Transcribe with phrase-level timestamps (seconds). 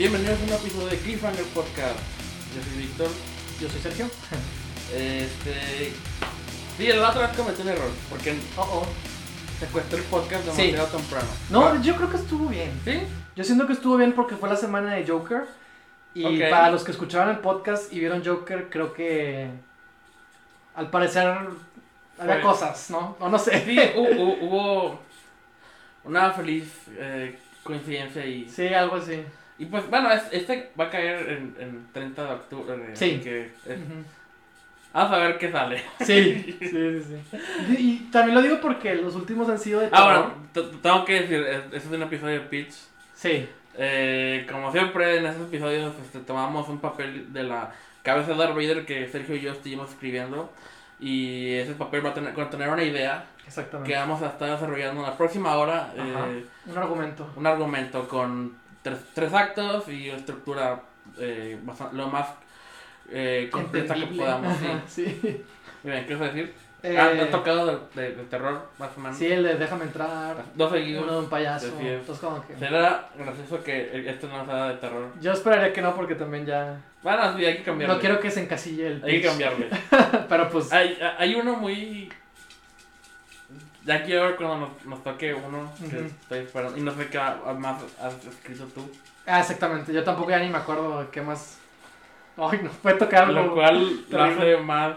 [0.00, 1.98] Bienvenidos a un episodio de Cliffhanger Podcast.
[2.56, 3.08] Yo soy Víctor.
[3.60, 4.06] Yo soy Sergio.
[4.94, 5.92] Este.
[6.78, 7.90] Sí, la otra vez cometí un error.
[8.08, 8.86] Porque Oh, oh.
[9.60, 10.70] secuestré el podcast Sí.
[10.72, 11.28] demasiado temprano.
[11.50, 12.72] No, yo creo que estuvo bien.
[12.82, 13.02] ¿Sí?
[13.36, 15.42] Yo siento que estuvo bien porque fue la semana de Joker.
[16.14, 16.48] Y Ok.
[16.50, 19.50] para los que escucharon el podcast y vieron Joker, creo que
[20.76, 21.28] al parecer
[22.18, 23.16] había Fue- cosas, ¿no?
[23.20, 23.62] O no sé.
[23.66, 24.98] Sí, hu- hu- hubo
[26.04, 26.64] una feliz
[26.96, 28.48] eh, coincidencia y.
[28.48, 29.22] Sí, algo así.
[29.60, 32.76] Y pues bueno, es- este va a caer en, en 30 de octubre.
[32.96, 33.12] Sí.
[33.14, 33.78] así que es-
[34.92, 35.82] vamos a ver qué sale.
[36.00, 37.38] Sí, sí, sí, sí.
[37.68, 37.74] Y,
[38.06, 40.08] y también lo digo porque los últimos han sido de Ah,
[40.52, 40.64] terror.
[40.64, 42.74] bueno, tengo que decir, es- este es un episodio de Pitch.
[43.14, 47.70] Sí, Eh, como siempre en esos episodios este, tomamos un papel de la
[48.02, 50.52] cabeza de Darth Vader que Sergio y yo estuvimos escribiendo
[50.98, 53.90] y ese papel va a tener, contener una idea exactamente.
[53.92, 57.30] que vamos a estar desarrollando en la próxima hora, eh, Un argumento.
[57.36, 60.80] un argumento con tres, tres actos y estructura
[61.18, 62.26] eh, bastan- lo más
[63.10, 64.56] eh, completa que podamos.
[64.86, 65.18] Sí.
[65.22, 65.44] Sí.
[65.82, 66.54] Bien, ¿qué vas a decir?
[66.82, 69.18] Eh, Ah, ¿te ha tocado de, de- de terror más o menos?
[69.18, 70.36] sí, el de déjame entrar.
[70.54, 71.02] Dos seguidos.
[71.04, 71.66] Uno de un payaso.
[71.78, 72.56] Entonces, como que.
[72.56, 75.08] Será gracioso que esto no sea de terror.
[75.20, 76.80] Yo esperaría que no, porque también ya.
[77.02, 77.94] Bueno, sí, hay que cambiarlo.
[77.96, 79.04] No quiero que se encasille el.
[79.04, 79.26] Hay que pitch.
[79.28, 79.68] cambiarle.
[80.28, 80.72] Pero pues.
[80.72, 82.10] Hay, hay uno muy.
[83.84, 86.76] Ya quiero ver cuando nos, nos toque uno que estoy esperando.
[86.76, 87.18] Y no sé qué
[87.58, 88.90] más has escrito tú.
[89.26, 89.92] Ah, exactamente.
[89.92, 91.58] Yo tampoco ya ni me acuerdo qué más.
[92.36, 93.42] Ay, no puede tocar algo.
[93.42, 94.96] Lo cual lo hace más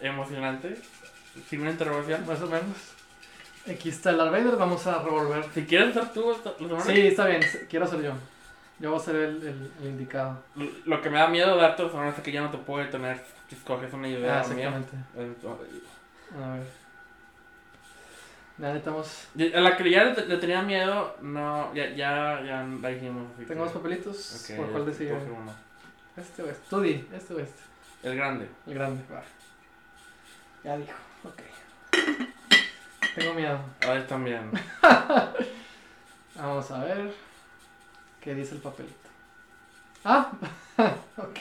[0.00, 0.80] emocionante.
[1.48, 2.26] Sin una interrogación.
[2.26, 2.92] Más o menos.
[3.70, 5.44] Aquí está el Darth Vader, vamos a revolver.
[5.54, 6.34] Si quieres hacer tú
[6.84, 8.12] Sí, está bien, quiero ser yo.
[8.80, 10.42] Yo voy a ser el, el, el indicado.
[10.84, 13.22] Lo que me da miedo darte los honores es que ya no te puedo detener
[13.48, 14.96] si escoges una idea Ah, exactamente.
[16.34, 16.66] A ver.
[18.58, 19.28] Ya necesitamos.
[19.54, 23.26] A la que ya le, le tenía miedo, no, ya, ya, ya la dijimos.
[23.48, 24.52] ¿Tengo que- papelitos?
[24.56, 25.54] ¿Por cuál uno.
[26.16, 26.68] Este o este.
[26.68, 27.62] Tú di, este o este.
[28.02, 28.48] El grande.
[28.66, 29.02] El grande.
[29.12, 29.22] Va.
[30.64, 30.92] Ya dijo.
[31.24, 31.40] Ok.
[33.14, 33.58] Tengo miedo.
[33.86, 34.50] A ver también.
[36.34, 37.12] Vamos a ver.
[38.20, 38.94] ¿Qué dice el papelito?
[40.04, 40.30] Ah,
[41.16, 41.38] ok.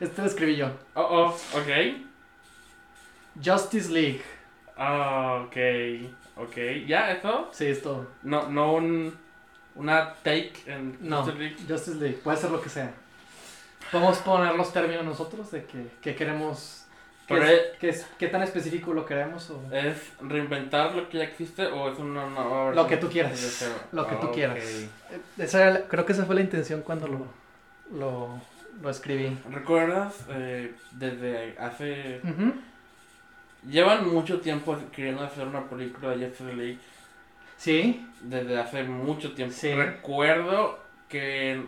[0.00, 0.70] Este lo escribí yo.
[0.94, 1.96] Oh, oh, ok.
[3.44, 4.22] Justice League.
[4.84, 5.56] Ah, ok.
[6.36, 6.56] Ok.
[6.86, 7.48] ¿Ya eso?
[7.52, 8.06] Sí, es todo.
[8.22, 9.14] No, no un,
[9.76, 11.56] una take en No, Justice League.
[11.68, 12.18] Justice League.
[12.24, 12.92] Puede ser lo que sea.
[13.90, 16.78] Podemos poner los términos nosotros de que, que queremos.
[17.28, 19.48] ¿Qué, es- es- qué es- qué tan específico lo queremos?
[19.50, 19.62] O...
[19.72, 23.32] ¿Es reinventar lo que ya existe o es una nueva versión Lo que tú quieras,
[23.58, 23.74] cero?
[23.92, 24.58] lo que tú Ah, quieras.
[25.38, 27.26] Esa la- creo que esa fue la intención cuando lo,
[27.96, 28.40] lo,
[28.82, 29.38] lo escribí.
[29.50, 32.20] ¿Recuerdas eh, desde hace...
[32.24, 32.54] Ujú.
[33.68, 36.78] Llevan mucho tiempo queriendo hacer una película de Justice League
[37.56, 39.54] Sí, desde hace mucho tiempo.
[39.56, 39.72] Sí.
[39.72, 41.62] Recuerdo que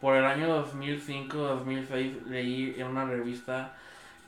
[0.00, 3.72] por el año 2005-2006 leí en una revista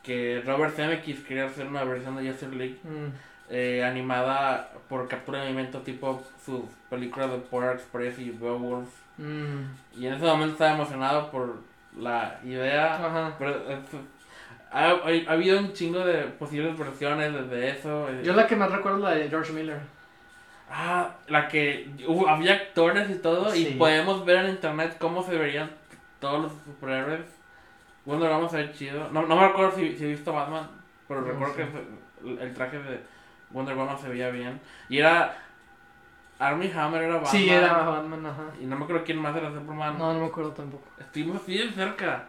[0.03, 3.07] que Robert Zemeckis quería hacer una versión de Justice League mm,
[3.49, 6.61] eh, animada por captura de movimiento tipo sus
[6.91, 8.89] películas de Polar Express y Beowulf.
[9.17, 11.61] mm, Y en ese momento estaba emocionado por
[11.97, 12.95] la idea.
[12.95, 13.35] ajá.
[13.39, 13.79] Pero eh,
[14.73, 18.09] ha, ha- ha habido un chingo de posibles versiones desde eso.
[18.09, 18.21] eh.
[18.23, 19.79] Yo la que más recuerdo es la de George Miller.
[20.69, 23.67] Ah, la que hubo- había actores y todo Sí.
[23.69, 25.69] y podemos ver en internet cómo se verían
[26.19, 27.21] todos los superhéroes.
[28.05, 29.07] Bueno, vamos a ver chido.
[29.11, 30.67] No, no me acuerdo si, si he visto Batman,
[31.07, 31.67] pero No recuerdo sé.
[32.23, 32.99] que el traje de
[33.51, 34.59] Wonder Woman se veía bien.
[34.89, 35.37] Y era
[36.39, 37.31] Army Hammer era Batman.
[37.31, 38.43] Sí, era Batman, ajá.
[38.59, 39.97] Y no me acuerdo quién más era Superman.
[39.97, 40.85] No, no me acuerdo tampoco.
[40.99, 42.25] Estuvimos de cerca.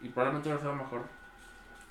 [0.00, 1.15] Y probablemente hubiera sido mejor.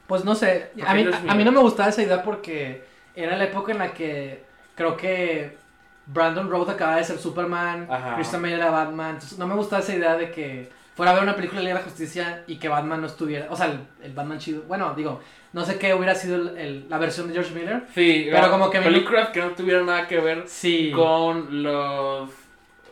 [0.07, 2.83] Pues no sé, a mí, a, mí no me gustaba esa idea porque
[3.15, 4.43] era la época en la que
[4.75, 5.57] creo que
[6.05, 8.15] Brandon Road acababa de ser Superman, Ajá.
[8.15, 11.23] Christian Bale era Batman, entonces no me gustaba esa idea de que fuera a ver
[11.23, 14.37] una película de la Justicia y que Batman no estuviera, o sea, el, el Batman
[14.37, 15.19] chido, bueno, digo,
[15.53, 17.83] no sé qué hubiera sido el- el- la versión de George Miller.
[17.95, 22.29] Sí, Pero como que películas que no tuvieran nada que ver Sí, con los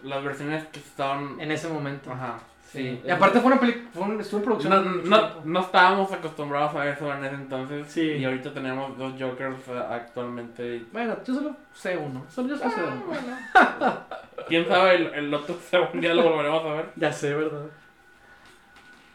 [0.04, 2.12] las versiones que estaban en ese momento.
[2.12, 2.40] ajá
[2.74, 3.00] Sí.
[3.06, 5.04] Y aparte fue una película, estuvo en producción.
[5.08, 8.02] no, no, no estábamos acostumbrados a eso en ese entonces Sí.
[8.02, 12.64] y ahorita tenemos dos Jokers eh, actualmente Bueno, yo solo sé uno, solo yo sé
[12.66, 13.98] Ah, uno.
[14.48, 17.66] quién sabe el, el otro segundo día lo volveremos a ver Ya sé, ¿verdad?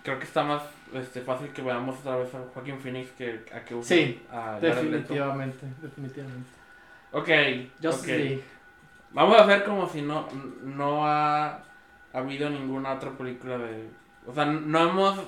[0.05, 0.63] creo que está más
[0.95, 4.59] este, fácil que veamos otra vez a Joaquin Phoenix que a que Sí, a.
[4.61, 6.49] Definitivamente, definitivamente.
[7.13, 7.29] ok
[7.83, 8.19] Justice ok.
[8.19, 8.45] League.
[9.11, 10.29] Vamos a hacer como si no,
[10.63, 11.59] no ha
[12.13, 13.89] habido ninguna otra película de...
[14.27, 15.19] O sea, no hemos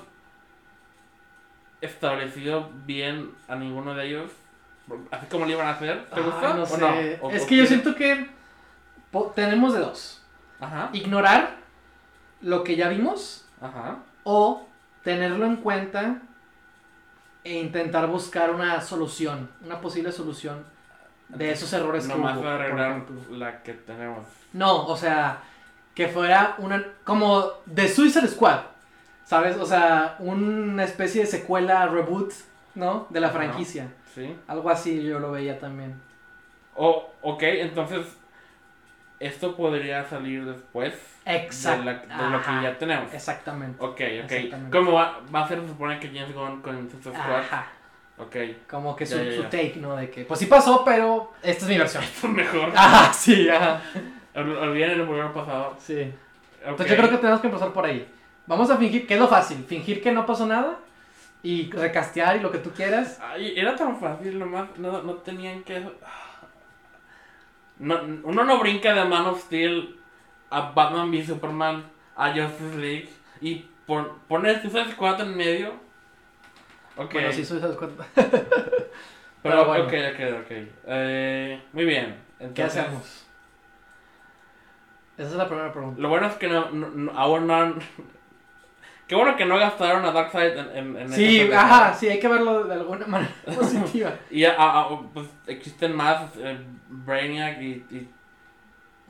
[1.81, 4.31] establecido bien a ninguno de ellos.
[5.09, 6.05] Así como lo iban a hacer.
[6.13, 6.53] ¿Te gusta?
[6.53, 7.17] no ¿O sé.
[7.21, 7.27] no?
[7.27, 8.29] ¿O- es que yo siento que
[9.35, 10.23] tenemos de dos.
[10.59, 10.89] Ajá.
[10.93, 11.55] Ignorar
[12.41, 13.97] lo que ya vimos Ajá.
[14.23, 14.67] o
[15.03, 16.21] tenerlo en cuenta
[17.43, 20.63] e intentar buscar una solución, una posible solución
[21.29, 24.25] de esos errores que Nomás hubo, por arreglar la que tenemos.
[24.53, 25.41] No, o sea,
[25.95, 28.59] que fuera una como de Suicide Squad,
[29.25, 29.57] ¿sabes?
[29.57, 32.31] O sea, una especie de secuela reboot,
[32.75, 33.07] ¿no?
[33.09, 33.87] De la franquicia.
[34.15, 34.35] ¿Sí?
[34.47, 35.99] Algo así yo lo veía también.
[36.75, 38.05] O, ok, entonces.
[39.19, 40.95] Esto podría salir después
[41.25, 41.83] Exacto.
[41.83, 43.13] de, la- de lo que ya tenemos.
[43.13, 43.77] Exactamente.
[43.79, 43.99] Ok, ok.
[44.31, 44.75] Exactamente.
[44.75, 47.39] ¿Cómo va, va a ser, se supone que James Gunn con Suicide Squad?
[47.41, 47.67] Ajá.
[48.17, 48.35] Ok.
[48.67, 49.95] Como que su, Ya, ya, su take, ¿no?
[49.95, 52.03] De que, pues sí pasó, pero esta es mi versión.
[52.15, 52.71] Esto es mejor.
[52.75, 53.79] Ajá, sí, ajá.
[54.35, 55.75] Ol- Olviden el programa pasado.
[55.79, 56.13] Sí.
[56.63, 56.67] Ok.
[56.69, 58.07] Entonces yo creo que tenemos que empezar por ahí.
[58.47, 60.77] Vamos a fingir, que es lo fácil, fingir que no pasó nada
[61.43, 63.19] y recastear y lo que tú quieras.
[63.21, 65.83] Ay, era tan fácil, nomás no, no tenían que...
[67.79, 69.95] No, uno no brinca de Man of Steel
[70.49, 71.83] a Batman v Superman
[72.15, 75.69] a Justice League y pon, poner Suicide Squad en medio.
[76.95, 77.89] Ok, Bueno, sí, Suicide Squad.
[78.13, 78.29] pero,
[79.41, 79.83] pero bueno.
[79.85, 80.51] ok, ok, ok.
[80.87, 82.17] Eh, muy bien.
[82.37, 83.25] ¿Qué Entonces, hacemos?
[85.17, 86.01] Esa es la primera pregunta.
[86.01, 87.75] Lo bueno es que no, no, no- aún no han...
[89.07, 92.29] Qué bueno que no gastaron a Darkseid en, en, en Sí, ajá, sí, hay que
[92.29, 94.13] verlo de alguna manera positiva.
[94.29, 98.09] Y a- a- a- pues, existen más eh, Brainiac y, y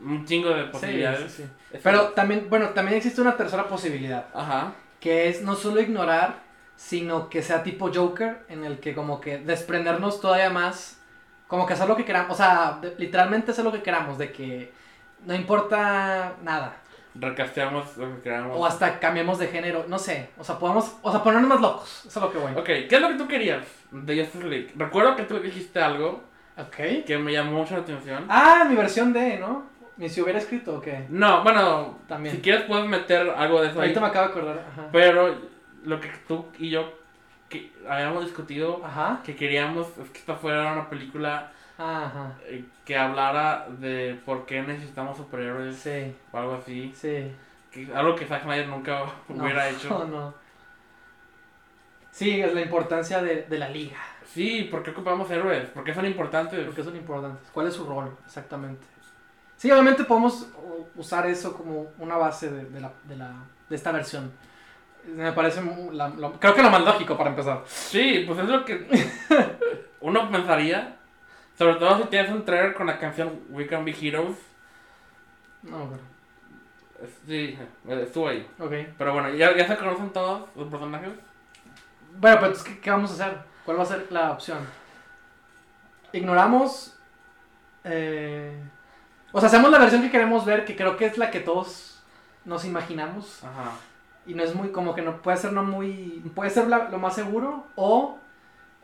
[0.04, 1.32] un chingo de posibilidades.
[1.32, 1.50] sí, sí.
[1.72, 4.74] Es- Pero también, bueno, también existe una tercera posibilidad, Ajá.
[5.00, 6.40] que es no solo ignorar,
[6.76, 11.00] sino que sea tipo Joker, en el que como que desprendernos todavía más,
[11.48, 14.32] como que hacer lo que queramos, o sea, de- literalmente hacer lo que queramos, de
[14.32, 14.74] que
[15.26, 16.78] no importa nada.
[17.14, 18.58] Recasteamos lo que queramos.
[18.58, 20.30] O hasta cambiemos de género, no sé.
[20.38, 22.06] O sea, podemos, o sea, ponernos más locos.
[22.06, 22.52] Eso es lo que voy.
[22.54, 24.72] Ok, ¿qué es lo que tú querías de Justice League?
[24.76, 26.24] Recuerdo que tú dijiste algo
[26.58, 27.06] Ok.
[27.06, 28.26] que me llamó mucho la atención.
[28.30, 29.70] Ah, mi versión de, ¿no?
[29.98, 31.06] Ni si hubiera escrito o qué.
[31.10, 32.36] No, bueno, También.
[32.36, 33.88] si quieres puedes meter algo de eso ahí.
[33.90, 34.66] Ahorita me acabo de acordar.
[34.72, 34.88] Ajá.
[34.92, 35.36] Pero
[35.84, 36.94] lo que tú y yo
[37.50, 39.20] que habíamos discutido Ajá.
[39.26, 41.52] que queríamos es que esta fuera una película
[41.84, 42.34] Ajá.
[42.46, 46.92] eh, que hablara de por qué necesitamos superhéroes Sí, o algo así.
[46.96, 47.32] sí.
[47.72, 49.90] Que, algo que Zack Snyder nunca No, hubiera hecho.
[49.90, 50.34] No, no.
[52.12, 53.98] Sí, es la importancia de, de la liga.
[54.26, 55.70] Sí, ¿por qué ocupamos héroes?
[55.70, 56.66] ¿Por qué son importantes?
[56.66, 57.50] Porque son importantes.
[57.54, 58.16] ¿Cuál es su rol?
[58.26, 58.86] Exactamente.
[59.56, 60.48] Sí, obviamente podemos
[60.96, 63.32] usar eso como una base de, de la, de, la,
[63.70, 64.32] de esta versión.
[65.06, 65.62] Me parece,
[65.94, 67.62] la- lo- creo que lo más lógico para empezar.
[67.66, 68.88] Sí, pues es lo que
[70.02, 70.98] uno pensaría.
[71.62, 74.36] Sobre todo si tienes un trailer con la canción We Can Be Heroes.
[75.62, 77.56] No, pero, Sí,
[77.88, 78.48] eh, estuvo ahí.
[78.58, 78.72] ok.
[78.98, 81.10] Pero bueno, ¿ya, ya se conocen todos los personajes?
[82.18, 83.38] Bueno, pero entonces, ¿qué, qué vamos a hacer?
[83.64, 84.58] ¿Cuál va a ser la opción?
[86.14, 86.98] Ignoramos.
[87.84, 88.60] eh,
[89.32, 92.02] o sea, hacemos la versión que queremos ver, que creo que es la que todos
[92.44, 93.44] nos imaginamos.
[93.44, 93.74] Ajá.
[94.26, 96.24] Y no es muy, como que no puede ser no muy.
[96.34, 97.68] Puede ser la- lo más seguro.
[97.76, 98.18] O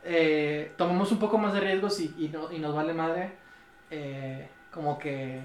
[0.04, 3.32] eh, tomamos un poco más de riesgos y, y, no- y nos vale madre.
[3.90, 5.40] eh, como que.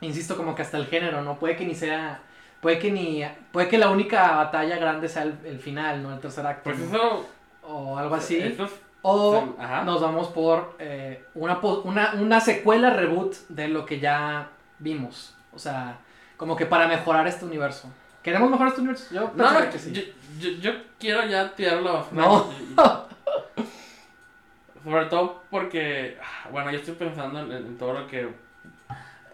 [0.00, 1.38] Insisto, como que hasta el género, ¿no?
[1.38, 2.20] Puede que ni sea.
[2.60, 3.24] Puede que ni.
[3.52, 6.12] Puede que la única batalla grande sea el, el final, ¿no?
[6.12, 6.64] El tercer acto.
[6.64, 6.86] Pues ¿no?
[6.96, 7.26] eso.
[7.62, 8.38] o algo así.
[8.38, 9.84] Eso es- O Ajá.
[9.84, 14.48] nos vamos por eh, una, una, una secuela reboot de lo que ya
[14.78, 15.34] vimos.
[15.52, 15.98] O sea,
[16.38, 17.88] como que para mejorar este universo.
[18.24, 19.14] ¿Queremos mejorar universo?
[19.14, 19.92] Yo No, no, que sí.
[19.92, 20.02] yo,
[20.40, 22.22] yo, yo quiero ya tirar la basura.
[22.22, 22.50] No.
[24.82, 28.28] Sobre todo porque, ah, bueno, yo estoy pensando en, en todo lo que.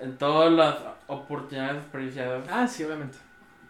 [0.00, 2.44] En todas las oportunidades desperdiciadas.
[2.50, 3.18] Ah, sí, obviamente.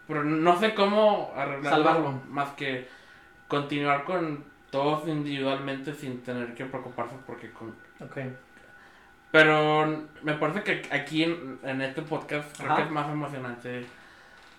[0.07, 1.85] Pero no sé cómo arreglarlo.
[1.85, 2.23] Salvarlo.
[2.29, 2.89] Más que
[3.47, 7.71] continuar con todos individualmente sin tener que preocuparse porque con...
[8.01, 8.19] Ok.
[9.33, 13.87] Pero me parece que aquí en, en este podcast creo que es más emocionante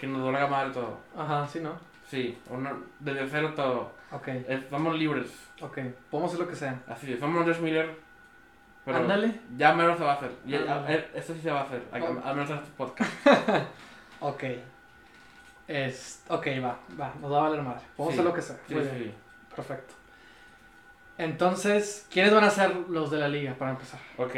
[0.01, 0.97] que nos duele madre todo.
[1.15, 1.73] Ajá, sí, ¿no?
[2.07, 3.91] Sí, uno, desde cero todo.
[4.11, 5.31] Ok, Es- somos libres.
[5.61, 5.77] ok.
[6.09, 6.81] Podemos hacer lo que sea.
[6.87, 7.95] Así es, somos Andrés Miller.
[8.83, 9.39] Pero Ándale.
[9.57, 10.31] ya menos se va a hacer.
[10.43, 10.93] Ándale.
[10.95, 11.83] eh, esto sí se va a hacer.
[11.91, 12.21] Al, Oh.
[12.25, 13.11] al menos en este podcast.
[14.23, 14.43] Ok.
[15.67, 17.13] Es, ok, va, va.
[17.21, 17.81] Nos va a valer madre.
[17.95, 18.55] Podemos Sí, hacer lo que sea.
[18.67, 18.97] Sí, Muy bien.
[19.03, 19.13] sí.
[19.55, 19.93] Perfecto.
[21.17, 23.99] Entonces, ¿quiénes van a ser los de la liga para empezar?
[24.17, 24.31] Ok.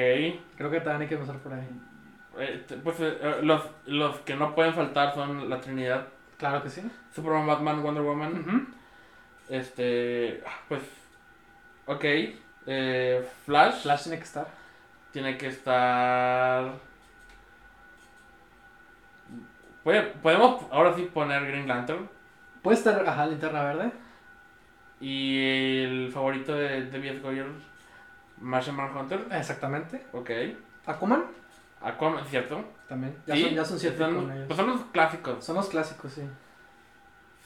[0.58, 1.68] Creo que también hay que empezar por ahí.
[2.38, 6.08] Eh, pues eh, eh, los, los que no pueden faltar son la Trinidad.
[6.38, 6.82] Claro que sí.
[7.14, 8.74] Superman, Batman, Wonder Woman.
[9.50, 10.42] Este.
[10.46, 10.82] ah, Pues.
[11.86, 12.04] Ok.
[12.66, 14.48] eh, Flash, Flash tiene que estar.
[15.12, 16.74] tiene que estar.
[20.22, 22.10] Podemos ahora sí poner Green Lantern.
[22.62, 23.92] Puede estar, ajá, linterna verde.
[25.02, 27.48] Y el favorito de David Goyer,
[28.40, 29.26] Martian Manhunter.
[29.32, 30.06] Exactamente.
[30.14, 30.30] Ok.
[30.86, 31.26] Aquaman.
[31.84, 32.64] Aquaman, ¿cierto?
[32.88, 33.16] También.
[33.28, 33.44] Ya, ¿Sí?
[33.44, 34.48] son, ya son siete Son- con ellos.
[34.48, 35.44] Pues son los clásicos.
[35.46, 36.22] Son los clásicos, sí.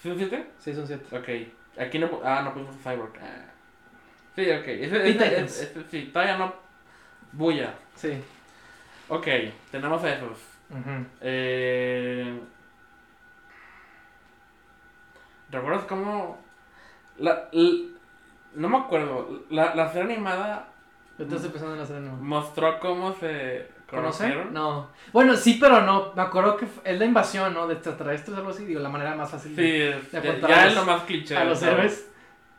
[0.02, 0.52] ¿Sí son siete?
[0.60, 1.18] Sí, son siete.
[1.18, 1.80] Ok.
[1.82, 2.10] Aquí no.
[2.24, 3.14] Ah, no pusimos a Cyborg.
[3.22, 3.46] Ah.
[4.36, 4.68] Sí, ok.
[4.68, 6.54] Ese, ese, ese- ese- sí, todavía no.
[7.32, 7.74] Bulla.
[7.96, 8.24] Sí.
[9.10, 9.28] Ok,
[9.72, 10.38] tenemos esos.
[10.70, 11.06] Ujú.
[11.22, 12.40] Eh,
[15.50, 16.38] ¿Recuerdas cómo.?
[17.18, 17.90] La, l-
[18.56, 19.44] no me acuerdo.
[19.50, 20.70] La, la serie animada
[21.18, 22.18] estoy pensando en la serie nueva.
[22.18, 24.48] mostró cómo se ¿Conocer?
[24.52, 24.90] No.
[25.14, 26.12] Bueno, sí, pero no.
[26.16, 27.68] Me acuerdo que es la invasión, ¿no?
[27.68, 28.66] De extraterrestres algo así.
[28.66, 31.04] Digo, la manera más fácil Sí, de, de ya, ya a es los- lo más
[31.04, 31.38] cliché.
[31.38, 31.74] a los ¿sabes?
[31.76, 32.08] héroes.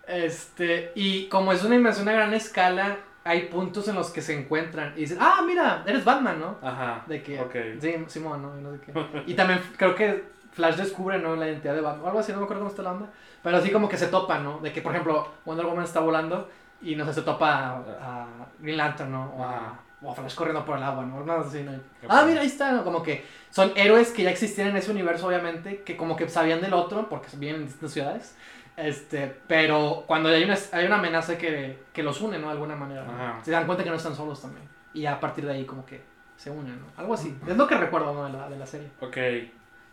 [0.06, 4.38] Este, y como es una invasión a gran escala, hay puntos en los que se
[4.38, 6.56] encuentran y dicen, ah, mira, eres Batman, ¿no?
[6.66, 7.04] Ajá.
[7.06, 7.54] De que, Ok.
[7.78, 8.58] sí, Simón, ¿no?
[8.58, 9.22] Y no sé qué.
[9.26, 11.36] Y también creo que Flash descubre, ¿no?
[11.36, 13.10] La identidad de Batman, o algo así, no me acuerdo cómo está la onda.
[13.42, 14.60] Pero así como que se topan, ¿no?
[14.60, 16.48] De que, por ejemplo, Wonder Woman está volando
[16.80, 18.26] y no sé, se topa a, a
[18.60, 19.30] Green Lantern, ¿no?
[19.36, 19.78] O a.
[20.02, 21.24] o Flash corriendo por el agua, ¿no?
[21.24, 21.50] ¿no?
[21.50, 21.78] Qué
[22.08, 22.84] Ah, mira, ahí está, ¿no?
[22.84, 26.60] Como que son héroes que ya existían en ese universo, obviamente, que como que sabían
[26.60, 28.36] del otro, porque viven en distintas ciudades.
[28.76, 32.46] Este, pero cuando hay una, hay una amenaza que, que los une, ¿no?
[32.46, 33.04] De alguna manera.
[33.04, 33.44] ¿no?
[33.44, 34.68] Se dan cuenta que no están solos también.
[34.94, 36.00] Y a partir de ahí como que
[36.36, 36.86] se unen, ¿no?
[36.96, 37.36] Algo así.
[37.48, 38.24] Es lo que recuerdo, ¿no?
[38.26, 38.88] De la, de la serie.
[39.00, 39.16] Ok.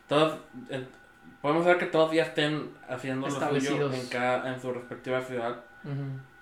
[0.08, 0.38] Todos.
[0.70, 0.86] eh,
[1.42, 3.94] podemos ver que todos ya estén haciendo lo suyo Establecidos.
[3.96, 5.56] en, cada, en su respectiva ciudad.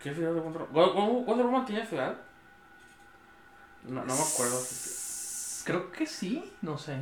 [0.02, 0.94] ¿Qué ciudad de Wonder Woman?
[0.96, 2.14] ¿Wonder- ¿Wonder Woman tiene ciudad?
[3.88, 4.62] No, no me acuerdo.
[5.66, 6.94] Creo que sí, no sé.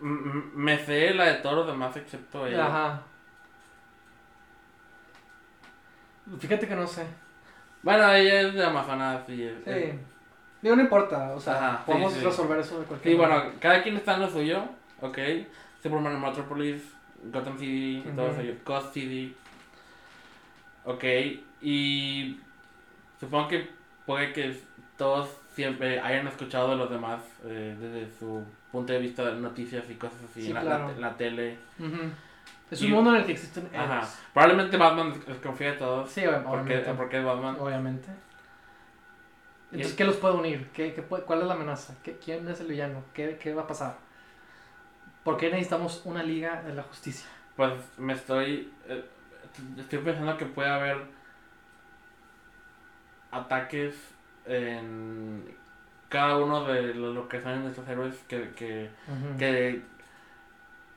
[0.00, 2.66] M- m- Me sé la de todos los demás excepto ella.
[2.66, 3.02] Ajá.
[6.38, 7.06] Fíjate que no sé.
[7.82, 9.98] Bueno, ella es de Amazonas y es- Sí.
[10.62, 12.20] Digo, no importa, o sea, Ajá, sí, podemos sí.
[12.20, 13.40] resolver eso de cualquier Sí, manera.
[13.44, 14.64] bueno, cada quien está en lo suyo,
[15.00, 15.18] ok.
[15.82, 16.82] Superman en Metropolis,
[17.24, 18.40] Gotham City, y todos Ujú.
[18.42, 19.34] ellos, Ghost City.
[20.84, 21.04] Ok,
[21.62, 22.38] y
[23.18, 23.70] supongo que
[24.10, 24.60] puede que
[24.96, 29.84] todos siempre hayan escuchado de los demás eh, desde su punto de vista de noticias
[29.88, 30.92] y cosas así, Sí, en la, claro.
[30.96, 31.58] la la tele.
[31.78, 32.10] Ujú.
[32.72, 34.08] Es Y- un mundo en el que existen Ajá.
[34.34, 36.10] Probablemente Batman desconfía de todos.
[36.10, 36.94] Sí, porque, obviamente.
[36.94, 37.56] porque es Batman.
[37.60, 38.08] Obviamente.
[39.72, 40.68] Entonces, ¿qué los puede unir?
[40.74, 41.94] ¿Qué, qué puede- ¿Cuál es la amenaza?
[42.02, 43.04] ¿Qué- ¿Quién es el villano?
[43.14, 43.96] ¿Qué, ¿Qué va a pasar?
[45.22, 47.28] ¿Por qué necesitamos una liga de la justicia?
[47.56, 48.72] Pues me estoy.
[48.88, 49.04] eh,
[49.78, 50.98] estoy pensando que puede haber
[53.30, 53.94] ataques
[54.46, 55.44] en
[56.08, 58.90] cada uno de los lo que son estos héroes que, que,
[59.38, 59.82] que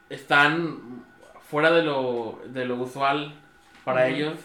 [0.10, 1.04] están
[1.44, 3.34] fuera de lo, de lo usual
[3.84, 4.40] para ellos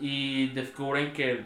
[0.00, 1.44] y descubren que,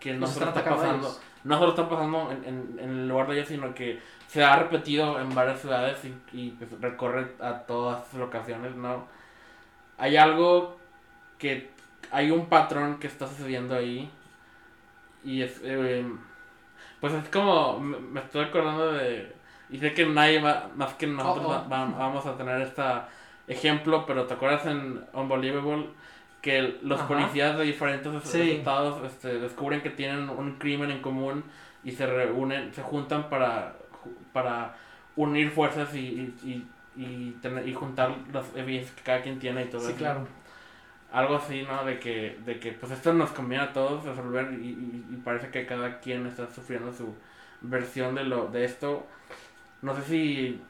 [0.00, 3.34] que no solo está pasando, no solo está pasando en, en, en el lugar de
[3.34, 8.08] ellos, sino que se ha repetido en varias ciudades y, y, pues, recorre a todas
[8.08, 9.06] sus locaciones, ¿no?
[9.96, 10.76] Hay algo
[11.38, 11.70] que
[12.10, 14.10] hay un patrón que está sucediendo ahí
[15.24, 16.04] y es eh,
[17.00, 19.32] pues es como me, me estoy acordando de
[19.70, 21.52] y sé que nadie va- más que nosotros Oh, oh.
[21.52, 22.82] va- va- vamos a tener este
[23.48, 25.88] ejemplo pero te acuerdas en Unbelievable
[26.42, 27.08] que los Ajá.
[27.08, 28.50] policías de diferentes Sí.
[28.52, 31.44] estados este, descubren que tienen un crimen en común
[31.82, 33.76] y se reúnen se juntan para
[34.32, 34.76] para
[35.16, 39.62] unir fuerzas y, y, y, y tener, y juntar las evidencias que cada quien tiene
[39.62, 40.26] y todo Sí, eso claro.
[41.14, 41.84] Algo así, ¿no?
[41.86, 45.50] De que, de que pues esto nos conviene a todos resolver y, y, y parece
[45.50, 47.14] que cada quien está sufriendo su
[47.62, 49.06] versión de lo de esto.
[49.82, 50.62] No sé si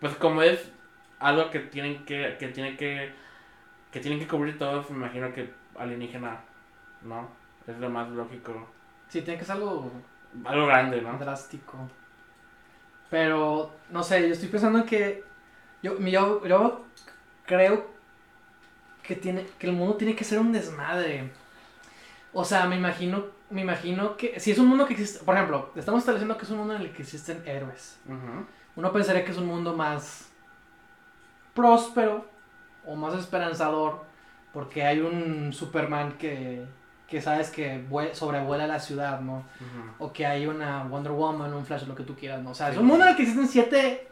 [0.00, 0.72] pues como es
[1.18, 3.12] algo que tienen que que tienen que
[3.92, 6.40] que tienen que cubrir todos, me imagino que alienígena,
[7.02, 7.30] ¿no?
[7.66, 8.68] Es lo más lógico.
[9.08, 9.90] Sí, tiene que ser algo
[10.44, 11.18] Algo grande, ¿no?
[11.18, 11.90] drástico.
[13.10, 15.24] Pero, no sé, yo estoy pensando en que.
[15.82, 16.86] Yo, yo, yo
[17.46, 17.91] creo
[19.02, 21.30] que, tiene, que el mundo tiene que ser un desmadre.
[22.32, 24.38] O sea, me imagino, me imagino que.
[24.40, 25.24] Si es un mundo que existe.
[25.24, 27.98] Por ejemplo, estamos estableciendo que es un mundo en el que existen héroes.
[28.74, 30.28] Uno pensaría que es un mundo más
[31.54, 32.26] próspero
[32.86, 34.04] o más esperanzador
[34.52, 36.64] porque hay un Superman que,
[37.08, 39.44] que sabes que vue- sobrevuela la ciudad, ¿no?
[39.98, 42.50] O que hay una Wonder Woman, un Flash, lo que tú quieras, ¿no?
[42.50, 44.08] O sea, es un mundo en el que existen siete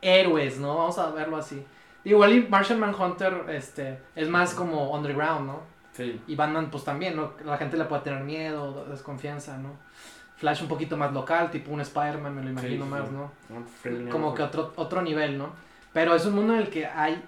[0.00, 0.76] héroes, ¿no?
[0.76, 1.64] Vamos a verlo así.
[2.04, 5.60] Igual y Martian Manhunter este, es más como underground, ¿no?
[5.92, 6.20] Sí.
[6.26, 7.32] Y Batman pues también, ¿no?
[7.44, 9.70] La gente le puede tener miedo, desconfianza, ¿no?
[10.36, 13.10] Flash un poquito más local, tipo un Spider-Man, me lo imagino sí, más.
[13.10, 13.30] ¿no?
[13.80, 15.52] Friendly Como que otro, otro nivel, ¿no?
[15.92, 17.24] Pero es un mundo en el que hay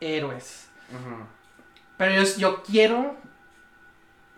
[0.00, 0.68] héroes.
[0.90, 1.24] Ujú.
[1.96, 3.16] Pero yo, yo quiero,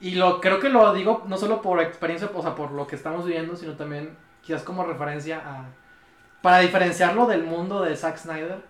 [0.00, 2.96] y lo creo que lo digo no solo por experiencia, o sea, por lo que
[2.96, 5.64] estamos viviendo, sino también quizás como referencia a...
[6.42, 8.62] Para diferenciarlo del mundo de Zack Snyder.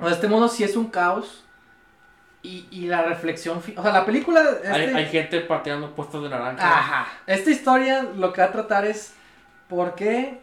[0.00, 1.44] Sea, este mundo sí es un caos,
[2.42, 4.40] y, y la reflexión, o sea, la película...
[4.64, 6.78] Hay, este- hay gente pateando puestos de naranja.
[6.78, 7.06] Ajá.
[7.26, 9.14] Esta historia lo que va a tratar es
[9.68, 10.42] por qué,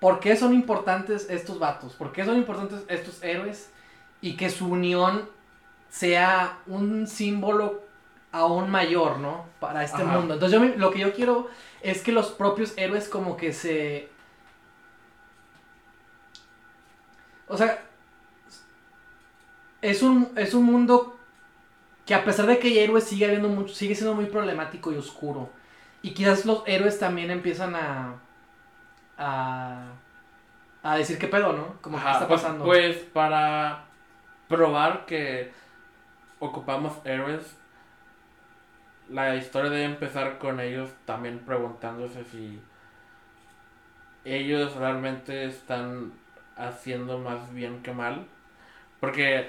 [0.00, 3.70] por qué son importantes estos vatos, por qué son importantes estos héroes
[4.22, 5.28] y que su unión
[5.90, 7.82] sea un símbolo
[8.32, 9.46] aún mayor, ¿no?
[9.60, 10.12] Para este Ajá.
[10.18, 10.34] mundo.
[10.34, 11.48] Entonces yo lo que yo quiero
[11.82, 14.08] es que los propios héroes como que se...
[17.48, 17.82] O sea,
[19.82, 21.18] es un, es un mundo
[22.06, 24.96] que a pesar de que hay héroes sigue habiendo mucho, sigue siendo muy problemático y
[24.96, 25.50] oscuro.
[26.02, 28.14] Y quizás los héroes también empiezan a
[29.16, 29.92] a,
[30.82, 31.76] a decir qué pedo, ¿no?
[31.80, 32.64] Como que Ajá, está pues- pasando.
[32.64, 33.84] Pues, para
[34.48, 35.52] probar que
[36.40, 37.56] ocupamos héroes,
[39.08, 42.60] la historia debe empezar con ellos también preguntándose si
[44.24, 46.12] ellos realmente están
[46.56, 48.26] haciendo más bien que mal.
[49.00, 49.48] Porque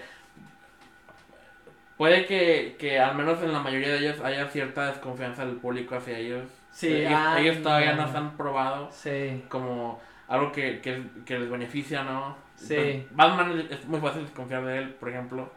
[1.98, 5.96] puede que, que al menos en la mayoría de ellos haya cierta desconfianza del público
[5.96, 6.44] hacia ellos.
[6.72, 11.40] sí, ellos, ah, ellos todavía no se han probado Sí, como algo que, que, que
[11.40, 12.36] les beneficia, ¿no?
[12.56, 12.76] Sí.
[12.76, 15.50] Pues, Batman es muy fácil desconfiar de él, por ejemplo.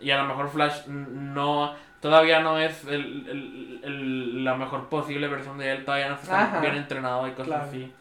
[0.00, 5.26] Y a lo mejor Flash no, todavía no es el, el- el- la mejor posible
[5.28, 6.60] versión de él, todavía no está Ajá.
[6.60, 7.64] bien entrenado y cosas Claro.
[7.64, 7.92] así.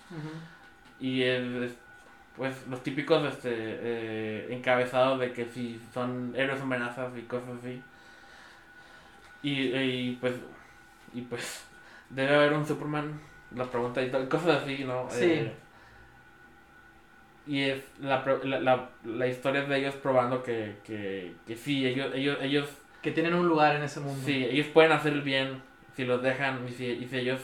[0.99, 1.75] Y es, es,
[2.37, 7.49] pues los típicos este, eh, encabezados de que si son héroes o amenazas y cosas
[7.59, 7.81] así.
[9.43, 10.33] Y, y pues,
[11.13, 11.65] y pues
[12.09, 13.19] debe haber un Superman,
[13.55, 15.07] la pregunta y to- cosas así, ¿no?
[15.09, 15.25] Sí.
[15.25, 15.53] Eh,
[17.47, 22.11] y es la, la, la, la historia de ellos probando que, que, que sí, ellos,
[22.15, 22.67] ellos, ellos,
[23.01, 24.25] Que tienen un lugar en ese mundo.
[24.25, 25.61] sí, ellos pueden hacer el bien
[25.95, 27.39] si los dejan y si, y si ellos,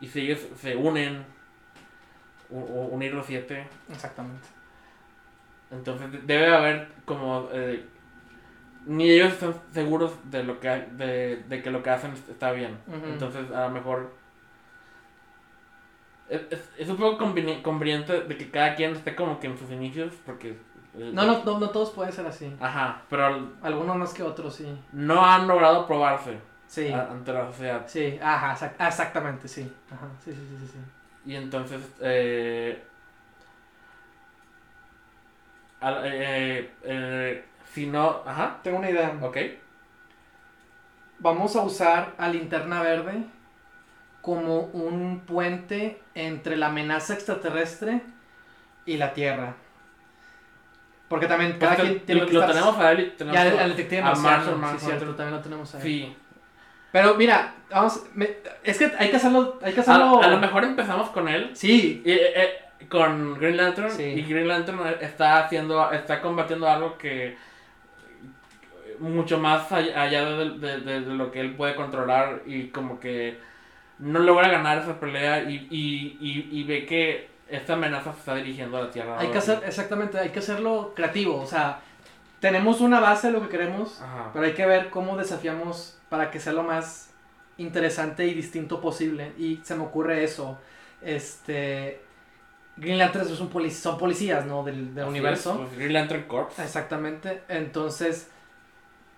[0.00, 1.24] y si ellos se unen,
[2.50, 3.66] u- u- unir los siete.
[3.90, 4.48] Exactamente.
[5.70, 7.84] Entonces de- debe haber como eh,
[8.86, 12.52] ni ellos están seguros de lo que de, de que lo que hacen est- está
[12.52, 12.78] bien.
[13.04, 14.12] Entonces a lo mejor
[16.28, 19.58] es, es, es un poco conveni- conveniente de que cada quien esté como que en
[19.58, 20.58] sus inicios porque
[20.98, 22.56] eh, No, no, no, no todos pueden ser así.
[22.60, 24.76] ajá, pero Algunos más que otros, sí.
[24.92, 26.90] no han logrado probarse Sí.
[26.92, 27.84] a- ante la sociedad.
[27.86, 29.72] Sí, ajá, exac- exactamente, sí.
[29.90, 30.78] Ajá, sí, sí, sí, sí, sí.
[31.26, 32.82] Y entonces eh,
[35.80, 39.16] al- eh, eh, si no, ajá, Tengo una idea.
[39.20, 39.36] ok.
[41.18, 43.24] Vamos a usar a Linterna Verde
[44.20, 48.02] como un puente entre la amenaza extraterrestre
[48.84, 49.54] y la Tierra.
[51.08, 53.34] Porque también cada Pues, quien lo, tiene lo que estar- tenemos a él y tenemos
[53.34, 55.82] Ya al, a- al detective a Marciano, Martian sí, cierto, también lo tenemos ahí.
[55.82, 56.16] Sí.
[56.96, 60.22] Pero mira, vamos, me- es que hay que hacerlo, hay que hacerlo.
[60.22, 61.50] a lo mejor empezamos con él.
[61.52, 63.90] Sí, y, eh, eh, con Green Lantern.
[63.90, 64.02] Sí.
[64.02, 65.92] Y Green Lantern está haciendo.
[65.92, 67.36] Está combatiendo algo que.
[68.98, 72.42] Mucho más allá de, de- de- de lo que él puede controlar.
[72.46, 73.36] Y como que.
[73.98, 75.42] No logra ganar esa pelea.
[75.42, 79.18] Y, y, y, y ve que esta amenaza se está dirigiendo a la Tierra.
[79.20, 81.38] hay que hacer, exactamente, hay que hacerlo creativo.
[81.40, 81.80] O sea,
[82.40, 84.30] tenemos una base de lo que queremos, Ajá.
[84.32, 87.10] pero hay que ver cómo desafiamos para que sea lo más
[87.58, 89.32] interesante y distinto posible.
[89.38, 90.58] Y se me ocurre eso.
[91.02, 92.02] Este.
[92.76, 94.62] Green Lantern es un polic- son policías, ¿no?
[94.62, 95.52] Del, universo.
[95.52, 96.58] es, pues, Green Lantern Corps.
[96.58, 97.42] Exactamente.
[97.48, 98.28] Entonces,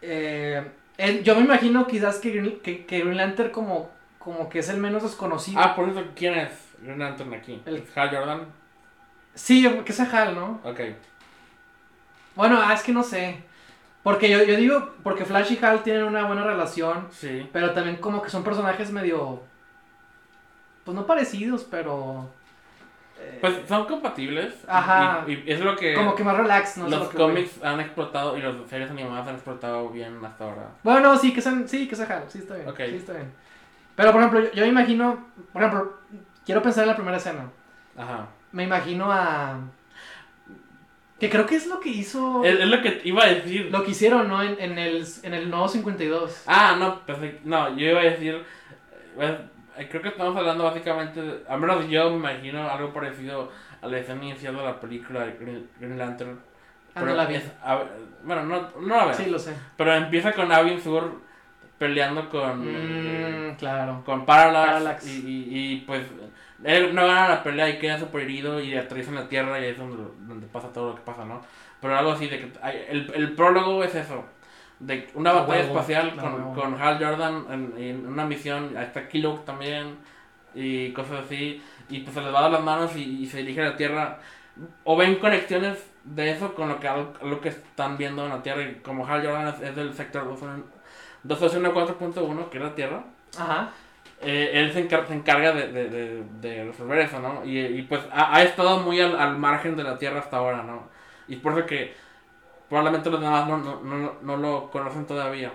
[0.01, 0.65] eh,
[0.97, 4.69] él- yo me imagino quizás que Green, que, que Green Lantern como, como que es
[4.69, 5.61] el menos desconocido.
[5.61, 6.51] Ah, por eso, ¿quién es
[6.81, 7.61] Green Lantern aquí?
[7.67, 8.47] El- Hal Jordan.
[9.35, 10.61] Sí, que es Hal, ¿no?
[10.65, 10.81] Ok.
[12.39, 13.43] Bueno, ah, es que no sé.
[14.05, 17.49] Porque yo, yo digo, porque Flash y Hal tienen una buena relación, Sí.
[17.53, 19.43] pero también como que son personajes medio...
[20.85, 22.31] Pues no parecidos, pero...
[23.19, 24.55] eh, Pues son compatibles.
[24.69, 25.25] Ajá.
[25.27, 25.95] Y, y es lo que.
[25.95, 26.89] como que más relax, ¿no?
[26.89, 30.69] Los cómics han explotado y las series animadas han explotado bien hasta ahora.
[30.85, 32.73] Bueno, no, sí, que sean, sí, que sea Hal, sí está bien.
[32.77, 33.33] Sí está bien.
[33.97, 35.99] Pero por ejemplo, yo, yo me imagino, por ejemplo,
[36.47, 37.51] quiero pensar en la primera escena.
[37.97, 38.29] Ajá.
[38.53, 39.59] Me imagino a...
[41.19, 42.45] Que creo que es lo que hizo...
[42.45, 43.69] Es, es lo que iba a decir.
[43.73, 44.41] Lo que hicieron, ¿no?
[44.43, 46.45] En, en, el, en el nuevo 52.
[46.47, 47.41] Ah, no, perfecto.
[47.45, 48.35] No, yo iba a decir.
[48.35, 48.43] eh,
[49.17, 49.31] pues,
[49.79, 51.21] eh, creo que estamos hablando básicamente.
[51.21, 53.51] de- al menos yo me imagino algo parecido
[53.83, 56.39] a la escena inicial de la película de Green, Green Lantern.
[56.95, 57.35] Ah, no la vi.
[57.37, 57.87] es- a ver,
[58.23, 59.15] bueno, no, no la veo.
[59.15, 59.55] Sí, lo sé.
[59.77, 61.21] Pero empieza con Avin Sur
[61.79, 62.61] peleando con.
[63.53, 64.03] Mm, claro.
[64.05, 65.07] con Parallax, Parallax.
[65.09, 66.07] Y, y, y, pues
[66.65, 69.79] él no gana la pelea y queda súper herido y en la tierra y es
[69.79, 71.41] donde, donde pasa todo lo que pasa, ¿no?
[71.81, 74.25] Pero algo así de que hay- el, el prólogo es eso,
[74.81, 79.09] de una batalla huevo, espacial con, con Hal Jordan en, en una misión, ahí está
[79.09, 79.97] Killuck también
[80.55, 83.39] y cosas así y pues se les va a dar las manos y, y se
[83.39, 84.19] dirige a la tierra.
[84.85, 86.89] o ven conexiones de eso con lo que,
[87.23, 88.63] lo que están viendo en la Tierra.
[88.63, 90.27] Y como Hal Jordan es, es del sector
[91.25, 93.05] 214.1, que es la Tierra,
[93.39, 93.73] Ajá.
[94.21, 97.45] Eh, él se, encar- se encarga de, de, de, de resolver eso, ¿no?
[97.45, 100.63] Y, y pues ha, ha estado muy al, al margen de la Tierra hasta ahora,
[100.63, 100.89] ¿no?
[101.29, 101.95] Y por eso que
[102.69, 105.53] probablemente los demás no, no, no, no lo conocen todavía.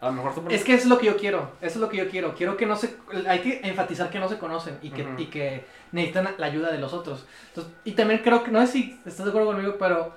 [0.00, 1.96] A lo mejor Es que eso es lo que yo quiero, eso es lo que
[1.96, 2.34] yo quiero.
[2.36, 5.14] Quiero que no se, hay que enfatizar que no se conocen y que, Ujú.
[5.18, 7.26] y que necesitan la ayuda de los otros.
[7.48, 10.14] Entonces, y también creo que, no sé si estás de acuerdo conmigo, pero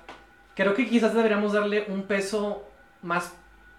[0.54, 2.64] creo que quizás deberíamos darle un peso
[3.02, 3.34] más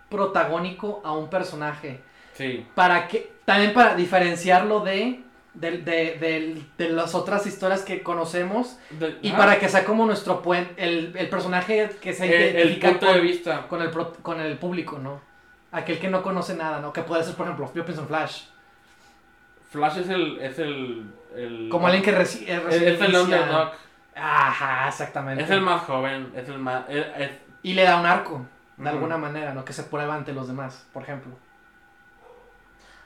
[0.09, 2.01] protagónico a un personaje.
[2.33, 2.65] Sí.
[2.75, 5.21] Para que, también para diferenciarlo de,
[5.53, 8.77] de, de, de- de las otras historias que conocemos
[9.21, 13.05] y para que sea como nuestro puente, el, el personaje que se el identifica punto
[13.07, 13.67] con, de vista.
[13.67, 15.21] con el, pro- con el público, ¿no?
[15.71, 16.91] Aquel que no conoce nada, ¿no?
[16.93, 18.43] Que puede ser, por ejemplo, yo pienso en Flash.
[19.71, 20.39] Flash es el.
[20.39, 23.71] Es el, el Como alguien que reci- eh, es, recibe es el underdog.
[24.15, 25.43] Ajá, exactamente.
[25.43, 26.31] Es el más joven.
[26.35, 26.83] Es el más.
[26.89, 27.31] es- es-
[27.63, 28.45] Y le da un arco,
[28.77, 29.65] de alguna manera, ¿no?
[29.65, 31.31] Que se prueba ante los demás, por ejemplo.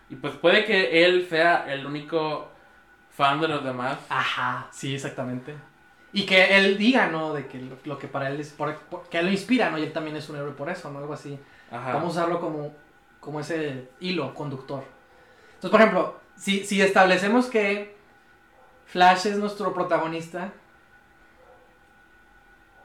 [0.09, 2.49] Y pues puede que él sea el único
[3.11, 3.97] fan de los demás.
[4.09, 5.55] Ajá, sí, exactamente.
[6.13, 7.33] Y que él diga, ¿no?
[7.33, 8.49] De que lo, lo que para él es.
[8.51, 9.77] por- por- que él lo inspira, ¿no?
[9.77, 10.99] Y él también es un héroe por eso, ¿no?
[10.99, 11.37] Algo así.
[11.71, 11.93] Ajá.
[11.93, 12.73] Vamos a usarlo como,
[13.19, 14.83] como ese hilo conductor.
[15.55, 17.97] Entonces, por ejemplo, si, si establecemos que
[18.85, 20.51] Flash es nuestro protagonista.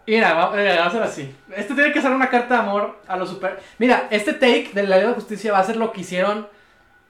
[0.07, 1.35] Mira, eh, va a ser así.
[1.55, 3.63] Este tiene que ser una carta de amor a los super.
[3.79, 6.49] Mira, este take de la Liga de Justicia va a ser lo que hicieron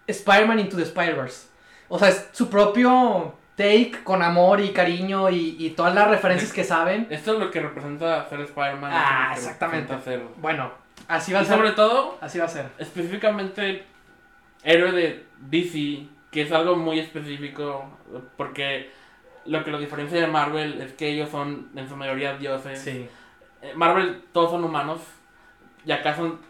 [0.06, 1.48] Spider-Man Into the Spider-Verse.
[1.88, 6.52] O sea, es su propio take con amor y cariño y, y todas las referencias
[6.52, 7.06] que saben.
[7.10, 8.90] Esto es lo que representa ser Spider-Man.
[8.94, 9.98] Ah, exactamente.
[10.00, 10.70] ser- Bueno,
[11.08, 11.76] así va a Y sobre ser.
[11.76, 12.66] todo, Así va a ser.
[12.78, 13.84] específicamente,
[14.62, 17.84] héroe de DC, que es algo muy específico,
[18.36, 18.90] porque
[19.44, 22.80] lo que lo diferencia de Marvel es que ellos son en su mayoría dioses.
[22.80, 23.06] Sí.
[23.60, 25.00] Eh, Marvel, todos son humanos,
[25.84, 26.40] y acá son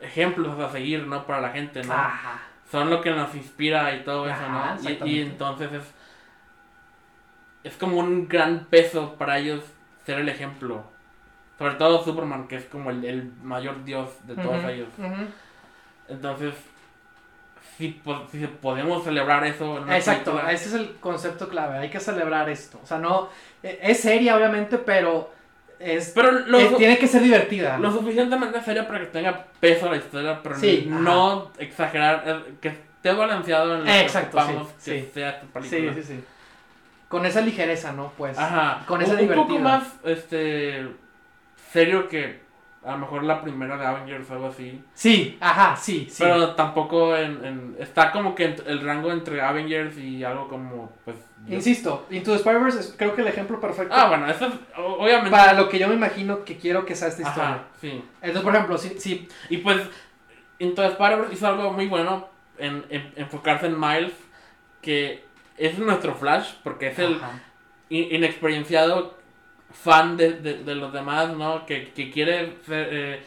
[0.00, 1.26] ejemplos a seguir, ¿no?
[1.26, 1.92] Para la gente, ¿no?
[1.92, 2.38] Ajá.
[2.70, 4.64] Son lo que nos inspira y todo eso, ¿no?
[4.82, 5.82] Y- Y, entonces es,
[7.64, 9.64] es como un gran peso para ellos
[10.04, 10.84] ser el ejemplo.
[11.58, 14.88] Sobre todo Superman, que es como el, el mayor dios de todos ellos.
[14.98, 15.26] ujú.
[16.08, 16.54] Entonces,
[17.76, 21.90] si, po- si podemos celebrar eso en Exacto, película, ese es el concepto clave, hay
[21.90, 22.80] que celebrar esto.
[22.82, 23.28] O sea, no,
[23.62, 25.30] eh, es seria obviamente, pero
[25.80, 27.78] es, Pero lo, eh, tiene que ser divertida.
[27.78, 32.68] lo suficientemente seria para que tenga peso la historia, pero Sí, no exagerar, eh, que
[32.68, 35.10] esté balanceado en lo Eh, que exacto, ocupamos sí, que sí.
[35.14, 35.94] sea sí, película.
[35.94, 36.24] sí, sí.
[37.08, 38.12] Con esa ligereza, ¿no?
[38.18, 38.36] Pues.
[38.38, 38.84] Ajá.
[38.86, 40.86] Con esa un, un poco más este
[41.72, 42.40] serio que
[42.88, 44.82] a lo mejor la primera de Avengers o algo así.
[44.94, 46.22] Sí, ajá, sí, sí.
[46.22, 51.16] Pero tampoco en, en- está como que el rango entre Avengers y algo como pues
[51.46, 54.52] yo- Insisto, Into the Spider-Verse es creo que el ejemplo perfecto Ah, bueno, eso es
[54.76, 57.48] obviamente para lo que yo me imagino que quiero que sea esta historia.
[57.50, 58.02] Ajá, sí.
[58.22, 59.78] Entonces, por ejemplo, si, si Y pues
[60.58, 62.26] Into the Spider-Verse hizo algo muy bueno
[62.58, 64.12] en, en enfocarse en Miles
[64.82, 65.24] que
[65.56, 67.40] es nuestro Flash porque es el Ajá.
[67.90, 69.17] inexperienciado
[69.70, 71.66] fan de, de, de los demás, ¿no?
[71.66, 73.22] Que, que quiere eh,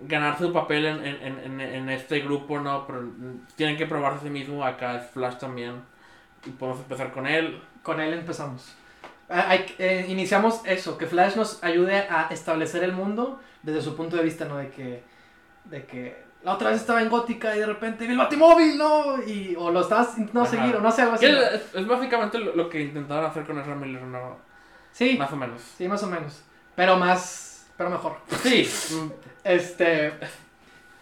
[0.00, 2.86] ganar su papel en, en, en, en este grupo, ¿no?
[2.86, 3.04] Pero
[3.56, 5.82] tienen que probarse a sí mismo, acá es Flash también.
[6.46, 7.60] Y podemos empezar con él.
[7.82, 8.74] Con él empezamos.
[9.28, 13.96] Ah, hay eh, iniciamos eso, que Flash nos ayude a establecer el mundo desde su
[13.96, 14.56] punto de vista, ¿no?
[14.58, 15.02] De que,
[15.64, 19.22] de que la otra vez estaba en Gótica y de repente vi el Batimóvil, ¿no?
[19.26, 20.50] Y, o lo estabas intentando Ajá.
[20.50, 21.24] seguir, o no sé, algo así.
[21.24, 24.36] Es, es básicamente lo, lo que intentaron hacer con Ezra Miller, ¿no?
[24.94, 25.60] Sí, Más o menos.
[25.76, 26.40] sí, más o menos.
[26.76, 28.16] Pero más, pero mejor.
[28.42, 28.68] Sí.
[29.42, 30.12] Este.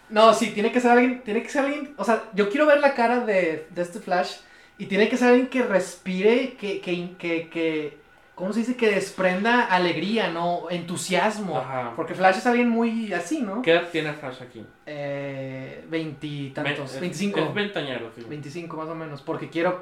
[0.09, 1.21] No, sí, tiene que ser alguien.
[1.23, 1.93] Tiene que ser alguien.
[1.97, 4.37] O sea, yo quiero ver la cara de, de este Flash.
[4.79, 7.97] Y tiene que ser alguien que respire, que, que, que, que.
[8.33, 8.75] ¿Cómo se dice?
[8.75, 10.71] Que desprenda alegría, ¿no?
[10.71, 11.59] Entusiasmo.
[11.59, 11.93] Ajá.
[11.95, 13.61] Porque Flash es alguien muy así, ¿no?
[13.61, 14.65] ¿Qué edad tiene Flash aquí?
[14.87, 15.85] Eh.
[15.87, 16.99] Veintitantos.
[16.99, 17.39] Veinticinco.
[17.39, 18.25] Es veintañero, sí.
[18.27, 19.21] 25 más o menos.
[19.21, 19.81] Porque quiero.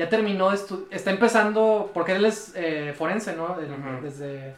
[0.00, 1.90] Ya terminó Está empezando.
[1.92, 3.58] Porque él es eh, forense, ¿no?
[3.60, 4.02] El-.
[4.02, 4.54] Desde.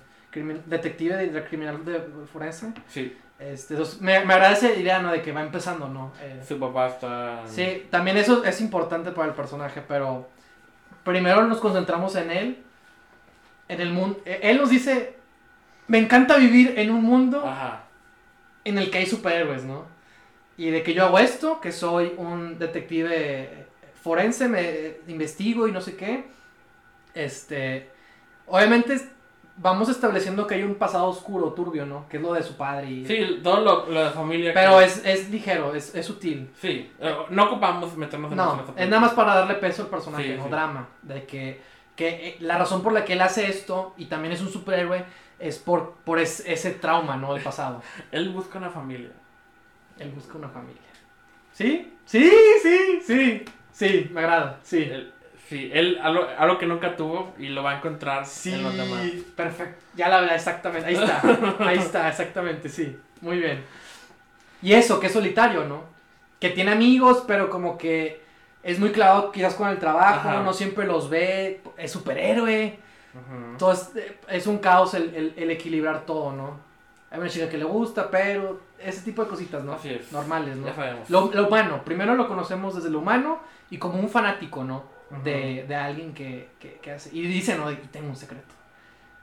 [0.66, 2.00] detective de, de criminal de
[2.32, 2.72] forense.
[2.86, 5.10] Sí, Este, entonces, me, me agrada esa idea, ¿no?
[5.10, 6.12] De que va empezando, ¿no?
[6.20, 7.42] Eh, su papá está...
[7.46, 10.28] sí, también eso es importante para el personaje, pero
[11.02, 12.62] primero nos concentramos en él,
[13.66, 14.20] en el mundo.
[14.24, 15.16] Él nos dice,
[15.88, 17.82] me encanta vivir en un mundo Ajá.
[18.62, 19.86] en el que hay superhéroes, ¿no?
[20.56, 23.61] Y de que yo hago esto, que soy un detective
[24.02, 26.26] forense, me investigo y no sé qué.
[27.14, 27.90] Este,
[28.46, 29.00] obviamente
[29.56, 32.08] vamos estableciendo que hay un pasado oscuro, turbio, ¿no?
[32.08, 32.90] Que es lo de su padre.
[32.90, 34.52] Y, Sí, todo lo, lo de familia.
[34.54, 36.50] Pero que- es, es ligero, es, es sutil.
[36.60, 40.24] Sí, eh, no ocupamos meternos en No, es nada más para darle peso al personaje,
[40.24, 40.50] Sí, no sí.
[40.50, 40.88] drama.
[41.02, 44.40] De que que eh, la razón por la que él hace esto y también es
[44.40, 45.04] un superhéroe
[45.38, 47.34] es por, por es- ese trauma, ¿no?
[47.34, 47.82] Del pasado.
[48.12, 49.10] Él busca una familia.
[49.98, 50.80] Él busca una familia.
[51.52, 51.92] ¿Sí?
[52.06, 53.44] Sí, sí, sí.
[53.72, 54.58] Sí, me agrada.
[54.62, 54.82] Sí.
[54.82, 55.12] Él-
[55.48, 58.76] sí, él algo, algo que nunca tuvo y lo va a encontrar Sí, en los
[58.76, 59.00] demás.
[59.36, 59.82] perfecto.
[59.94, 60.88] Ya la verdad, exactamente.
[60.88, 61.22] Ahí está.
[61.60, 62.96] Ahí está, exactamente, sí.
[63.20, 63.62] Muy bien.
[64.62, 65.84] Y eso, que es solitario, ¿no?
[66.40, 68.20] Que tiene amigos, pero como que
[68.62, 70.42] es muy clavado quizás con el trabajo, Ajá.
[70.42, 72.78] no siempre los ve, es superhéroe.
[73.52, 76.60] Entonces, eh, es un caos el, el- el equilibrar todo, ¿no?
[77.10, 79.74] Hay una chica que le gusta, pero ese tipo de cositas, ¿no?
[79.74, 80.10] Así es.
[80.12, 80.66] Normales, ¿no?
[80.66, 81.10] Ya sabemos.
[81.10, 83.40] Lo, lo humano, primero lo conocemos desde lo humano
[83.72, 84.84] y como un fanático, ¿no?
[85.24, 87.08] De, de alguien que, que, que hace.
[87.10, 88.54] Y dice, no, y tengo un secreto.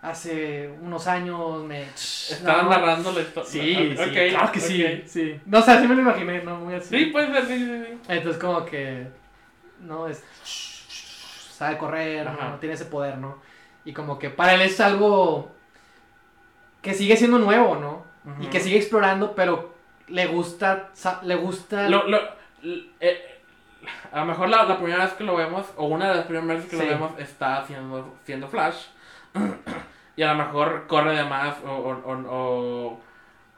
[0.02, 1.84] Hace unos años me.
[1.84, 2.72] Estaban no.
[2.72, 3.48] narrando la historia.
[3.48, 5.40] Sí, sí, Ok, claro que sí.
[5.46, 6.56] No, o sea, sí me lo imaginé, ¿no?
[6.62, 6.98] Muy así.
[6.98, 8.00] Sí, puede ser, sí, sí, sí.
[8.08, 9.08] Entonces, como que.
[9.82, 10.24] No, es.
[10.44, 12.26] Sabe correr.
[12.26, 12.56] ¿no?
[12.56, 13.38] Tiene ese poder, ¿no?
[13.86, 15.52] Y como que para él es algo.
[16.82, 18.04] Que sigue siendo nuevo, ¿no?
[18.42, 19.76] Y que sigue explorando, pero
[20.08, 20.90] le gusta.
[21.22, 21.88] Le gusta.
[21.88, 22.20] Lo, lo,
[23.00, 23.39] eh,
[24.12, 26.48] a lo mejor la, la primera vez que lo vemos, o una de las primeras
[26.48, 26.84] veces que Sí.
[26.84, 28.86] lo vemos, está haciendo, siendo Flash.
[30.16, 33.00] y a lo mejor corre de más o, o, o,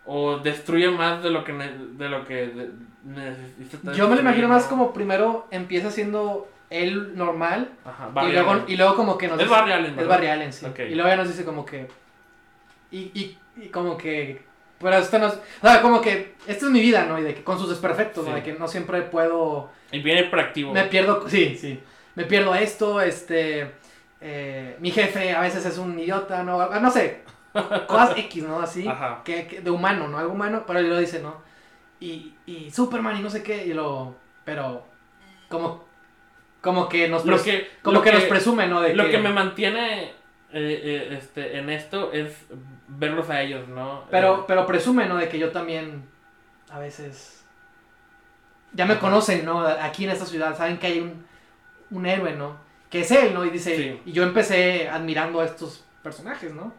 [0.05, 2.69] o- destruye más de lo que, ne- de lo que
[3.03, 3.93] necesita.
[3.93, 4.69] Yo me lo imagino más ¿no?
[4.69, 7.69] como primero empieza siendo él normal.
[7.85, 10.07] Ajá, Y luego, y luego como que nos Es dice- Barry Allen, Es.
[10.07, 10.65] Barry Allen, sí.
[10.89, 11.87] Y luego ya nos dice como que...
[12.91, 14.43] Y, y, y como que...
[14.79, 15.33] Pero esto no es...
[15.61, 16.35] O sea, como que...
[16.47, 17.19] Esta es mi vida, ¿no?
[17.19, 18.31] Y de que con sus desperfectos, ¿no?
[18.31, 18.35] Sí.
[18.35, 19.69] De que no siempre puedo...
[19.91, 20.73] Y viene proactivo.
[20.73, 21.27] Me pierdo...
[21.29, 21.79] Sí, sí.
[22.15, 23.71] Me pierdo esto, este...
[24.19, 26.61] eh, mi jefe a veces es un idiota, ¿no?
[26.61, 27.23] Ah, No sé.
[27.87, 28.59] Cosas X, ¿no?
[28.61, 28.87] Así.
[28.87, 29.21] Ajá.
[29.23, 30.17] Que, que de humano, ¿no?
[30.17, 31.41] Algo humano, pero él lo dice, ¿no?
[31.99, 34.15] Y, y Superman y no sé qué, y lo...
[34.45, 34.85] Pero...
[35.49, 35.85] Como...
[36.61, 37.25] Como que nos...
[37.25, 38.81] Lo que, como lo que, nos presume, ¿no?
[38.81, 40.11] De Lo que me mantiene eh,
[40.53, 42.45] eh, este, en esto es
[42.87, 44.05] verlos a ellos, ¿no?
[44.11, 45.17] Pero, pero presume, ¿no?
[45.17, 46.07] De que yo también
[46.69, 47.40] a veces...
[48.73, 49.61] Ya me conocen, ¿no?
[49.61, 51.25] Aquí en esta ciudad, saben que hay un,
[51.91, 52.57] un héroe, ¿no?
[52.89, 53.45] Que es él, ¿no?
[53.45, 53.75] Y dice...
[53.75, 54.01] Sí.
[54.05, 56.73] Y yo empecé admirando a estos personajes, ¿no?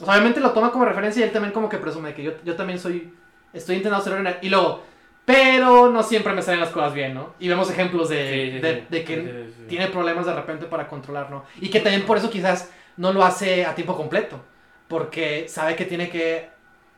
[0.00, 2.32] O sea, obviamente lo toma como referencia y él también como que presume que yo,
[2.44, 3.12] yo también soy...
[3.52, 4.38] Estoy intentando ser héroe.
[4.42, 4.82] Y luego...
[5.24, 7.34] Pero no siempre me salen las cosas bien, ¿no?
[7.40, 11.44] Y vemos ejemplos de, sí, sí, de, que tiene problemas de repente para controlar, ¿no?
[11.60, 14.40] Y que también por eso quizás no lo hace a tiempo completo,
[14.86, 16.48] porque sabe que tiene que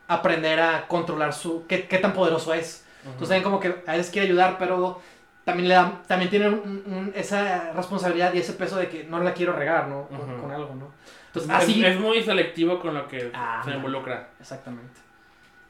[0.07, 1.65] aprender a controlar su...
[1.65, 2.85] qué, qué tan poderoso es.
[3.03, 5.01] Entonces también como que a veces quiere ayudar, pero
[5.45, 9.19] también le da, también tiene un- un- esa responsabilidad y ese peso de que no
[9.21, 10.07] la quiero regar, ¿no?
[10.07, 10.91] Con, algo, ¿no?
[11.27, 11.85] Entonces Es- así...
[11.85, 13.77] es, muy selectivo con lo que Ah, se no.
[13.77, 14.29] involucra.
[14.39, 14.99] Exactamente.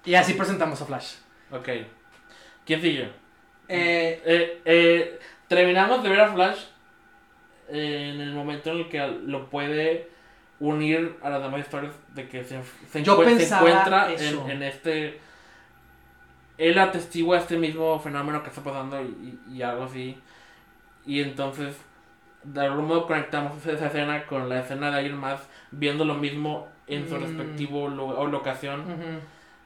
[0.05, 1.15] Y así presentamos a Flash.
[1.51, 1.69] Ok.
[2.65, 3.03] ¿Quién sigue?
[3.67, 6.59] Eh, Eh, eh, terminamos de ver a Flash
[7.69, 10.09] en el momento en el que lo puede
[10.59, 12.59] unir a las demás historias de que se,
[12.91, 15.19] se, encuentra en este...
[16.59, 20.15] Él atestigua este mismo fenómeno que está pasando y, y- y algo así.
[21.05, 21.75] Y entonces,
[22.43, 25.39] de algún modo conectamos esa escena con la escena de alguien más
[25.71, 27.21] viendo lo mismo en su Mm.
[27.21, 28.81] respectivo o locación.
[28.81, 29.19] ujú,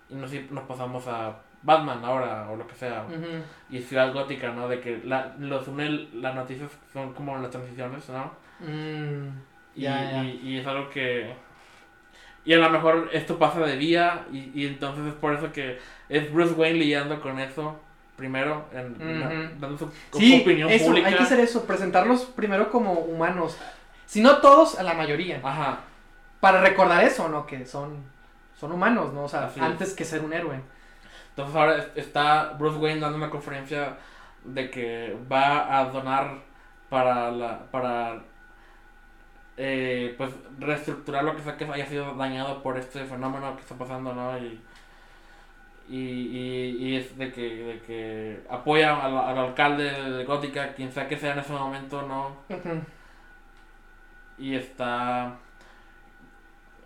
[0.10, 3.06] Y nos, nos pasamos a Batman ahora o lo que sea.
[3.10, 3.42] ujú.
[3.70, 4.68] Y Ciudad Gótica, ¿no?
[4.68, 8.32] De que la, los une las noticias son como las transiciones, ¿no?
[8.60, 9.30] Mm,
[9.76, 10.24] Y, ya, ya.
[10.24, 11.34] y- y es algo que...
[12.46, 15.80] Y a lo mejor esto pasa de día y, y entonces es por eso que
[16.10, 17.80] es Bruce Wayne lidiando con eso
[18.18, 19.60] primero, en, Ujú.
[19.60, 21.08] dando su, su Sí, opinión eso, pública.
[21.08, 23.58] hay que hacer eso, presentarlos primero como humanos.
[24.06, 25.40] Si no todos, a la mayoría.
[25.44, 25.80] Ajá,
[26.40, 27.46] Para recordar eso, ¿no?
[27.48, 28.04] Que son,
[28.60, 29.24] son humanos, ¿no?
[29.24, 29.66] O sea, Así es.
[29.66, 30.60] antes que ser un héroe.
[31.30, 33.98] entonces ahora es- está Bruce Wayne dando una conferencia
[34.44, 36.36] de que va a donar
[36.90, 38.22] para la para
[39.58, 43.76] eh, pues reestructurar lo que sea que haya sido dañado por este fenómeno que está
[43.76, 44.38] pasando, ¿no?
[44.38, 44.60] Y,
[45.90, 50.92] y, y, y es de que, de que apoya al, al alcalde de Gótica, quien
[50.92, 52.36] sea que sea en ese momento, ¿no?
[54.38, 55.38] Y está.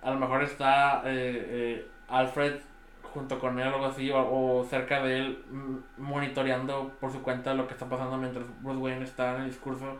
[0.02, 1.48] A lo mejor está eh,
[1.86, 2.56] eh, Alfred
[3.18, 7.22] junto con él o algo así, o, o cerca de él, mm, monitoreando por su
[7.22, 9.98] cuenta lo que está pasando mientras Bruce Wayne está en el discurso.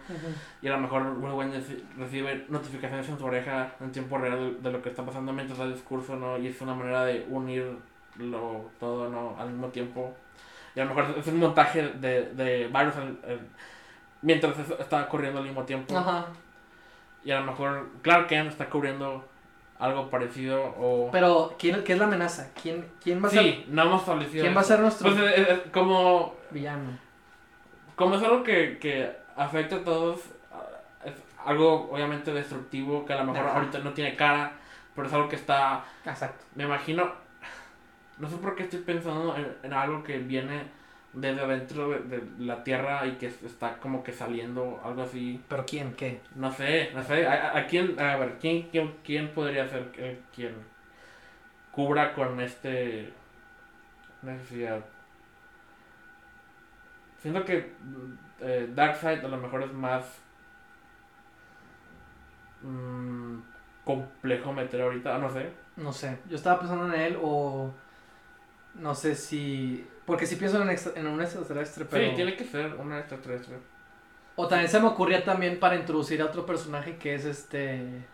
[0.62, 4.62] Y a lo mejor Bruce Wayne reci- recibe notificaciones en su oreja en tiempo real
[4.62, 6.38] de, lo que está pasando mientras da el discurso, ¿no?
[6.38, 9.36] Y es una manera de unirlo todo, ¿no?
[9.40, 10.14] Al mismo tiempo.
[10.76, 13.40] Y a lo mejor es un montaje de, de varios eh,
[14.22, 15.94] mientras está corriendo al mismo tiempo.
[17.24, 19.26] Y a lo mejor Clark Kent está cubriendo
[19.80, 21.10] algo parecido o...
[21.12, 22.50] Pero, ¿quién, ¿qué es la amenaza?
[22.62, 25.22] ¿Quién, quién va a ser sí, no hemos establecido quién va a ser nuestro Pues
[25.34, 26.98] es- es como, villano?
[27.96, 30.64] como es algo que, que afecta a todos, ah,
[31.06, 31.14] es
[31.46, 33.58] algo obviamente destructivo que a lo mejor Ajá.
[33.60, 34.54] ahorita no tiene cara,
[34.96, 36.44] pero es algo que está, Exacto.
[36.56, 37.12] me imagino,
[38.18, 40.64] no sé por qué estoy pensando en, en algo que viene
[41.22, 45.42] desde adentro de, de la tierra y que está como que saliendo, algo así.
[45.50, 45.94] ¿Pero quién?
[45.96, 46.22] ¿Qué?
[46.36, 49.92] No sé, no sé, ¿a, a- a quién, a ver, quién, quién, quién podría ser
[49.98, 50.54] eh, quien
[51.72, 53.14] cubra con este
[54.22, 54.84] necesidad?
[57.22, 57.74] Siento que
[58.42, 60.06] eh, Darkseid a lo mejor es más
[62.64, 63.38] mm,
[63.84, 65.50] complejo meter ahorita, ah, no sé.
[65.78, 66.18] No sé.
[66.30, 67.72] Yo estaba pensando en él o...
[68.76, 69.86] No sé si...
[70.08, 72.10] Porque si pienso en, extra- en un extraterrestre, pero...
[72.10, 73.58] Sí, tiene que ser una extraterrestre.
[74.38, 78.06] O también se me ocurría también para introducir a otro personaje que es este...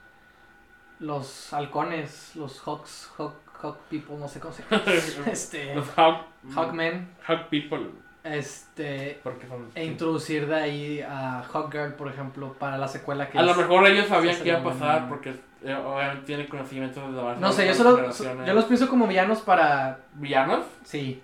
[0.99, 4.81] Los halcones, los hawks, hawk, hawk people, no sé cómo se llama.
[5.31, 5.75] Este...
[5.75, 6.25] Los Hawk,
[6.55, 7.09] Hawkmen.
[7.27, 7.91] Hawk People,
[8.23, 9.19] Este...
[9.21, 9.69] porque son...
[9.75, 13.85] E introducir de ahí a Hawkgirl, por ejemplo, para la secuela que A lo mejor
[13.85, 17.67] ellos sabían que iba a pasar porque eh, obviamente tienen conocimiento de la No sé,
[17.67, 18.09] yo solo...
[18.43, 19.99] Yo los pienso como villanos para...
[20.15, 20.65] ¿Villanos?
[20.83, 21.21] Sí.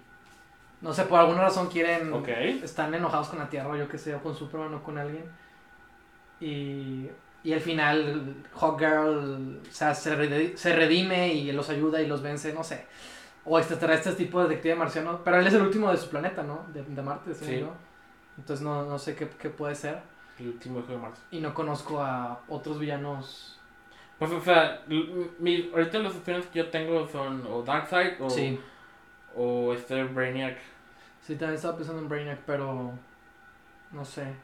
[0.82, 2.12] No sé, por alguna razón quieren...
[2.63, 5.26] Están enojados con la Tierra o yo que sé, o con Superman o con alguien.
[6.39, 7.10] Y...
[7.42, 12.22] Y al final Hawkgirl o sea, se, redi- se redime y los ayuda y los
[12.22, 12.86] vence, no sé.
[13.46, 15.22] O extraterrestres tipo detective marciano.
[15.24, 16.65] Pero él es el último de su planeta, ¿no?
[16.74, 17.60] De, de Marte, según Sí.
[17.62, 17.74] yo.
[18.38, 20.02] Entonces no, no sé qué, qué puede ser.
[20.38, 21.22] El último hijo de Marzo.
[21.32, 23.58] Y no conozco a otros villanos.
[24.18, 28.60] Pues, o sea, mi, ahorita las opciones que yo tengo son o Darkseid o, Sí.
[29.34, 30.58] o este Brainiac.
[31.30, 32.92] Sí, también estaba pensando en Brainiac, pero...
[33.92, 34.36] No sé.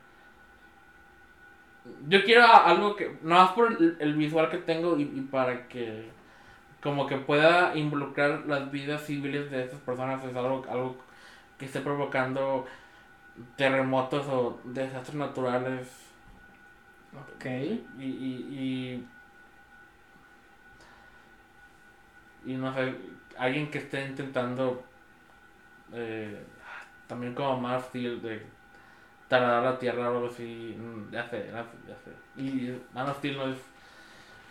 [2.08, 5.68] Yo quiero algo que, nada más por el, el visual que tengo y, y para
[5.68, 6.10] que
[6.84, 10.98] como que pueda involucrar las vidas civiles de estas personas, es algo, algo
[11.60, 12.66] que esté provocando
[13.58, 15.88] terremotos o desastres naturales
[17.14, 17.46] Ok.
[17.98, 19.06] y, y,
[22.46, 22.96] y, y no sé,
[23.38, 24.84] alguien que esté intentando
[25.94, 26.46] eh,
[27.08, 28.46] también como más Steel de
[29.28, 30.78] taladrar la tierra o algo así,
[31.12, 32.42] ya sé, ya sé, ya sé.
[32.42, 33.58] Y Man of Steel no es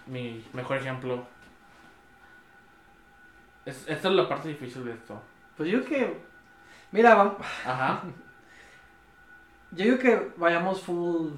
[0.06, 1.26] mi mejor ejemplo.
[3.64, 5.20] Es, esta es la parte difícil de esto.
[5.56, 6.18] Pues yo que...
[6.92, 8.02] Mira, vam- Ajá.
[9.72, 11.32] yo digo que vayamos full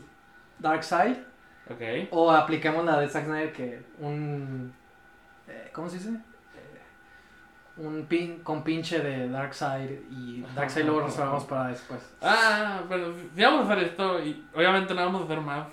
[0.58, 1.24] Dark Side.
[1.70, 2.08] Ok.
[2.10, 4.72] O apliquemos la de Zack Snyder que un...
[5.48, 6.10] eh, ¿Cómo se dice?
[7.78, 12.00] Un pin, con pinche de Darkseid y Darkseid luego nos vamos para después.
[12.22, 15.66] Ah, pero si vamos a hacer esto, y obviamente no vamos a hacer más.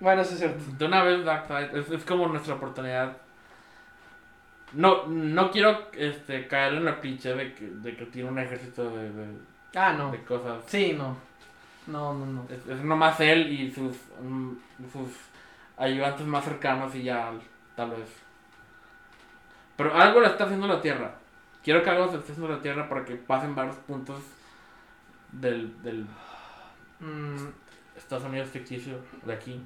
[0.00, 0.58] Bueno, eso es cierto.
[0.76, 3.16] De una vez Darkseid, es, es como nuestra oportunidad.
[4.72, 8.90] No, no quiero este, caer en la cliché de que, de que tiene un ejército
[8.96, 9.26] de, de,
[9.76, 10.10] Ah, no.
[10.10, 10.64] de cosas.
[10.66, 11.16] Sí, no.
[11.86, 12.46] No, no, no.
[12.48, 14.52] Es, es nomás él y sus, mm,
[14.92, 15.10] sus
[15.76, 17.32] ayudantes más cercanos y ya,
[17.76, 18.22] tal vez.
[19.76, 21.14] Pero algo lo está haciendo la Tierra.
[21.62, 24.20] Quiero que algo se esté haciendo la Tierra para que pasen varios puntos
[25.32, 26.06] del, del
[27.00, 27.48] Mm,
[27.96, 29.62] Estados Unidos ficticio de aquí.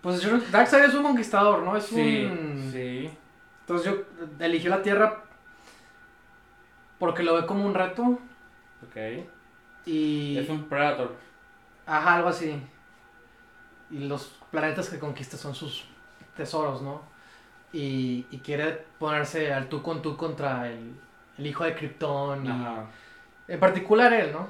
[0.00, 1.76] pues yo, Darkseid es un conquistador, ¿no?
[1.76, 2.70] Es Sí, un...
[2.72, 3.10] sí.
[3.60, 4.04] Entonces yo
[4.38, 5.24] eligió la Tierra
[6.98, 8.18] porque lo ve como un reto
[8.82, 8.96] Ok.
[9.86, 10.38] y...
[10.38, 11.16] Es un Predator.
[11.86, 12.60] Ajá, algo así.
[13.90, 15.87] Y los planetas que conquista son sus
[16.38, 17.12] tesoros, ¿no?
[17.72, 21.00] Y, y quiere ponerse al tú con tú contra el,
[21.38, 22.46] el hijo de Krypton.
[22.46, 22.90] Y, Ajá.
[23.48, 24.48] en particular él, ¿no?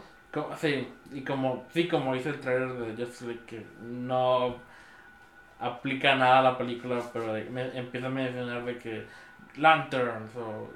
[0.58, 4.56] Sí, y como, sí, como dice el trailer de Justice League, que no
[5.58, 9.08] aplica nada a la película, pero de- me, empieza a mencionar de que
[9.56, 10.72] Lanterns o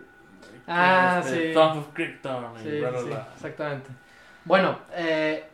[0.67, 1.53] Ah, este, sí.
[1.53, 3.29] Sons of Krypton y Sí, bla, bla, sí, bla.
[3.35, 3.91] exactamente.
[4.45, 5.45] Bueno, eh,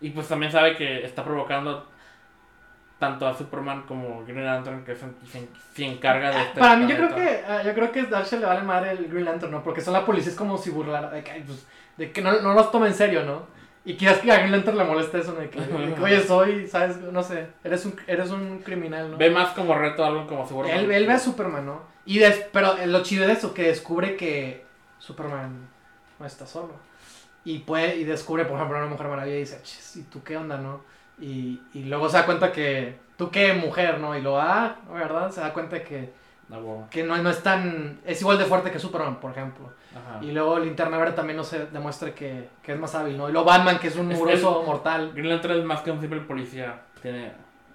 [0.00, 1.87] Y pues también sabe que está provocando
[2.98, 6.86] tanto a Superman como Green Lantern que se, se- se encarga de este para mí
[6.88, 9.62] yo creo que eh, yo creo que Darkseid le vale madre el Green Lantern, ¿no?
[9.62, 12.54] Porque son la policía es como si burlara de que, pues, de que no, no
[12.54, 13.46] los tome en serio, ¿no?
[13.84, 15.40] Y quizás que a Green Lantern le moleste eso, ¿no?
[15.40, 16.96] de que, de que, oye, soy, ¿sabes?
[16.98, 19.16] No sé, eres un, eres un criminal, ¿no?
[19.16, 20.78] Ve más como reto algo como Superman.
[20.80, 21.82] Él, él ve a Superman, ¿no?
[22.04, 24.64] Y des- pero lo chido de eso, que descubre que
[24.98, 25.68] Superman
[26.18, 26.72] no está solo.
[27.44, 30.22] Y puede, y descubre, por ejemplo, a una mujer maravilla y dice, "Chis, ¿y tú
[30.22, 30.82] qué onda, no?
[31.20, 34.16] Y, y luego se da cuenta que, ¿tú qué mujer, no?
[34.16, 35.30] Y luego, ah, ¿verdad?
[35.30, 36.12] Se da cuenta que,
[36.48, 36.86] bueno.
[36.90, 39.72] que no, no es tan, es igual de fuerte que Superman, por ejemplo.
[39.90, 40.24] Ajá.
[40.24, 43.28] Y luego Linterna Verde también no se demuestra que, que es más hábil, ¿no?
[43.28, 45.12] Y luego Batman, que es un muroso mortal.
[45.12, 46.82] Green Lantern es más que un simple policía.
[47.02, 47.32] Tiene.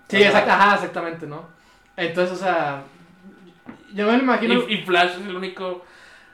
[0.08, 1.48] Sí, exacto, ajá, exactamente, ¿no?
[1.98, 2.84] Entonces, o sea,
[3.94, 4.54] yo me lo imagino...
[4.68, 5.84] Y, y Flash es el único.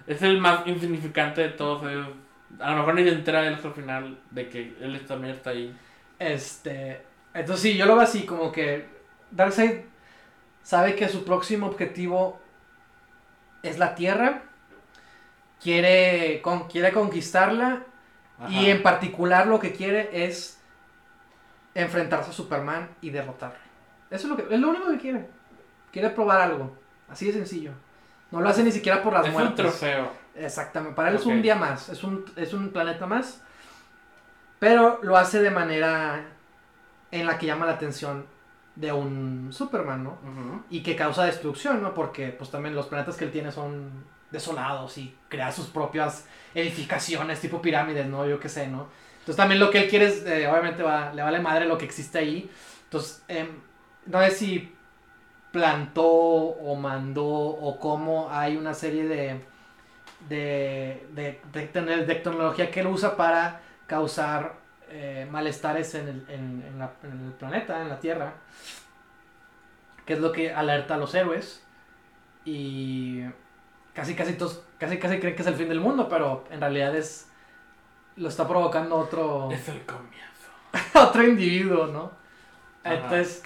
[0.05, 2.07] Es el más insignificante de todos ellos.
[2.60, 5.51] A lo mejor ni se entera él hasta el final de que él también está
[5.51, 5.76] ahí.
[6.20, 7.01] Este.
[7.34, 8.86] Entonces sí, yo lo veo así, como que
[9.32, 9.82] Darkseid
[10.63, 12.39] sabe que su próximo objetivo
[13.63, 14.43] es la Tierra.
[15.61, 17.84] Quiere, con, quiere conquistarla.
[18.38, 18.49] Ajá.
[18.49, 20.59] Y en particular lo que quiere es
[21.74, 23.57] enfrentarse a Superman y derrotarlo.
[24.09, 25.30] Eso es lo, que, es lo único que quiere.
[25.91, 26.78] Quiere probar algo.
[27.09, 27.72] Así de sencillo.
[28.32, 29.55] No lo hace ni siquiera por las es un muertes.
[29.55, 30.11] trofeo.
[30.36, 33.41] Exactamente, para él es un día más, es un, es un planeta más,
[34.60, 36.26] pero lo hace de manera
[37.12, 38.26] en la que llama la atención
[38.76, 40.18] de un Superman, ¿no?
[40.70, 41.93] Y que causa destrucción, ¿no?
[41.93, 47.41] Porque pues también los planetas que él tiene son desolados y crea sus propias edificaciones
[47.41, 48.28] tipo pirámides, ¿no?
[48.28, 48.88] Yo qué sé, ¿no?
[49.20, 51.86] Entonces también lo que él quiere es, eh, obviamente va, le vale madre lo que
[51.86, 52.49] existe ahí.
[52.86, 53.47] Entonces, em,
[54.05, 54.76] no sé si
[55.51, 59.41] plantó o mandó o cómo hay una serie de,
[60.30, 64.55] de, de, de de tecnología que él usa para causar
[64.91, 68.33] eh, malestares en el, en- en la- en el planeta, en la Tierra,
[70.05, 71.63] que es lo que alerta a los héroes
[72.45, 73.23] y
[73.93, 76.95] casi casi todos casi casi creen que es el fin del mundo, pero en realidad
[76.95, 77.27] es
[78.15, 80.49] lo está provocando otro Es el comienzo.
[80.95, 82.11] otro individuo, ¿no?
[82.83, 82.95] Ajá.
[82.95, 83.43] Entonces,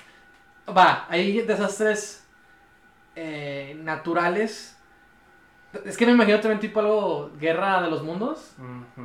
[0.76, 2.26] va, hay desastres
[3.16, 4.73] eh, naturales.
[5.86, 8.52] Es que me imagino también tipo algo, guerra de los mundos,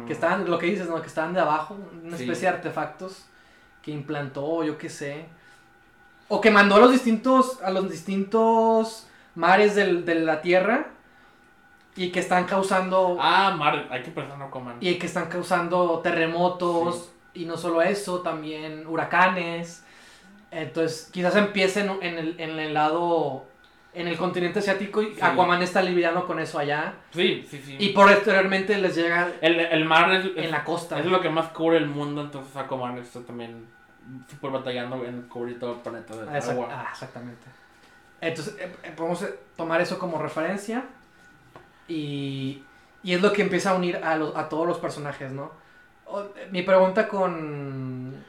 [0.06, 1.00] que estaban, lo que dices, ¿no?
[1.00, 2.24] Que estaban de abajo, una Sí.
[2.24, 3.24] especie de artefactos
[3.82, 5.26] que implantó, yo qué sé.
[6.28, 10.88] O que mandó a los distintos, a los distintos mares del- de la Tierra
[11.96, 14.76] y que están causando Ah, Mar, hay que pensar no coman.
[14.80, 19.84] y que están causando terremotos y no solo eso, también huracanes.
[20.50, 23.46] Entonces, quizás empiecen en el, en el lado,
[24.00, 25.18] en el continente asiático y Sí.
[25.20, 26.94] Aquaman está lidiando con eso allá.
[27.12, 27.76] Sí, sí, sí.
[27.78, 30.98] Y posteriormente les llega el, el mar es, es- en la costa.
[30.98, 33.66] es lo que más cubre el mundo, entonces Aquaman está también
[34.30, 36.68] súper batallando en cubrir todo el planeta de Ah, agua.
[36.70, 37.46] ah, exactamente.
[38.20, 40.84] Entonces, eh, eh, podemos eh, tomar eso como referencia.
[41.86, 42.62] Y,
[43.02, 45.52] y es lo que empieza a unir a, los, a todos los personajes, ¿no?
[46.36, 48.24] Eh, mi pregunta con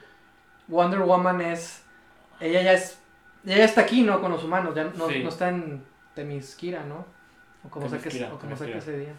[0.67, 1.83] Wonder Woman es:
[2.39, 2.98] ella ya es.
[3.45, 4.19] Ella ya está aquí, ¿no?
[4.21, 5.23] Con los humanos, ya no, Sí.
[5.23, 5.83] no está en
[6.13, 7.05] Temisquira, ¿no?
[7.63, 8.77] O como sea que, o como sea que Themyscira.
[8.77, 9.13] ese día.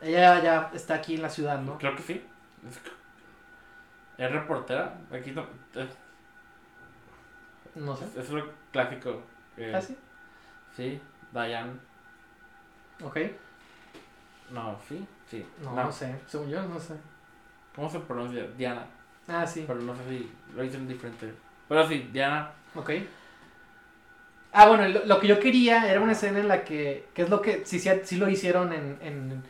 [0.00, 1.78] Ella ya está aquí en la ciudad, ¿no?
[1.78, 2.24] Creo que sí.
[2.68, 2.80] Es,
[4.18, 4.98] es reportera.
[5.12, 5.88] Aquí no- es,
[7.74, 8.06] No sé.
[8.16, 9.22] es lo clásico.
[9.56, 9.96] eh, ¿Ah, sí?
[10.76, 11.00] Sí,
[11.32, 11.72] Diane.
[13.02, 13.18] Ok.
[14.50, 15.46] No, sí, sí.
[15.62, 16.18] No, No, no sé.
[16.26, 16.94] Según yo, no sé.
[17.74, 18.44] ¿Cómo se pronuncia?
[18.56, 18.84] Diana.
[19.28, 19.64] Ah, sí.
[19.66, 21.32] Pero no sé si lo dicen diferente.
[21.68, 22.50] Pero sí, Diana.
[22.74, 22.90] Ok.
[24.52, 27.30] Ah, bueno, lo, lo que yo quería era una escena en la que, que es
[27.30, 29.42] lo que sí, sí, sí lo hicieron en, en,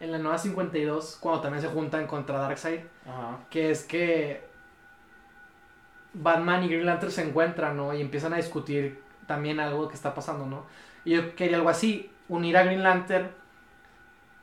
[0.00, 3.38] en la nueva 52, cuando también se juntan contra Darkseid, Ajá.
[3.48, 4.42] que es que
[6.12, 7.94] Batman y Green Lantern se encuentran, ¿no?
[7.94, 10.66] Y empiezan a discutir también algo que está pasando, ¿no?
[11.04, 13.30] Y yo quería algo así, unir a Green Lantern.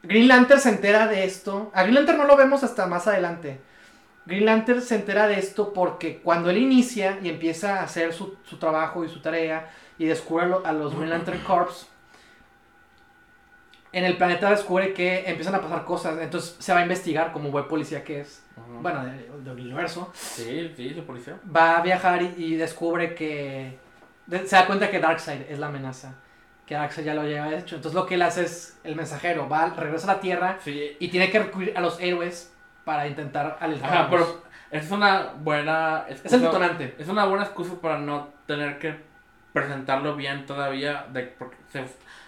[0.04, 1.72] Green Lantern se entera de esto.
[1.74, 3.60] A Green Lantern no lo vemos hasta más adelante.
[4.26, 8.38] Green Lantern se entera de esto porque cuando él inicia y empieza a hacer su,
[8.44, 11.88] su trabajo y su tarea y descubre a los Green Lantern Corps,
[13.92, 16.20] en el planeta descubre que empiezan a pasar cosas.
[16.22, 18.44] Entonces se va a investigar como buen policía que es.
[18.58, 18.82] Ujú.
[18.82, 21.40] Bueno, de- del universo Sí, sí, su policía.
[21.56, 23.78] va a viajar y, y descubre que.
[24.28, 26.16] de- se da cuenta que Darkseid es la amenaza.
[26.66, 27.78] Que Darkseid ya lo lleva hecho.
[27.78, 29.48] Entonces lo que él hace es el mensajero.
[29.48, 30.98] Va, regresa a la Tierra Sí.
[31.00, 33.98] y tiene que recurrir a los héroes para intentar alejarlos.
[33.98, 36.36] Ajá, pero es una buena Es excusa.
[36.36, 36.96] el detonante.
[37.00, 39.07] Es una buena excusa para no tener que
[39.62, 41.86] presentarlo bien todavía, de, porque se,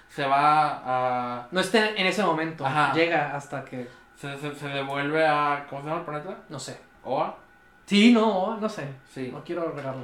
[0.09, 1.47] se va a...
[1.51, 3.87] No está en ese momento, llega hasta que...
[4.15, 5.65] Se, se, devuelve a...
[5.69, 6.37] ¿Cómo se llama el planeta?
[6.49, 6.79] No sé.
[7.03, 7.37] ¿Oa?
[7.85, 8.87] Sí, no, Oa, no sé.
[9.13, 9.29] Sí.
[9.31, 10.03] No quiero regarlo.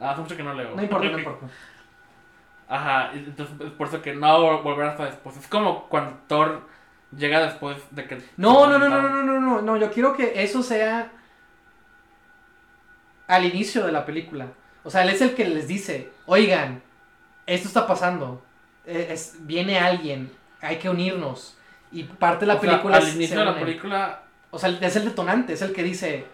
[0.00, 0.74] Ah, hace mucho que no leo.
[0.74, 1.46] No importa, no importa.
[2.68, 5.36] Ajá, entonces por eso que no volver hasta después.
[5.36, 6.62] Es como cuando Thor
[7.16, 8.22] llega después de que...
[8.36, 11.10] No, no, no, no, no, no, no, no, yo quiero que eso sea
[13.26, 14.46] al inicio de la película.
[14.84, 16.82] O sea, él es el que les dice, oigan,
[17.46, 18.42] esto está pasando.
[18.86, 21.56] Eh, Es, viene alguien, hay que unirnos.
[21.92, 23.60] Y parte de la O sea, película al se inicio de la une.
[23.60, 24.22] película.
[24.50, 26.24] O sea, es el detonante, es el que dice,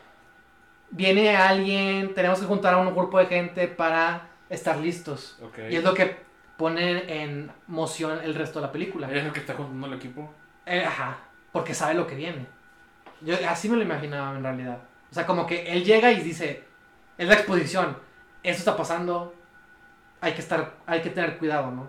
[0.90, 5.36] viene alguien, tenemos que juntar a un grupo de gente para estar listos.
[5.42, 5.58] Ok.
[5.70, 6.16] Y es lo que
[6.56, 9.10] pone en moción el resto de la película.
[9.10, 10.32] Es el que está juntando el equipo.
[10.64, 11.18] Eh, ajá,
[11.52, 12.46] porque sabe lo que viene.
[13.20, 14.78] Yo así me lo imaginaba en realidad.
[15.10, 16.64] O sea, como que él llega y dice,
[17.18, 17.96] es la exposición,
[18.50, 19.34] esto está pasando,
[20.20, 21.88] hay que estar, hay que tener cuidado, ¿no?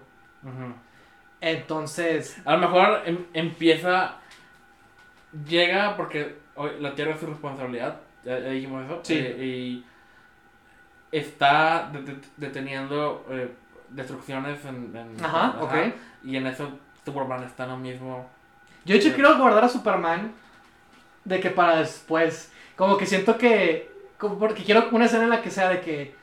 [1.42, 4.16] Entonces, A lo mejor em- empieza
[5.48, 6.38] llega porque
[6.80, 9.14] la Tierra es su responsabilidad, ya, ya dijimos eso, Sí.
[9.16, 9.86] eh, y
[11.12, 13.54] está det- deteniendo eh,
[13.90, 15.74] destrucciones en, en- Ajá, ok.
[16.24, 16.70] y en eso
[17.06, 18.28] Superman está en lo mismo.
[18.84, 20.34] Yo de hecho quiero guardar a Superman
[21.24, 22.52] de que para después.
[22.76, 23.92] Como que siento que.
[24.18, 26.16] Como porque quiero una escena en la que sea de que.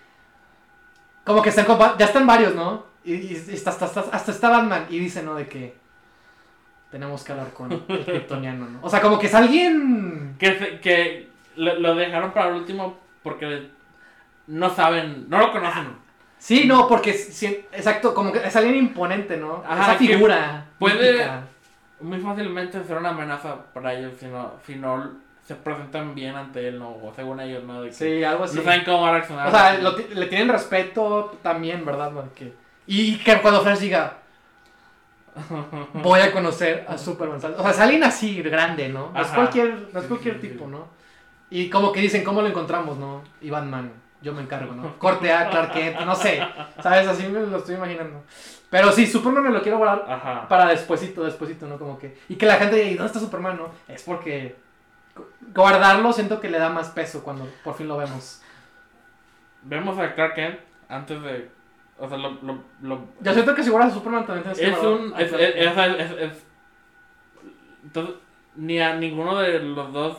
[1.25, 1.67] Como que están.
[1.67, 2.85] compa- Ya están varios, ¿no?
[3.05, 4.87] Y, y está, hasta, hasta, hasta está Batman.
[4.91, 5.35] Y dice, ¿no?
[5.35, 5.75] De que.
[6.91, 8.79] Tenemos que hablar con el kryptoniano, ¿no?
[8.83, 10.37] O sea, como que es alguien.
[10.39, 13.69] Que, que lo, lo dejaron para el último porque
[14.47, 15.89] no saben, no lo conocen.
[16.39, 17.15] Sí, no, porque.
[17.15, 19.63] sí, exacto, como que es alguien imponente, ¿no?
[19.67, 20.67] Ajá, Esa figura.
[20.79, 21.43] puede- mítica.
[22.01, 25.13] Muy fácilmente ser una amenaza para ellos si no, si no
[25.45, 26.91] se presentan bien ante él, ¿no?
[26.91, 27.83] O según ellos, ¿no?
[27.83, 28.57] De que Sí, algo así.
[28.57, 29.49] No saben cómo reaccionar.
[29.49, 32.11] O sea, lo le tienen respeto también, ¿verdad?
[32.13, 32.33] ¿no?
[32.35, 32.55] Que,
[32.87, 34.19] y que cuando Flash diga,
[35.95, 37.37] voy a conocer a Superman.
[37.37, 39.11] O sea, es alguien así, grande, ¿no?
[39.13, 39.37] No es Ajá.
[39.37, 40.67] cualquier, no es cualquier tipo.
[40.67, 40.87] ¿no?
[41.51, 43.23] Y como que dicen, ¿cómo lo encontramos, no?
[43.41, 43.93] Y Batman,
[44.23, 44.99] yo me encargo, ¿no?
[44.99, 46.41] Corte a Clark Kent, no sé.
[46.83, 47.07] ¿Sabes?
[47.07, 48.23] Así me lo estoy imaginando.
[48.71, 50.49] Pero sí, Superman me lo quiero guardar Ajá.
[50.49, 51.79] para despuesito, despuesito, ¿no?
[51.79, 52.19] Como que...
[52.29, 53.69] Y que la gente diga, ¿y dónde está Superman, no?
[53.87, 54.57] Es porque...
[55.17, 58.41] gu- Guardarlo siento que le da más peso cuando por fin lo vemos.
[59.63, 60.59] Vemos a Clark Kent
[60.89, 61.51] antes de.
[61.99, 62.31] O sea, lo.
[62.43, 65.07] lo, lo- Yo siento que si guardas a Superman también tienes que es guardar un.
[65.21, 66.45] Es, Clark es, es- es- es-
[67.85, 68.15] entonces,
[68.57, 70.19] ni a ninguno de los dos.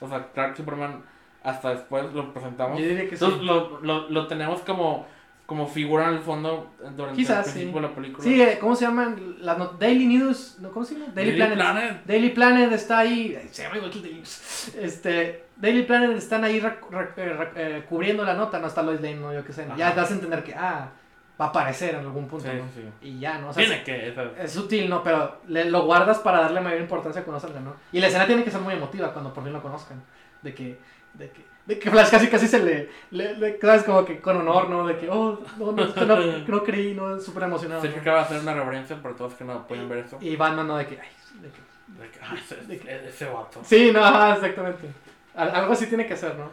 [0.00, 1.02] O sea, Clark y Superman.
[1.42, 2.78] Hasta después lo presentamos.
[2.78, 3.22] Yo diría que sí.
[3.24, 5.06] Entonces lo, lo, lo tenemos como.
[5.46, 7.74] Como figura en el fondo durante Quizás, el principio sí.
[7.74, 8.24] de la película.
[8.24, 9.36] Sí, eh, ¿cómo se llaman?
[9.40, 10.70] Las not- Daily News, ¿no?
[10.72, 11.12] ¿cómo se llama?
[11.14, 11.58] Daily, Daily Planet.
[11.58, 12.06] Planet.
[12.06, 13.48] Daily Planet está ahí.
[13.50, 14.74] Se llama igual que Daily News.
[14.80, 19.34] Este, Daily Planet están ahí eh, eh, cubriendo la nota, no está Lois Lane, no,
[19.34, 19.66] yo qué sé.
[19.76, 20.90] Ya te das a entender que, ah,
[21.38, 22.64] va a aparecer en algún punto, Sí, ¿no?
[22.74, 22.88] sí.
[23.08, 23.50] Y ya, ¿no?
[23.50, 24.42] O sea, Tiene es, que.
[24.44, 25.02] es sutil, ¿no?
[25.02, 27.74] Pero le- lo guardas para darle mayor importancia cuando salga, ¿no?
[27.92, 30.02] Y la escena tiene que ser muy emotiva cuando por fin lo conozcan.
[30.40, 30.78] De que,
[31.14, 33.84] de que, de que Flash casi casi se le, le, le- ¿sabes?
[33.84, 34.86] Como que con honor, ¿no?
[34.86, 37.18] De que, oh, no, no, que no, que no creí, ¿no?
[37.20, 37.80] Súper emocionado.
[37.80, 38.02] Sergio ¿no?
[38.02, 40.18] acaba de hacer una reverencia para todos que no pueden ver eso.
[40.20, 40.76] Y Batman, ¿no?
[40.76, 41.08] De que, ay,
[41.40, 43.60] de que- De que, ah, ese, ese- vato.
[43.64, 44.88] Sí, no, ajá, exactamente.
[45.34, 46.50] Al- Algo así tiene que ser, ¿no?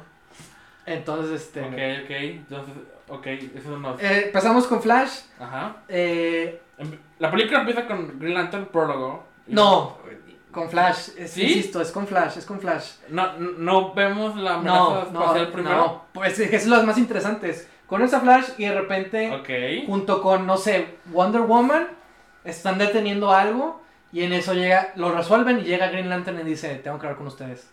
[0.85, 1.61] Entonces, este...
[1.61, 2.11] Ok, ok.
[2.11, 2.73] Entonces,
[3.07, 4.01] ok, eso nos.
[4.01, 5.19] eh, empezamos con Flash.
[5.39, 5.77] Ajá.
[5.87, 9.25] eh, Em- La película empieza con Green Lantern prólogo.
[9.47, 9.97] No.
[10.51, 11.09] Con Flash.
[11.17, 11.43] Es, ¿Sí?
[11.43, 12.91] Insisto, es con Flash, es con Flash.
[13.09, 15.75] No, no vemos la amenaza No, no, primero.
[15.77, 16.05] no.
[16.13, 17.55] Pues es lo más interesante.
[17.87, 21.87] Con esa Flash y de repente, junto con, no sé, Wonder Woman,
[22.43, 23.81] están deteniendo algo
[24.13, 27.17] y en eso llega, lo resuelven y llega Green Lantern y dice, tengo que hablar
[27.17, 27.69] con ustedes.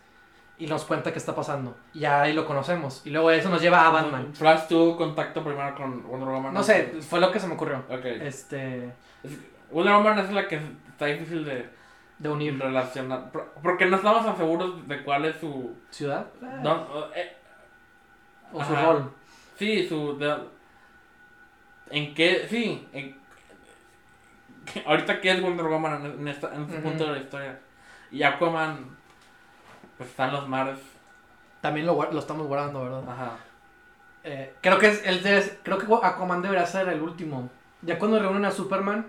[0.60, 1.76] Y nos cuenta qué está pasando.
[1.94, 3.02] Y ahí lo conocemos.
[3.04, 4.34] Y luego eso nos lleva a Batman.
[4.34, 6.52] Flash tuvo contacto primero con Wonder Woman.
[6.52, 7.84] No sé, fue lo que se me ocurrió.
[7.88, 8.04] Ok.
[8.04, 8.86] Este,
[9.22, 9.38] Es-
[9.70, 10.58] Wonder Woman es la que
[10.90, 11.68] está difícil de
[12.18, 13.30] de unir relacionar.
[13.30, 15.74] por- Porque no estamos tan seguros de cuál es su.
[15.90, 16.26] ciudad
[16.62, 17.36] don- eh,
[18.52, 19.12] o su rol.
[19.56, 20.18] sí, su.
[20.18, 20.36] de-
[21.90, 22.46] en qué.
[22.48, 22.86] Sí.
[22.92, 23.16] En,
[24.86, 27.58] ahorita, ¿qué es Wonder Woman en, en esta- en este punto de la historia?
[28.10, 28.96] Y Aquaman.
[29.96, 30.78] Pues está en los mares.
[31.60, 33.02] También lo, lo estamos guardando, ¿verdad?
[33.08, 33.32] Ajá.
[34.22, 37.50] Eh, creo que es, debe- creo que Aquaman debería ser el último.
[37.82, 39.06] Ya cuando reúnen a Superman,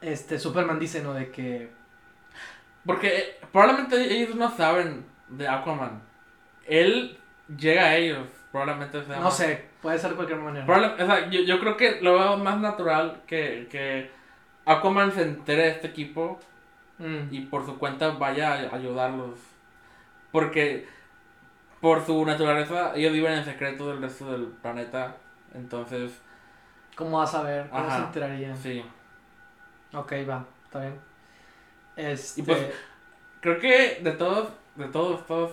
[0.00, 1.12] este Superman dice, ¿no?
[1.14, 1.70] De que
[2.86, 6.02] Porque probablemente ellos no saben de Aquaman.
[6.66, 7.18] Él
[7.56, 8.26] llega a ellos.
[8.52, 10.64] Probablemente sea no más- sé, puede ser de cualquier manera.
[10.66, 14.10] Probable- o sea, yo, yo creo que lo veo más natural que, que
[14.64, 16.38] Aquaman se entere de este equipo
[16.98, 17.26] Mm.
[17.32, 19.40] y por su cuenta vaya a ayudarlos.
[20.30, 20.86] Porque
[21.80, 25.16] por su naturaleza ellos viven en secreto del resto del planeta.
[25.54, 26.20] Entonces,
[26.96, 27.68] ¿Cómo vas a ver?
[27.70, 27.96] ¿Cómo Ajá.
[27.96, 28.54] se enteraría?
[28.56, 28.84] sí.
[29.92, 30.94] Ok, va, está bien.
[31.96, 32.58] Este, Y pues,
[33.40, 35.50] Creo que de todos, de todos, todos.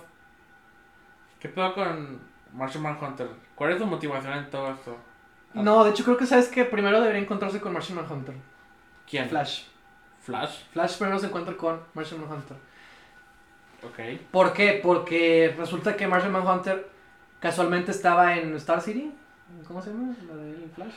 [1.39, 2.21] ¿Qué pedo con
[2.53, 3.27] Martian Manhunter?
[3.55, 4.97] ¿Cuál es su motivación en todo esto?
[5.53, 8.35] no, de hecho creo que sabes que primero debería encontrarse con Martian Manhunter.
[9.09, 9.27] ¿Quién?
[9.27, 9.63] Flash.
[10.21, 10.63] Flash.
[10.71, 12.55] Flash primero se encuentra con Martian Manhunter.
[13.83, 14.21] Ok.
[14.31, 14.79] ¿Por qué?
[14.81, 16.87] Porque resulta que Martian Manhunter
[17.41, 19.11] casualmente estaba en Star City.
[19.67, 20.13] ¿Cómo se llama?
[20.29, 20.93] La de Flash.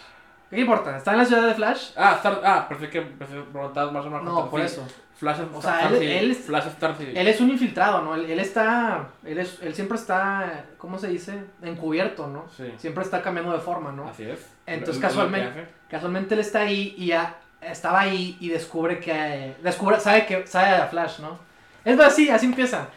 [0.50, 0.96] ¿Qué importa?
[0.96, 1.90] Está en la ciudad de Flash.
[1.96, 4.44] Ah, Star, ah, pensé que preguntabas Martian Manhunter.
[4.44, 4.66] No, por sí.
[4.66, 4.86] eso.
[5.32, 7.12] Flash O sea, él- él- Flash Star City.
[7.14, 8.14] Él es un infiltrado, ¿no?
[8.14, 9.08] Él, él está.
[9.24, 10.66] Él, es, él siempre está.
[10.78, 11.44] ¿Cómo se dice?
[11.62, 12.46] Encubierto, ¿no?
[12.56, 12.72] Sí.
[12.76, 14.08] Siempre está cambiando de forma, ¿no?
[14.08, 14.46] Así es.
[14.66, 15.66] Entonces, casualmente-.
[15.88, 19.54] Casualmente él está ahí y ya estaba ahí y descubre que.
[19.62, 21.38] Descubre, sabe que sabe a Flash, ¿no?
[21.84, 22.88] Es así, así empieza.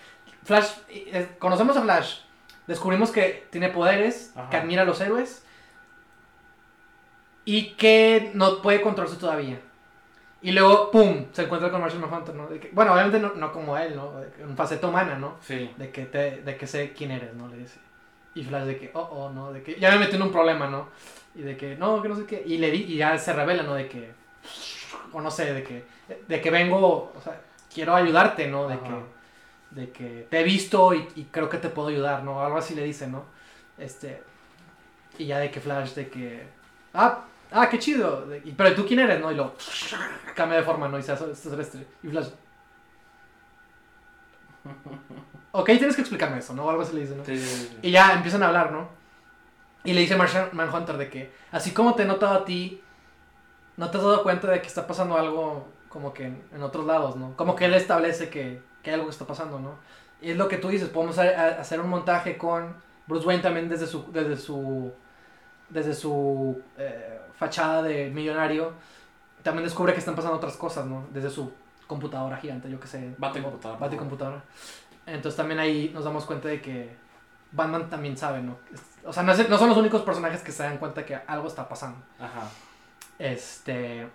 [0.44, 2.20] Flash, eh, conocemos a Flash.
[2.68, 4.50] Descubrimos que tiene poderes, Ajá.
[4.50, 5.46] que admira a los héroes
[7.46, 9.60] y que no puede controlarse todavía.
[10.42, 11.26] Y luego, ¡pum!
[11.34, 12.48] Se encuentra con Martian Manhunter, ¿no?
[12.48, 14.14] De que- bueno, obviamente no, no como él, ¿no?
[14.40, 15.38] En faceta humana, ¿no?
[15.42, 15.72] Sí.
[15.78, 17.48] De que, te, de que sé quién eres, ¿no?
[17.48, 17.80] Le dice.
[18.36, 19.52] Y Flash de que, oh, oh, ¿no?
[19.52, 20.90] De que ya me metí en un problema, ¿no?
[21.34, 22.44] Y de que, no, que no sé qué.
[22.46, 23.74] Y, le di, y ya se revela, ¿no?
[23.74, 24.12] De que,
[25.12, 25.84] o no sé, de que,
[26.28, 27.42] de que vengo, o sea,
[27.74, 28.68] quiero ayudarte, ¿no?
[28.68, 28.84] De Ajá.
[28.84, 32.44] que, de que te he visto y, y creo que te puedo ayudar, ¿no?
[32.44, 33.26] Algo así le dice, ¿no?
[33.80, 34.22] Este,
[35.18, 36.44] y ya de que Flash, de que,
[36.94, 38.26] ah, ah, qué chido.
[38.44, 39.32] Y- pero tú quién eres, ¿no?
[39.32, 39.54] Y lo
[40.36, 40.98] cambia de forma, ¿no?
[41.00, 41.88] Y se hace celeste.
[42.04, 42.30] Y Flash,
[45.52, 46.66] ok, tienes que explicarme eso, ¿no?
[46.66, 47.26] O algo así le dice, ¿no?
[47.26, 47.80] Sí, sí, sí.
[47.82, 48.90] Y ya empiezan a hablar, ¿no?
[49.84, 52.82] Y le dice Martian Manhunter de que, así como te he notado a ti,
[53.78, 56.86] no te has dado cuenta de que está pasando algo como que en, en otros
[56.86, 57.36] lados, ¿no?
[57.38, 59.76] Como que él establece que, que hay algo que está pasando, ¿no?
[60.22, 62.76] Y es lo que tú dices, podemos hacer un montaje con
[63.08, 64.92] Bruce Wayne también desde su, desde su,
[65.70, 68.74] desde su eh, fachada de millonario.
[69.44, 71.08] También descubre que están pasando otras cosas, ¿no?
[71.14, 71.54] Desde su
[71.88, 73.16] computadora gigante, yo que sé.
[73.18, 73.80] Bate como- computadora.
[73.80, 74.44] Bate computadora.
[75.06, 76.96] Entonces también ahí nos damos cuenta de que
[77.54, 78.58] Batman también sabe, ¿no?
[79.06, 81.48] O sea, no, es- no son los únicos personajes que se dan cuenta que algo
[81.48, 81.98] está pasando.
[82.20, 82.50] Ajá.
[83.20, 84.08] Este.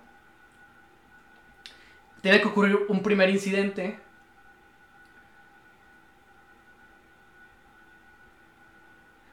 [2.21, 3.99] Tiene que ocurrir un primer incidente.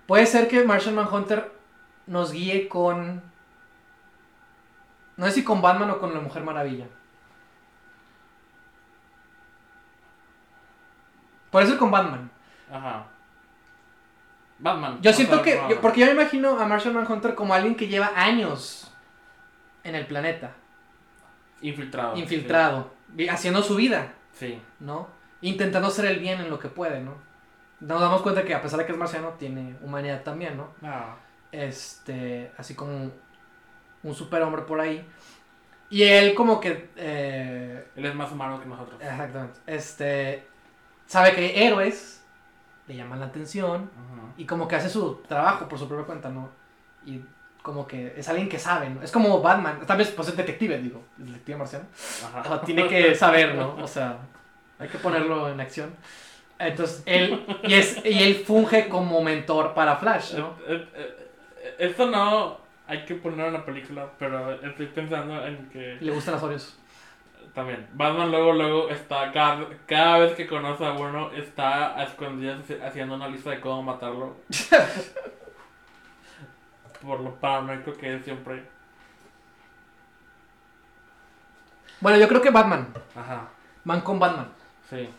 [0.07, 1.51] Puede ser que Martian Manhunter
[2.07, 3.21] nos guíe con.
[5.19, 6.85] No sé si con Batman o con la Mujer Maravilla.
[11.51, 12.31] Puede ser con Batman.
[12.71, 13.05] Ajá.
[14.59, 14.99] Batman.
[15.01, 15.59] Yo siento que.
[15.69, 18.93] yo- porque yo me imagino a Martian Manhunter como alguien que lleva años
[19.83, 20.51] en el planeta.
[21.61, 22.15] Infiltrado.
[22.15, 22.91] Infiltrado.
[23.29, 24.13] Haciendo su vida.
[24.31, 24.61] Sí.
[24.79, 25.09] ¿no?
[25.41, 27.15] Intentando hacer el bien en lo que puede, ¿no?
[27.81, 30.69] Nos damos cuenta que a pesar de que es marciano, tiene humanidad también, ¿no?
[30.81, 31.15] Ah.
[31.51, 33.11] Este, así como
[34.03, 35.05] un superhombre por ahí.
[35.89, 38.99] Y él como que, eh, Él es más humano que nosotros.
[39.01, 40.43] exactamente, este,
[41.07, 42.23] sabe que hay héroes,
[42.87, 44.33] le llaman la atención, Ajá.
[44.37, 46.49] y como que hace su trabajo por su propia cuenta, ¿no?
[47.05, 47.21] Y
[47.63, 49.01] como que es alguien que sabe, ¿no?
[49.01, 51.85] Es como Batman, tal vez pues es detective, digo, el detective marciano.
[52.25, 52.41] Ajá.
[52.41, 53.75] O sea, tiene que saber, ¿no?
[53.81, 54.19] O sea,
[54.77, 55.93] hay que ponerlo en acción.
[56.59, 60.55] Entonces, él, y, es, y él funge como mentor para Flash, ¿no?
[60.67, 62.57] Eh, eh, eh, Esto no
[62.89, 66.77] hay que poner en la película, pero estoy pensando en que Le gustan las Oreos.
[67.53, 72.59] también Batman luego luego está cada, cada vez que conoce a uno está a escondidas
[72.83, 74.35] haciendo una lista de cómo matarlo.
[77.01, 78.63] Por lo paranoico que es siempre.
[82.01, 82.93] Bueno, yo creo que Batman.
[83.15, 83.47] Ajá.
[83.83, 84.47] Van con Batman.
[84.89, 85.09] Sí.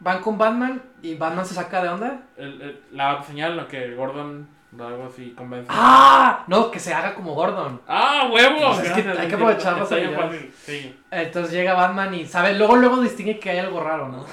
[0.00, 2.22] Van con Batman y Batman se saca de onda.
[2.36, 4.48] El, el- la señal lo que Gordon
[4.80, 5.66] algo así convence.
[5.72, 6.44] ¡Ah!
[6.46, 7.80] No, que se haga como Gordon.
[7.86, 8.74] ¡Ah, huevo!
[8.74, 10.54] Pues es que Gracias, hay que sí, aprovechar las está bien habilidades.
[10.54, 11.00] fácil, Sí.
[11.10, 14.24] Entonces llega Batman y sabe, luego luego distingue que hay algo raro, ¿no?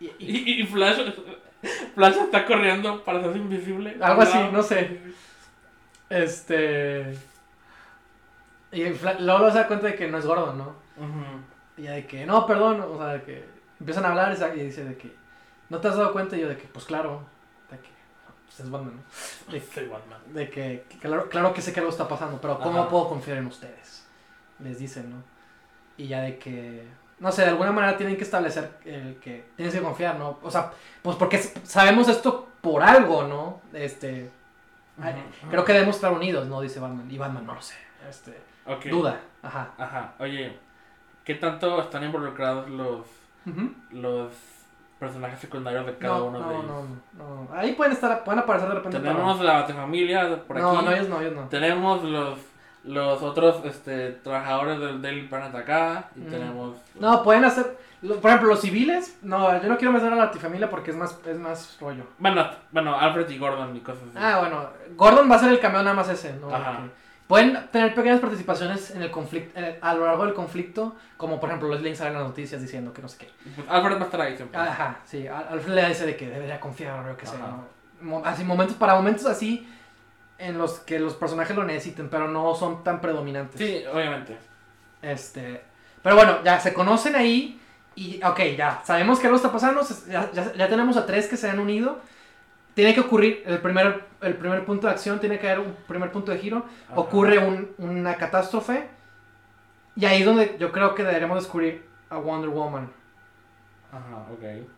[0.00, 0.14] Y, y-
[0.58, 1.00] Y, y Flash,
[1.94, 3.96] Flash está corriendo para hacerse invisible.
[4.00, 5.00] Algo así, no sé.
[6.10, 7.18] este.
[8.70, 8.84] Y
[9.20, 10.64] luego se da cuenta de que no es Gordon, ¿no?
[10.96, 11.24] Ujú.
[11.78, 13.44] Y ya de que, no, perdón, o sea, de que
[13.80, 15.10] empiezan a hablar y y dice de que,
[15.70, 16.36] ¿no te has dado cuenta?
[16.36, 17.22] Y yo de que, pues claro,
[18.48, 19.52] pues es Batman, ¿no?
[19.52, 20.20] De, Soy Batman.
[20.32, 22.88] de que, que claro, claro que sé que algo está pasando, pero ¿cómo Ajá.
[22.88, 24.06] puedo confiar en ustedes?
[24.58, 25.22] Les dicen, ¿no?
[25.96, 26.86] Y ya de que,
[27.18, 30.38] no sé, de alguna manera tienen que establecer el que tienes que confiar, ¿no?
[30.42, 30.72] O sea,
[31.02, 33.60] pues porque sabemos esto por algo, ¿no?
[33.72, 34.30] Este,
[35.50, 36.60] creo que debemos estar unidos, ¿no?
[36.60, 37.08] Dice Batman.
[37.10, 37.76] Y Batman, no lo sé,
[38.08, 38.38] este,
[38.90, 39.72] duda, ajá.
[39.78, 40.14] Ajá.
[40.18, 40.58] Oye,
[41.24, 43.06] ¿qué tanto están involucrados los,
[43.90, 44.32] los
[44.98, 46.66] personajes secundarios de cada no, uno no, de ellos?
[47.16, 47.48] no, no.
[47.54, 48.98] Ahí pueden estar, pueden aparecer de repente.
[49.00, 50.84] Tenemos la Batifamilia por no, aquí.
[50.84, 51.42] no, ellos no, ellos no.
[51.48, 52.38] Tenemos los,
[52.84, 56.08] los otros este, trabajadores del Daily Planet acá.
[56.16, 56.30] Y Mm.
[56.30, 56.76] tenemos.
[56.98, 60.24] No, pueden hacer, lo- por ejemplo, los civiles, no, yo no quiero meter a la
[60.26, 62.04] Latifamilia porque es más, es más rollo.
[62.18, 64.18] Bueno, bueno, Alfred y Gordon y cosas así.
[64.18, 66.52] Ah, bueno, Gordon va a ser el cameo nada más ese, ¿no?
[66.54, 66.80] Ajá.
[67.28, 71.68] Pueden tener pequeñas participaciones en el conflicto, a lo largo del conflicto, como por ejemplo
[71.68, 73.30] Leslie sale en las noticias diciendo que no sé qué.
[73.68, 74.58] Alfred va a estar ahí siempre.
[74.58, 77.38] Ajá, sí, Al- Alfred le dice de que debería confiar o lo que sea.
[78.00, 78.22] ¿no?
[78.24, 79.68] Así, momentos, para momentos así
[80.38, 83.58] en los que los personajes lo necesiten, pero no son tan predominantes.
[83.60, 84.38] Sí, obviamente.
[85.02, 85.62] Este,
[86.02, 87.60] pero bueno, ya se conocen ahí
[87.94, 91.36] y, ok, ya sabemos que algo está pasando, ya, ya- ya tenemos a tres que
[91.36, 92.00] se han unido.
[92.78, 96.12] Tiene que ocurrir el primer, el primer punto de acción, tiene que haber un primer
[96.12, 96.58] punto de giro.
[96.86, 97.00] Ajá.
[97.00, 98.86] Ocurre un- una catástrofe
[99.96, 102.88] y ahí es donde yo creo que deberemos descubrir a Wonder Woman.
[103.90, 104.68] Ajá, ok.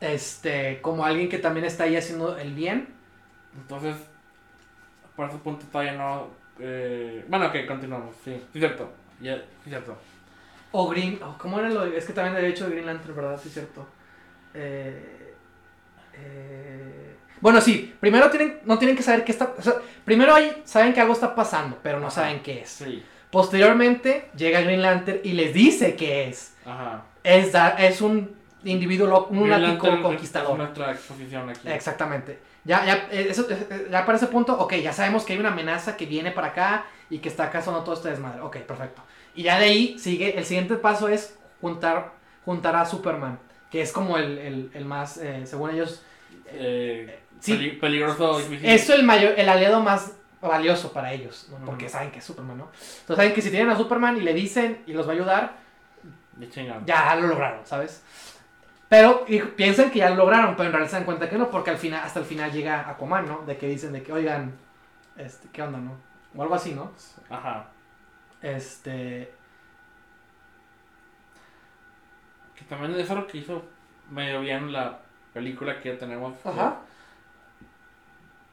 [0.00, 2.88] Este, como alguien que también está ahí haciendo el bien.
[3.60, 3.94] Entonces,
[5.14, 6.28] por ese punto todavía no.
[6.60, 7.26] Eh...
[7.28, 8.16] Bueno, ok, continuamos.
[8.24, 8.90] Sí, sí, cierto.
[9.20, 9.28] Sí,
[9.68, 9.98] cierto.
[10.70, 11.20] O Green.
[11.22, 13.38] oh, ¿Cómo era lo Es que también había hecho Green Lantern, ¿verdad?
[13.38, 13.86] Sí, cierto.
[14.54, 15.18] Eh,
[16.24, 17.94] eh, bueno, sí.
[18.00, 19.52] Primero tienen, no tienen que saber qué está.
[19.58, 22.22] o sea, primero ahí saben que algo está pasando, pero no Ajá.
[22.22, 22.68] saben qué es.
[22.70, 23.02] Sí.
[23.30, 26.54] Posteriormente llega Green Lantern y les dice qué es.
[26.64, 27.02] Ajá.
[27.24, 30.52] Es, es un individuo, lo- un lunático conquistador.
[30.52, 31.68] Es nuestra exposición aquí.
[31.68, 32.38] Exactamente.
[32.64, 35.48] Ya, ya, eh, eso, eh, ya para ese punto, ok, ya sabemos que hay una
[35.50, 38.40] amenaza que viene para acá y que está causando todo este desmadre.
[38.42, 39.02] Ok, perfecto.
[39.34, 42.12] Y ya de ahí sigue, el siguiente paso es juntar,
[42.44, 43.38] juntar a Superman,
[43.70, 46.02] que es como el, el, el más, eh, según ellos,
[46.46, 47.54] Eh, Sí.
[47.54, 48.68] peli- peligroso difícil.
[48.68, 51.64] es el, mayor, el aliado más valioso para ellos, ¿no?
[51.66, 52.64] porque saben que es Superman, ¿no?
[53.00, 55.56] Entonces saben que si tienen a Superman y le dicen y los va a ayudar,
[56.86, 58.02] ya lo lograron, ¿sabes?
[58.88, 61.50] Pero y piensan que ya lo lograron, pero en realidad se dan cuenta que no,
[61.50, 63.42] porque al final, hasta el final llega Aquaman, ¿no?
[63.46, 64.54] De que dicen de que, oigan,
[65.16, 65.96] este, ¿qué onda, no?
[66.36, 66.92] O algo así, ¿no?
[67.30, 67.66] Ajá.
[68.42, 69.32] Este,
[72.56, 73.62] Que también eso es lo que hizo
[74.10, 74.98] medio bien la
[75.32, 76.34] película que tenemos.
[76.44, 76.76] Ajá.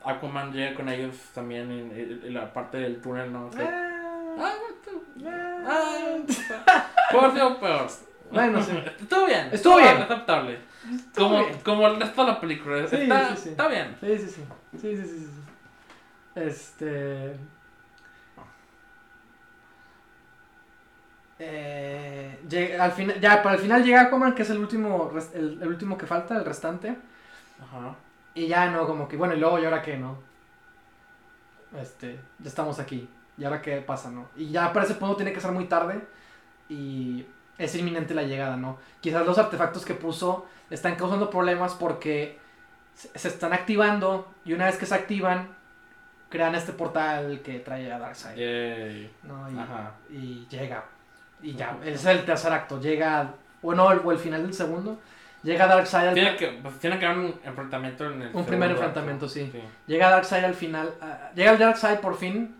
[0.03, 3.49] Aquaman llega con ellos también en, en- en la parte del túnel, ¿no?
[3.49, 3.63] Que-
[4.41, 4.53] Ah,
[4.85, 6.17] tú- ah,
[7.11, 7.87] Puede ser peor.
[8.31, 8.71] Bueno, sí.
[8.99, 9.49] Estuvo bien.
[9.51, 9.97] Estuvo bien.
[10.01, 10.59] Aceptable.
[10.95, 11.59] Estuvo Como, bien.
[11.63, 12.87] como el resto de la película.
[12.87, 13.49] Sí, está, sí, sí.
[13.49, 13.97] está bien.
[13.99, 14.17] Sí.
[14.17, 14.45] Sí, sí,
[14.79, 15.29] sí, sí, sí.
[16.35, 17.35] Este.
[21.39, 25.61] Eh, llega- al final, ya, para el final llega Aquaman, que es el último, el,
[25.61, 26.97] el último que falta, el restante.
[27.61, 27.95] Ajá.
[28.33, 30.17] Y ya no, como que, bueno, y luego, ¿y ahora qué, no?
[31.79, 33.07] Este, ya estamos aquí.
[33.37, 34.29] ¿Y ahora qué pasa, no?
[34.35, 36.01] Y ya para ese punto tiene que ser muy tarde.
[36.67, 37.25] Y
[37.57, 38.77] es inminente la llegada, ¿no?
[39.01, 42.37] Quizás los artefactos que puso están causando problemas porque
[42.93, 44.27] se están activando.
[44.45, 45.55] Y una vez que se activan,
[46.29, 48.37] crean este portal que trae a Darkseid.
[49.23, 49.49] ¿no?
[50.09, 50.83] Y llega.
[51.41, 52.79] Y ya, ese es el tercer acto.
[52.81, 53.31] Llega,
[53.61, 54.99] bueno, el, o el final del segundo.
[55.41, 58.71] Llega Darkseid al Tiene que, pues, tiene que haber un enfrentamiento en el Un primer
[58.71, 59.33] enfrentamiento, acto.
[59.33, 59.51] sí.
[59.87, 60.93] Llega Darkseid al final.
[61.01, 62.55] ah, llega el Darkseid por fin.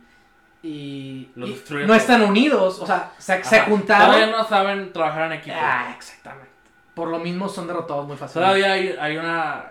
[0.61, 2.79] Y, Lo y no están unidos.
[2.79, 4.07] O sea, se, se juntaron.
[4.07, 5.55] Todavía no saben trabajar en equipo.
[5.59, 6.49] Ah, exactamente.
[6.93, 8.59] Por lo mismo son derrotados muy fácilmente.
[8.59, 9.65] Todavía hay, hay una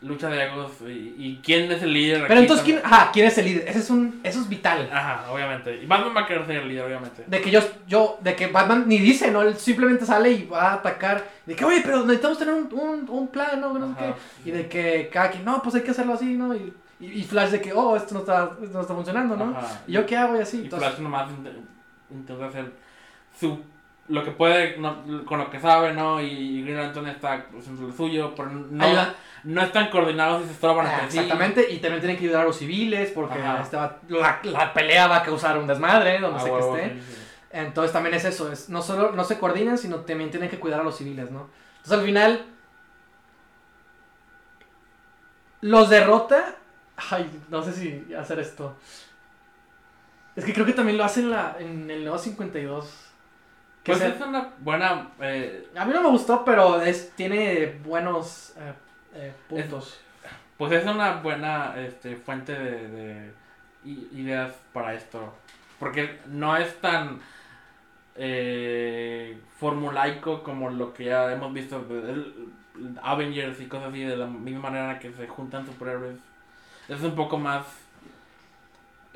[0.00, 2.24] lucha de egos y, y quién es el líder.
[2.28, 3.68] Pero entonces, ¿quién, ajá, ¿quién es el líder?
[3.68, 4.88] Ese es un, eso es vital.
[4.92, 5.82] Ajá, obviamente.
[5.82, 7.24] Y Batman va a querer ser el líder, obviamente.
[7.26, 9.42] De que yo, yo, de que Batman ni dice, ¿no?
[9.42, 11.24] Él simplemente sale y va a atacar.
[11.46, 13.76] De que, oye, pero necesitamos tener un, un, un plan, ¿no?
[13.76, 13.94] No sé
[14.44, 14.48] qué.
[14.50, 16.54] Y de que cada quien, no, pues hay que hacerlo así, ¿no?
[16.54, 19.56] Y, y, y Flash de que, oh, esto no está, esto no está funcionando, ¿no?
[19.56, 19.80] Ajá.
[19.86, 20.36] ¿Y yo qué hago?
[20.36, 20.58] Y así.
[20.58, 21.64] Y Entonces, Flash nomás int-
[22.10, 22.72] intenta hacer
[23.38, 23.60] su,
[24.08, 26.20] lo que puede no- con lo que sabe, ¿no?
[26.20, 30.52] Y Green Lantern está haciendo lo suyo, pero no, ayuda- no están coordinados y se
[30.52, 31.18] estorban Ah, entre sí.
[31.18, 35.06] exactamente, y también tienen que ayudar a los civiles porque este va- la, la pelea
[35.08, 37.00] va a causar un desmadre donde Ah, sea que esté.
[37.00, 37.22] sí, sí.
[37.50, 40.80] Entonces también es eso, es no solo no se coordinan, sino también tienen que cuidar
[40.80, 41.48] a los civiles, ¿no?
[41.78, 42.44] Entonces al final
[45.62, 46.54] los derrota.
[47.10, 48.76] Ay, no sé si hacer esto.
[50.36, 53.07] Es que creo que también lo hacen en, la, en el nuevo 52.
[53.84, 55.10] Pues es una buena...
[55.20, 58.72] eh, A mí no me gustó, pero es, tiene buenos eh,
[59.14, 59.98] eh, puntos.
[60.58, 63.32] Pues es una buena este, fuente de,
[63.84, 65.32] ideas para esto.
[65.78, 67.20] Porque no es tan
[68.16, 72.58] eh, formulaico como lo que ya hemos visto de el-
[73.02, 76.18] Avengers y cosas así, de la misma manera que se juntan superhéroes.
[76.88, 77.64] Es un poco más...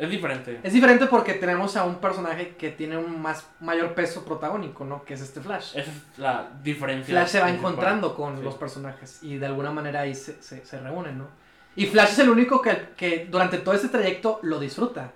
[0.04, 0.58] Es diferente.
[0.62, 5.04] Es diferente porque tenemos a un personaje que tiene un más mayor peso protagónico, ¿no?
[5.04, 5.76] Que es este Flash.
[5.76, 7.14] Esa es la diferencia.
[7.14, 8.42] Flash se va encontrando con Sí.
[8.42, 11.28] los personajes y de alguna manera ahí se, se, se reúnen, ¿no?
[11.76, 15.12] Y Flash es el único que, que durante todo este trayecto lo disfruta,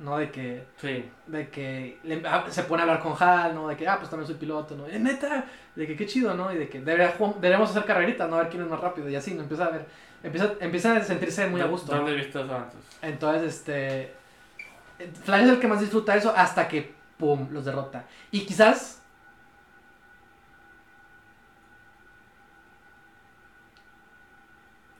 [0.00, 0.18] ¿no?
[0.18, 1.08] De que, Sí.
[1.26, 3.68] de que le- ah, se pone a hablar con Hal, ¿no?
[3.68, 4.86] De que, ah, pues también soy piloto, ¿no?
[4.86, 6.52] Eh, neta, de que qué chido, ¿no?
[6.52, 8.36] Y de que deberíamos hacer carreritas, ¿no?
[8.36, 9.42] A ver quién es más rápido y así, ¿no?
[9.44, 9.86] Empieza a ver,
[10.22, 11.94] empieza, empieza a sentirse muy a gusto.
[11.94, 12.78] ¿Dónde eso antes?
[13.02, 14.14] Entonces, este.
[15.24, 18.04] Flash es el que más disfruta eso hasta que, ¡pum!, los derrota.
[18.30, 19.02] Y quizás.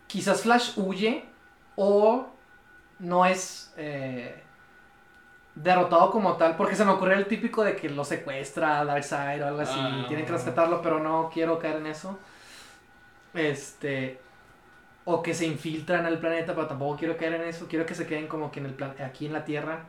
[0.07, 1.25] Quizás Flash huye
[1.77, 2.27] o
[2.99, 4.43] no es eh,
[5.55, 6.57] derrotado como tal.
[6.57, 9.79] Porque se me ocurrió el típico de que lo secuestra Darkseid o algo así.
[9.79, 10.03] Ah.
[10.05, 12.19] y tienen que rescatarlo, pero no quiero caer en eso.
[13.35, 14.21] Este.
[15.09, 17.67] O que se infiltran al planeta, pero tampoco quiero caer en eso.
[17.69, 19.85] Quiero que se queden como que en el plan aquí en la Tierra.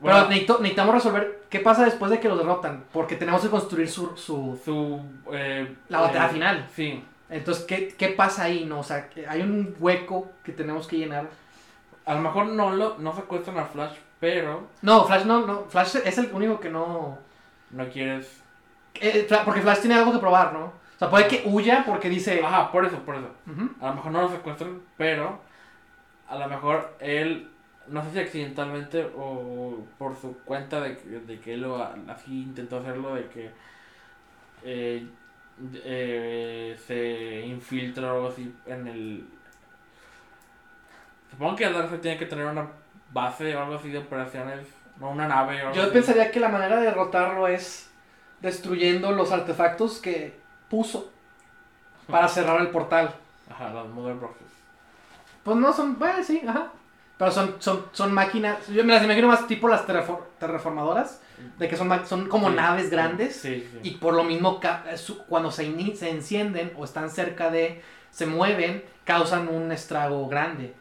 [0.00, 2.84] Bueno, pero necesito- necesitamos resolver qué pasa después de que los derrotan.
[2.92, 4.16] Porque tenemos que construir su.
[4.16, 5.00] su su...
[5.32, 6.68] eh, la batalla eh, final.
[6.74, 7.04] Sí.
[7.28, 8.64] Entonces, ¿qué, ¿qué pasa ahí?
[8.64, 11.28] no O sea, hay un hueco que tenemos que llenar.
[12.04, 15.64] A lo mejor no, lo, no secuestran a Flash, pero No, Flash no, no.
[15.68, 17.18] Flash es el único que no.
[17.70, 18.40] no quieres.
[18.94, 20.72] eh, porque Flash tiene algo que probar, ¿no?
[21.00, 22.44] O sea, puede que huya porque dice.
[22.44, 23.30] Ajá, por eso, por eso.
[23.80, 25.40] A lo mejor no lo secuestran, pero
[26.28, 27.48] a lo mejor él,
[27.88, 32.42] no sé si accidentalmente o por su cuenta de, que- de que él lo, así
[32.42, 33.50] intentó hacerlo, de que
[34.62, 35.06] eh,
[35.84, 39.26] eh, se infiltra o algo así en el...
[41.30, 42.66] Supongo que Darkseid tiene que tener una
[43.12, 44.66] base o algo así de operaciones,
[44.98, 45.92] no una nave o algo Yo así.
[45.92, 47.90] pensaría que la manera de derrotarlo es
[48.42, 50.39] destruyendo los artefactos que
[50.70, 51.10] puso
[52.08, 53.14] para cerrar el portal.
[53.50, 54.46] Ajá, las Mother Boxes.
[55.42, 56.68] Pues no son, bueno, sí, ajá.
[57.18, 61.20] Pero son, son, son máquinas, yo me las imagino más tipo las terrafor- terraformadoras,
[61.58, 63.78] de que son, son como Sí, naves sí, grandes Sí, sí.
[63.82, 64.58] y por lo mismo
[65.28, 70.74] cuando se, ini- se encienden o están cerca de, se mueven, causan un estrago grande.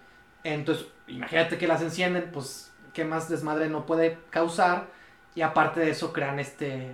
[0.46, 4.88] Entonces, imagínate que las encienden, pues, ¿qué más desmadre no puede causar?
[5.36, 6.92] Y aparte de eso crean este,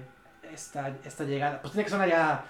[0.51, 1.61] esta, esta llegada.
[1.61, 2.45] Pues tiene que ser una llegada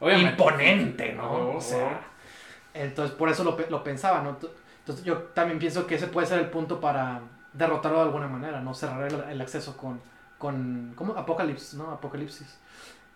[0.00, 0.30] Obviamente.
[0.32, 1.30] imponente, ¿no?
[1.30, 2.78] Oh, O sea, oh.
[2.78, 4.36] entonces por eso lo, lo pensaba, ¿no?
[4.80, 7.20] Entonces yo también pienso que ese puede ser el punto para
[7.52, 8.74] derrotarlo de alguna manera, ¿no?
[8.74, 10.00] Cerrar el, el acceso con,
[10.38, 11.14] con, ¿cómo?
[11.16, 11.90] Apocalipsis, ¿no?
[11.92, 12.58] Apocalipsis.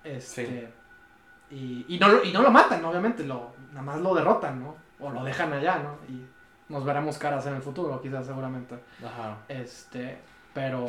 [0.04, 0.72] Este,
[1.50, 4.76] y, y, no, lo- y no lo matan, obviamente, lo, nada más lo derrotan, ¿no?
[5.00, 5.98] O lo dejan allá, ¿no?
[6.08, 6.24] Y
[6.72, 8.76] nos veremos caras en el futuro, quizás seguramente.
[9.04, 9.36] Ajá.
[9.48, 10.18] Este,
[10.54, 10.86] pero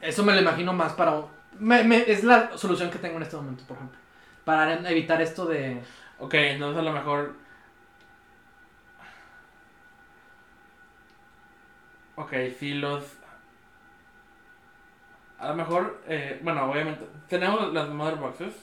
[0.00, 1.14] eso me lo imagino más para...
[1.58, 3.98] me- me- es la solución que tengo en este momento, por ejemplo.
[4.44, 5.80] Para evitar esto de...
[6.18, 7.34] Ok, entonces a lo mejor.
[12.16, 13.04] Ok, si los.
[15.38, 18.54] A lo mejor, eh, bueno, obviamente, tenemos las Mother Boxes,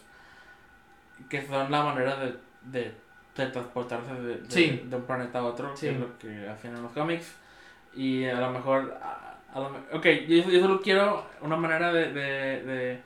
[1.30, 2.94] que son la manera de, de,
[3.36, 4.84] de transportarse de, de, Sí.
[4.86, 5.88] de un planeta a otro, Sí.
[5.88, 7.36] que es lo que hacían en los cómics.
[7.94, 8.98] Y a lo mejor.
[9.02, 13.02] a- a lo ok, yo, yo solo quiero una manera de.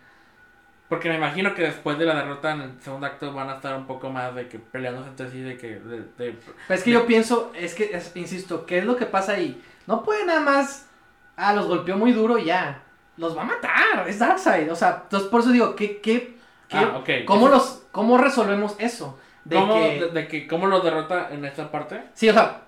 [0.94, 3.76] Porque me imagino que después de la derrota en el segundo acto van a estar
[3.76, 5.80] un poco más de que peleándose entre sí, de que.
[5.80, 6.38] De, de-
[6.68, 9.60] Pero es que yo pienso, es que, es- insisto, ¿qué es lo que pasa ahí?
[9.88, 10.88] No puede nada más,
[11.36, 12.84] ah, los golpeó muy duro y ya.
[13.18, 14.72] Los va a matar, es Darkseid.
[14.72, 16.38] O sea, entonces por eso digo, ¿qué, qué,
[16.68, 17.10] qué- Ah, ok.
[17.26, 19.20] ¿cómo, Eso- los, ¿cómo resolvemos eso?
[19.46, 22.04] De ¿Cómo, que, de que, ¿Cómo los derrota en esta parte?
[22.14, 22.62] sí, o sea,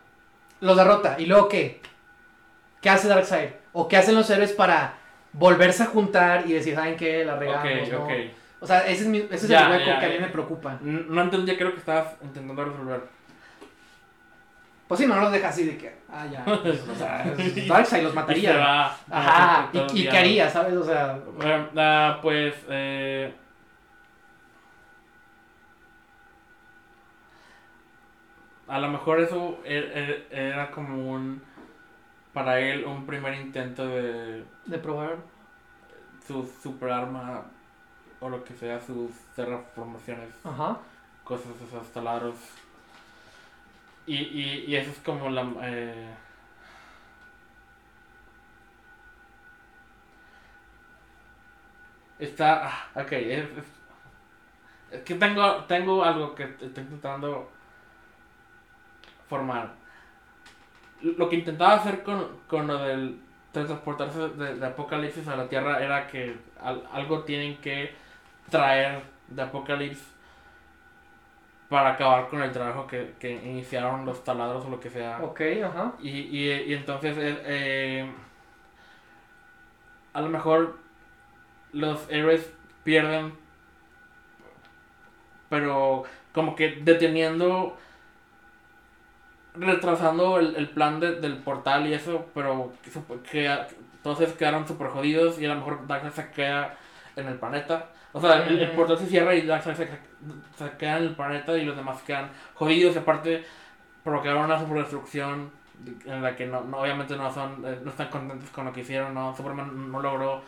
[0.61, 1.15] los derrota.
[1.19, 1.79] ¿Y luego qué?
[2.81, 3.49] ¿Qué hace Darkseid?
[3.73, 4.97] ¿O qué hacen los héroes para
[5.37, 7.25] volverse a juntar y decir, ¿saben qué?
[7.25, 8.03] La regamos, ok, ¿no?
[8.05, 8.11] ok.
[8.61, 10.27] O sea, ese es, mi- ese es Ya, el hueco ya, que a mí me
[10.29, 10.77] preocupa.
[10.81, 13.01] No entendía, creo que estabas intentando resolver.
[14.87, 16.43] Pues sí, no los deja así de que, ah, ya.
[16.63, 17.25] pues, o sea,
[17.67, 18.57] Darkseid los Y se mataría.
[18.57, 18.97] va.
[19.09, 20.73] Ajá, ¿y, y qué haría, sabes?
[20.75, 22.53] O sea, Bueno, ah, pues.
[22.69, 23.33] Eh,
[28.67, 31.41] a lo mejor eso er- er- era como un.
[32.35, 35.17] Para él, un primer intento de de probar.
[36.27, 37.45] su super arma
[38.19, 40.79] o lo que sea, sus terraformaciones, Ajá.
[41.23, 42.35] cosas, esos taladros.
[44.07, 45.45] Y, y, y eso es como la.
[45.63, 46.15] Eh,
[52.19, 52.67] está.
[52.67, 53.65] ah, Ok, es, es,
[54.91, 57.49] es que tengo, tengo algo que estoy intentando
[59.29, 59.73] formar.
[61.17, 63.19] Lo que intentaba hacer con, con lo del
[63.51, 67.91] transportarse de, de Apocalipsis a la Tierra era que al- algo tienen que
[68.49, 70.07] traer de Apocalipsis
[71.69, 75.19] para acabar con el trabajo que, que iniciaron los taladros o lo que sea.
[75.21, 75.93] Ok, ajá.
[76.01, 78.11] Y, y, y entonces, eh, eh,
[80.13, 80.77] a lo mejor
[81.73, 82.51] los héroes
[82.83, 83.33] pierden,
[85.49, 86.03] pero
[86.33, 87.77] como que deteniendo,
[89.57, 92.73] retrasando el, el plan de- del portal y eso, pero
[93.31, 93.57] que,
[93.97, 96.75] entonces quedaron súper jodidos y a lo mejor Darkseid se queda
[97.15, 97.89] en el planeta.
[98.13, 99.89] O sea, el, portal se cierra y Darkseid se,
[100.57, 103.43] se queda en el planeta y los demás quedan jodidos y aparte
[104.03, 105.51] provocaron una superdestrucción
[106.05, 108.81] en la que no, no- obviamente no son eh, no están contentos con lo que
[108.81, 110.41] hicieron no Superman no logró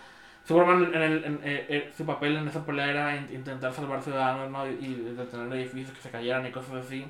[0.46, 4.02] Superman en, el, en- eh, eh, su papel en esa pelea era in- intentar salvar
[4.02, 4.66] ciudadanos ¿no?
[4.68, 7.06] y, y detener edificios que se cayeran y cosas así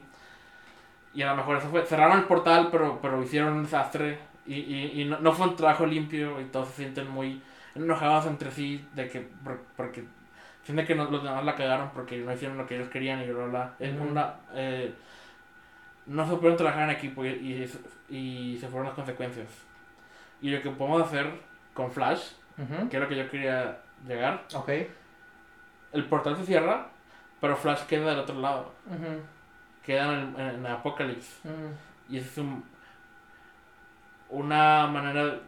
[1.14, 4.56] y a lo mejor eso fue cerraron el portal pero pero hicieron un desastre y,
[4.56, 7.42] y, y no, no fue un trabajo limpio y todos se sienten muy
[7.76, 10.04] enojados entre sí de que por- porque
[10.64, 13.28] sienten que no- los demás la cagaron porque no hicieron lo que ellos querían y
[13.28, 14.08] bla bla es Ujú.
[14.10, 14.94] una eh,
[16.06, 19.48] no se pudieron trabajar en equipo y, y, y se fueron las consecuencias.
[20.42, 21.30] Y lo que podemos hacer
[21.74, 22.30] con Flash,
[22.90, 24.70] que es lo que yo quería llegar, Ok.
[25.92, 26.88] el portal se cierra,
[27.42, 29.22] pero Flash queda del otro lado, Ujú.
[29.88, 31.48] Queda en, en Apocalypse.
[31.48, 31.74] Ujú.
[32.10, 32.64] Y ese es un,
[34.30, 35.40] una manera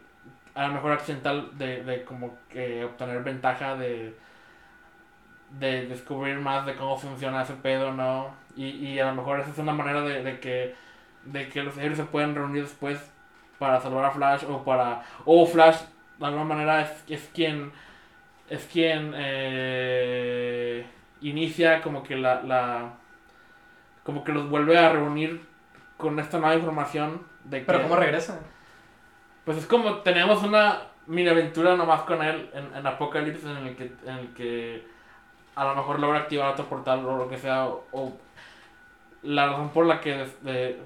[0.54, 4.18] a lo mejor accidental de, de como que obtener ventaja de
[5.58, 8.30] de descubrir más de cómo funciona ese pedo, ¿no?
[8.56, 10.74] Y, y a lo mejor esa es una manera de, de que
[11.24, 12.98] de que los héroes se pueden reunir después
[13.58, 15.76] para salvar a Flash o para o Flash
[16.18, 17.72] de alguna manera es, es quien
[18.48, 20.86] es quien eh,
[21.20, 22.92] inicia como que la, la
[24.04, 25.44] como que los vuelve a reunir
[25.96, 28.38] con esta nueva información de que Pero ¿cómo regresa?
[29.44, 33.76] pues es como tenemos una mini aventura nomás con él en, en Apocalypse en el
[33.76, 34.86] que en el que
[35.56, 38.12] a lo mejor logra activar otro portal o lo que sea o, o
[39.22, 40.80] la razón por la que des- de-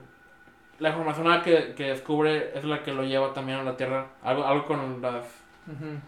[0.80, 3.76] la información a la que, que descubre es la que lo lleva también a la
[3.76, 5.24] Tierra algo algo con las
[5.68, 5.98] Ujú.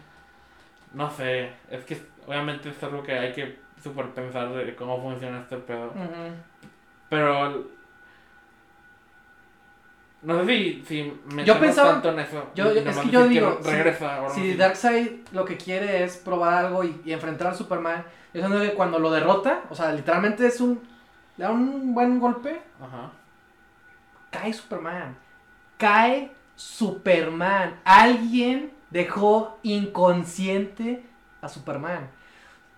[0.93, 5.39] no sé es que obviamente es algo que hay que super pensar de cómo funciona
[5.41, 6.33] este pedo Ujú.
[7.09, 7.65] Pero
[10.23, 13.27] no sé si, si me Yo pensaba- tanto en eso yo- y es que yo
[13.27, 14.53] digo, si- regresa Si así.
[14.55, 18.03] Darkseid lo que quiere es probar algo y, y enfrentar al Superman,
[18.33, 20.81] yo siento que cuando lo derrota, o sea, literalmente es un.
[21.37, 23.11] Le da un buen golpe, Ajá.
[24.31, 25.15] cae Superman.
[25.77, 27.79] Cae Superman.
[27.85, 31.05] Alguien dejó inconsciente
[31.41, 32.09] a Superman.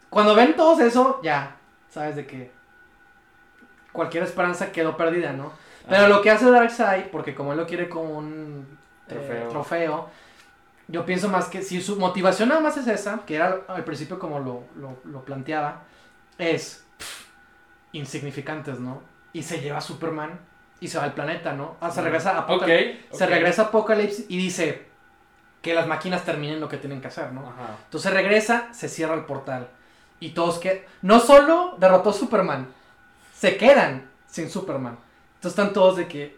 [0.09, 1.55] Cuando ven todos eso, ya,
[1.89, 2.51] sabes de que
[4.00, 5.52] cualquier esperanza quedó perdida, ¿no?
[5.89, 6.08] Pero Ajá.
[6.08, 8.78] lo que hace Darkseid, porque como él lo quiere como un
[9.10, 9.47] eh, Trofeo.
[9.50, 10.10] trofeo,
[10.88, 14.18] yo pienso más que si su motivación nada más es esa, que era al principio
[14.18, 15.82] como lo, lo, lo planteaba,
[16.38, 17.26] es pff,
[17.91, 19.02] insignificantes, ¿no?
[19.34, 20.39] Y se lleva a Superman
[20.80, 21.76] y se va al planeta, ¿no?
[21.82, 23.06] Ah, se regresa a Apocalypse.
[23.12, 23.30] Se ok.
[23.30, 24.88] regresa a Apocalypse y dice
[25.62, 27.41] que las máquinas terminen lo que tienen que hacer, ¿no?
[27.41, 27.76] Ajá.
[27.84, 29.68] Entonces regresa, se cierra el portal.
[30.22, 32.68] Y todos que No solo derrotó a Superman,
[33.39, 34.97] se quedan sin Superman.
[35.35, 36.37] Entonces están todos de que.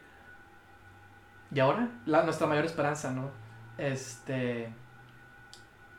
[1.53, 1.87] ¿Y ahora?
[2.05, 3.31] La, nuestra mayor esperanza, ¿no?
[3.77, 4.71] Este.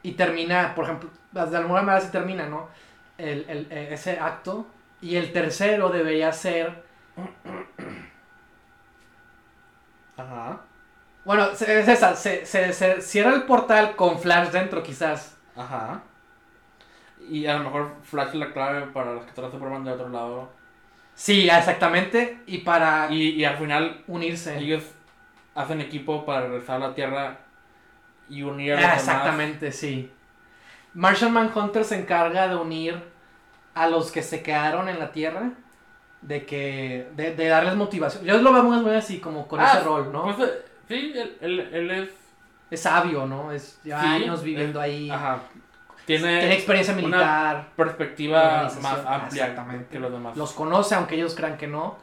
[0.04, 2.68] Y termina, por ejemplo, de alguna manera se termina, ¿no?
[3.18, 4.66] El, el- eh, ese acto.
[5.00, 6.84] Y el tercero debería ser.
[10.16, 10.60] Ajá.
[11.24, 12.14] Bueno, se- es esa.
[12.16, 15.36] Se, se- se cierra el portal con Flash dentro, quizás.
[15.56, 16.02] Ajá.
[17.28, 20.50] Y a lo mejor Flash es la clave para rescatar a Superman de otro lado.
[21.14, 22.42] Sí, exactamente.
[22.46, 24.58] Y para Y, y al final unirse.
[24.58, 24.84] ellos
[25.54, 27.38] hacen equipo para regresar a la Tierra
[28.28, 29.00] y unir a los Ah, demás.
[29.00, 30.10] exactamente, sí.
[30.94, 33.02] Martian Manhunter se encarga de unir
[33.74, 35.52] a los que se quedaron en la Tierra,
[36.22, 38.24] de que de, de darles motivación.
[38.24, 40.36] Yo lo veo muy, muy así, como con Ah, ese rol, ¿no?
[40.36, 40.50] Pues,
[40.88, 42.10] sí, él, él, él es...
[42.70, 43.52] es sabio, ¿no?
[43.52, 45.10] Es ya Sí, años viviendo ahí.
[45.10, 45.42] Ajá.
[46.06, 47.68] Tiene Tiene experiencia una militar.
[47.76, 48.82] perspectiva organización.
[48.82, 50.36] más amplia que los demás.
[50.36, 51.96] Los conoce, aunque ellos crean que no.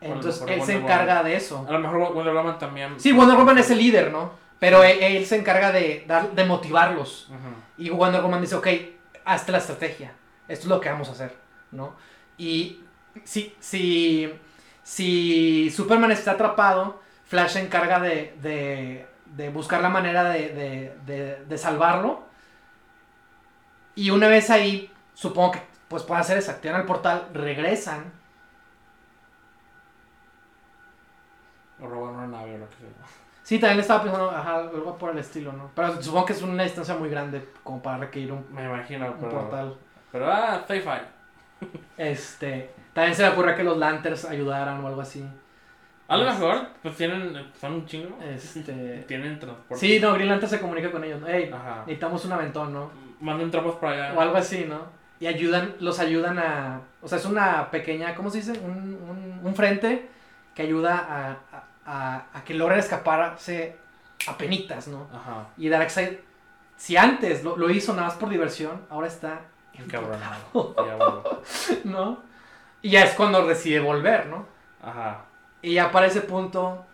[0.00, 1.64] Entonces él se Wonder encarga de eso.
[1.68, 3.00] A lo mejor Wonder Woman también.
[3.00, 4.30] Sí, Wonder Woman es el líder, ¿no?
[4.58, 7.28] Pero él, él se encarga de, dar, de motivarlos.
[7.30, 7.82] Ujú.
[7.82, 8.68] Y Wonder Woman dice, ok,
[9.24, 10.12] hazte la estrategia.
[10.46, 11.34] Esto es lo que vamos a hacer,
[11.72, 11.94] ¿no?
[12.36, 12.80] Y
[13.24, 14.32] si, si,
[14.82, 20.92] si Superman está atrapado, Flash se encarga de, de, de buscar la manera de,
[21.46, 22.27] de salvarlo.
[23.98, 28.12] Y una vez ahí, supongo que pues pueden hacer eso, activan el portal, regresan.
[31.80, 32.88] O roban una nave o lo que sea.
[33.42, 35.72] Sí, también estaba pensando, ajá, algo por el estilo, ¿no?
[35.74, 39.18] Pero supongo que es una distancia muy grande como para requerir un, Me imagino, un
[39.18, 39.30] pero.
[39.32, 39.76] portal.
[40.12, 41.18] Pero ah, fine.
[41.96, 45.28] Este, también se le ocurre que los Lanterns ayudaran o algo así.
[46.06, 47.50] A lo mejor, pues tienen.
[47.60, 48.16] Son un chingo.
[48.22, 49.76] Este, Tienen transporte.
[49.76, 51.20] sí, no, Green Lantern se comunica con ellos.
[51.26, 51.80] Hey, Ajá.
[51.80, 53.07] necesitamos un aventón, ¿no?
[53.20, 54.14] Manden tropas para allá.
[54.18, 54.96] O algo así, ¿no?
[55.20, 58.52] Y ayudan, los ayudan a, o sea, es una pequeña, ¿cómo se dice?
[58.52, 60.08] Un, un, un frente
[60.54, 63.76] que ayuda a, a, a- que logren escaparse
[64.28, 65.08] a penitas, ¿no?
[65.12, 65.48] Ajá.
[65.56, 66.18] Y Darkseid,
[66.76, 69.40] si antes lo, lo hizo nada más por diversión, ahora está
[69.74, 70.74] Encabronado.
[71.84, 72.18] ¿no?
[72.82, 74.46] Y ya es cuando decide volver, ¿no?
[74.82, 75.24] Ajá.
[75.62, 76.84] Y ya para ese punto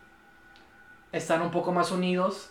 [1.12, 2.50] están un poco más unidos,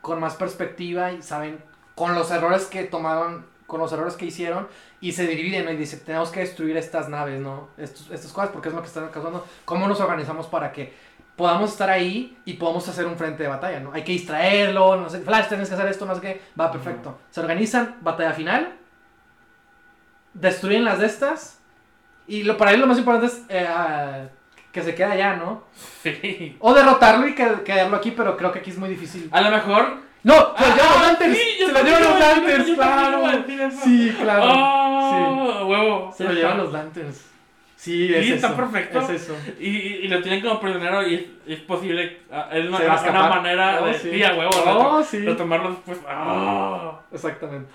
[0.00, 1.62] con más perspectiva y saben,
[2.00, 4.66] con los errores que tomaron, con los errores que hicieron,
[5.02, 5.70] y se dividen ¿no?
[5.70, 7.68] y dicen, tenemos que destruir estas naves, ¿no?
[7.76, 9.46] Estos- estas cosas, porque es lo que están causando.
[9.66, 10.94] ¿Cómo nos organizamos para que
[11.36, 13.92] podamos estar ahí y podamos hacer un frente de batalla, ¿no?
[13.92, 17.18] Hay que distraerlo, no sé, Flash, tienes que hacer esto, no sé qué, va perfecto.
[17.30, 18.76] Se organizan, batalla final,
[20.32, 21.58] destruyen las de estas,
[22.26, 24.22] y lo, para él lo más importante es eh, ah,
[24.72, 25.64] que se quede allá, ¿no?
[26.02, 26.56] Sí.
[26.60, 29.28] O derrotarlo y que- quedarlo aquí, pero creo que aquí es muy difícil.
[29.32, 30.08] A lo mejor.
[30.22, 30.34] ¡No!
[30.56, 31.38] ¡Se lo llevan los Ah, Lanterns!
[31.38, 32.74] ¡Se lo también llevan los Lanterns!
[32.74, 33.30] ¡Claro!
[33.30, 33.80] eso.
[33.84, 34.42] Sí, claro.
[34.46, 35.66] ¡Oh!
[35.66, 36.14] Huevo.
[36.16, 37.26] Se lo llevan los Lanterns.
[37.76, 38.46] Sí, es Sí, eso.
[38.46, 39.00] está perfecto.
[39.00, 39.34] Es eso.
[39.58, 42.20] Y, y, lo tienen como prisionero y es, es posible.
[42.30, 43.94] ah, Es una, una manera Oh, de.
[43.94, 44.10] sí.
[44.10, 44.50] Huevo.
[44.66, 45.18] Oh, de- sí.
[45.20, 45.98] de tomarlo después.
[46.06, 47.00] ¡Ah!
[47.10, 47.70] Exactamente.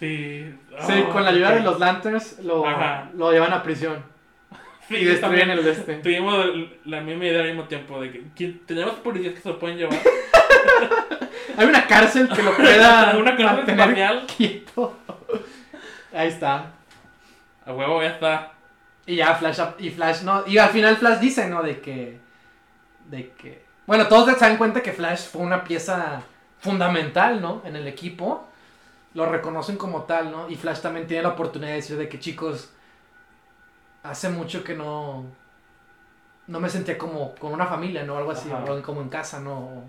[0.00, 0.54] Sí.
[0.86, 1.54] Sí, Ah, con la ayuda ok.
[1.56, 2.64] de los Lanterns lo,
[3.14, 4.02] lo llevan a prisión.
[4.88, 5.96] Sí, y destruyen el este.
[5.96, 6.46] Tuvimos
[6.86, 9.76] la misma idea al mismo tiempo de que, que tenemos policías que se lo pueden
[9.76, 9.98] llevar.
[11.58, 14.26] Hay una cárcel que lo pueda una cárcel espacial.
[14.36, 14.96] quieto.
[16.14, 16.72] Ahí está.
[17.66, 18.52] A huevo, ya está.
[19.06, 21.62] Y ya Flash y Flash no, y al final Flash dice, ¿no?
[21.62, 22.20] De que
[23.06, 26.22] de que bueno, todos se dan cuenta que Flash fue una pieza
[26.60, 27.62] fundamental, ¿no?
[27.64, 28.46] En el equipo.
[29.14, 30.48] Lo reconocen como tal, ¿no?
[30.50, 32.70] Y Flash también tiene la oportunidad de decir de que chicos
[34.02, 35.24] hace mucho que no
[36.46, 38.16] no me sentía como con una familia, ¿no?
[38.16, 38.82] Algo así, Ajá.
[38.82, 39.84] como en casa, ¿no?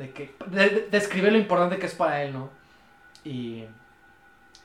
[0.00, 2.48] De que de- de- describe lo importante que es para él, ¿no?
[3.24, 3.64] Y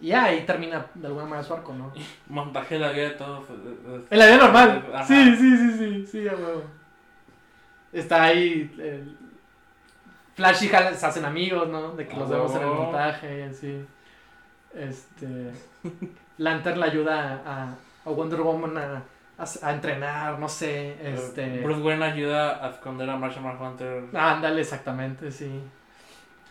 [0.02, 1.92] y ya ahí termina de alguna manera su arco, ¿no?
[2.28, 3.44] Montaje de la vida de todos.
[3.50, 4.86] eh, En la vida normal.
[4.94, 5.06] Ajá.
[5.06, 6.64] Sí, sí, sí, sí, sí, a huevo.
[7.94, 8.74] Está ahí.
[8.80, 9.18] el-
[10.36, 11.92] Flash y Hal se hacen amigos, ¿no?
[11.96, 13.86] De que los vemos en el montaje y así.
[14.74, 15.52] Este.
[16.38, 17.76] Lantern le ayuda a,
[18.06, 19.04] a Wonder Woman a,
[19.38, 20.96] a, a entrenar, no sé.
[21.02, 21.60] Este.
[21.62, 24.04] Bruce Wayne ayuda a esconder a Martian Manhunter.
[24.14, 25.50] Ándale, exactamente, sí.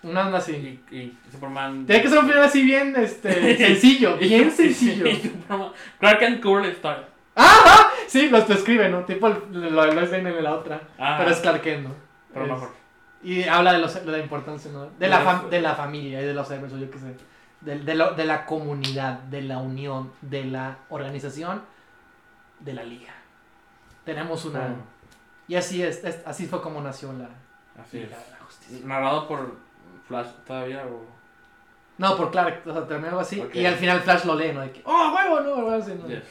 [0.03, 0.80] Una onda así.
[0.91, 1.87] Y, y Superman.
[1.87, 3.57] Tiene que ser un final así bien, este.
[3.59, 5.05] sencillo, bien sencillo.
[5.99, 7.05] Clark Kent cubre la historia.
[7.37, 7.87] ¡Ah!
[8.07, 9.05] Sí, los describe, ¿no?
[9.05, 10.80] Tipo lo de Lois Lane en la otra.
[10.99, 11.95] Ah, Pero es Clark Kent, ¿no?
[12.32, 12.68] pero Es- mejor.
[13.22, 14.85] Y habla de, los, de la importancia, ¿no?
[14.99, 15.49] De la, De fam- eso.
[15.49, 17.14] de la familia y de los héroes, yo qué sé.
[17.62, 21.62] De, de, lo- de la comunidad, de la unión, de la organización,
[22.64, 23.12] de la liga.
[24.04, 24.74] Tenemos una...
[25.48, 27.28] Y así es, es- así fue como nació la,
[27.82, 28.24] Así Liga es.
[28.26, 28.86] de la Justicia.
[28.86, 29.56] Narrado por
[30.08, 31.04] Flash todavía o.
[31.98, 33.44] No, por Clark, o sea, terminó algo así.
[33.52, 34.62] Y al final Flash lo lee, ¿no?
[34.62, 35.40] De que, ¡oh, huevo!
[35.40, 36.08] No, algo así, ¿no?
[36.08, 36.22] Yes.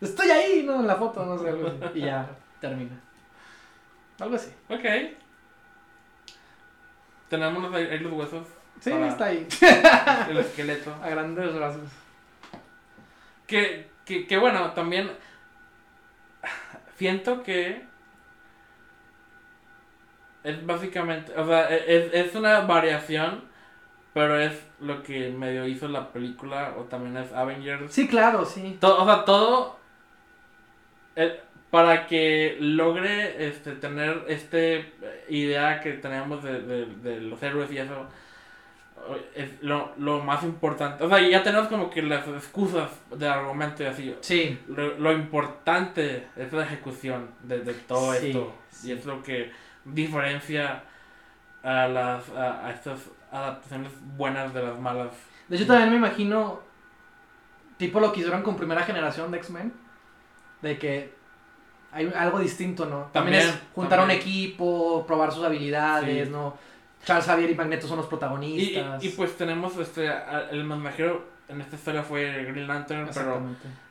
[0.00, 0.80] Estoy ahí, ¿no?
[0.80, 1.98] En la foto, no sé, algo así.
[1.98, 2.28] Y ya
[2.60, 3.00] termina.
[4.20, 4.52] Algo así.
[4.68, 4.84] Ok.
[7.28, 8.46] Tenemos los, ahí los huesos.
[8.80, 9.46] Sí, está ahí.
[10.30, 10.94] El esqueleto.
[11.02, 11.88] A grandes rasgos.
[13.46, 15.10] Que, que, que bueno, también
[16.98, 17.86] siento que
[20.42, 23.42] es básicamente, o sea, e, es, es una variación,
[24.14, 27.92] pero es lo que medio hizo la película, o también es Avengers.
[27.92, 28.78] Sí, claro, sí.
[28.80, 29.78] To- o sea, todo
[31.16, 31.40] eh,
[31.70, 34.92] para que logre este, tener este
[35.28, 38.06] idea que tenemos de, de, de los héroes y eso
[39.34, 41.02] es lo, lo más importante.
[41.04, 44.14] O sea, ya tenemos como que las excusas del argumento y así.
[44.20, 44.58] Sí.
[44.68, 48.54] Lo, lo importante es la ejecución de, de todo Sí, esto.
[48.70, 48.88] sí.
[48.88, 49.50] Y es lo que
[49.84, 50.82] diferencia
[51.62, 53.00] a las a, a estas
[53.32, 55.08] adaptaciones buenas de las malas.
[55.48, 56.60] De hecho, también me imagino,
[57.76, 59.72] tipo lo que hicieron con primera generación de X-Men,
[60.62, 61.14] de que
[61.90, 63.08] hay algo distinto, ¿no?
[63.12, 66.32] También, También, es juntar un equipo, probar sus habilidades, Sí.
[66.32, 66.54] ¿no?
[67.04, 69.04] Charles Xavier y Magneto son los Y, y, protagonistas.
[69.04, 70.10] y pues tenemos este
[70.50, 73.42] el mensajero en esta historia fue Green Lantern, pero.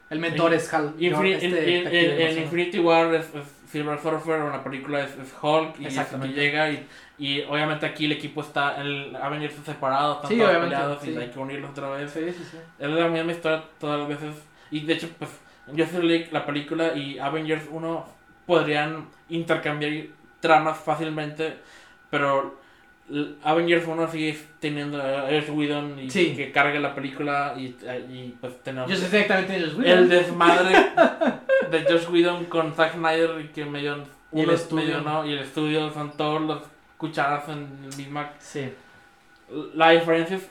[0.09, 0.93] El mentor En- es Hal.
[0.99, 2.37] Este en, en- en-.
[2.43, 6.27] Infinity War es, es Silver Surfer, en la película es, es Hulk y, es- que
[6.29, 6.87] llega y,
[7.17, 11.11] y obviamente aquí el equipo está, el Avengers separado, están Sí, todos peleados sí.
[11.11, 12.09] y hay que unirlos otra vez.
[12.11, 12.57] Sí, sí, sí.
[12.79, 14.35] Es la misma historia todas las veces.
[14.71, 15.29] Y de hecho, pues,
[15.67, 18.05] Justice League, la película y Avengers 1
[18.45, 20.05] podrían intercambiar
[20.39, 21.57] tramas fácilmente,
[22.09, 22.57] pero
[23.43, 26.35] Avengers 1 sigue teniendo a Josh Whedon y Sí.
[26.35, 27.75] que cargue la película y,
[28.11, 29.75] y pues tenemos Yo sé directamente de ellos.
[29.83, 30.75] el desmadre
[31.71, 34.03] de Josh Whedon con Zack Snyder y que medio
[34.33, 34.85] Y el estudio.
[34.85, 36.61] medio no y el estudio son todos los
[36.97, 38.69] cucharas en el misma Sí.
[39.73, 40.49] la diferencia es,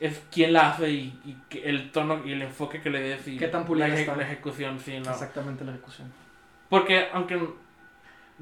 [0.00, 3.36] es quién la hace y, y el tono y el enfoque que le des y
[3.36, 4.16] Qué tan pulida la, eje- está.
[4.16, 5.10] la ejecución, sí, no.
[5.12, 6.12] Exactamente la ejecución.
[6.68, 7.38] Porque aunque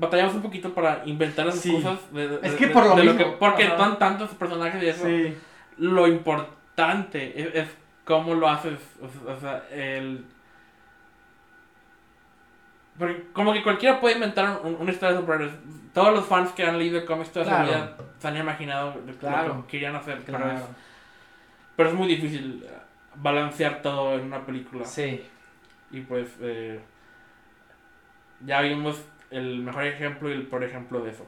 [0.00, 1.72] batallamos un poquito para inventar las Sí.
[1.72, 3.18] cosas de, de- Es que por lo de mismo.
[3.18, 3.76] que, porque Ajá.
[3.76, 5.36] son tantos personajes y eso, Sí.
[5.78, 7.68] lo importante es, es
[8.04, 10.24] cómo lo haces, o, o sea, el...
[12.98, 15.54] Porque como que cualquiera puede inventar un, una historia de superhéroes.
[15.94, 17.66] Todos los fans que han leído cómics toda Claro.
[17.66, 20.66] su vida se han imaginado lo que querían hacer, pero, es, Claro.
[21.76, 22.70] pero es muy difícil eh,
[23.16, 24.84] balancear todo en una película.
[24.84, 25.24] Sí.
[25.90, 26.80] Y pues eh,
[28.44, 31.26] ya vimos el mejor ejemplo y el peor ejemplo de eso.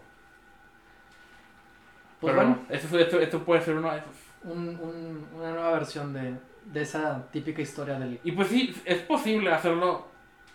[2.20, 4.16] Pues pero bueno, esto, esto, esto puede ser uno de esos.
[4.44, 6.34] un, un- una nueva versión de,
[6.66, 8.20] de esa típica historia del...
[8.22, 10.06] Y pues sí, es posible hacerlo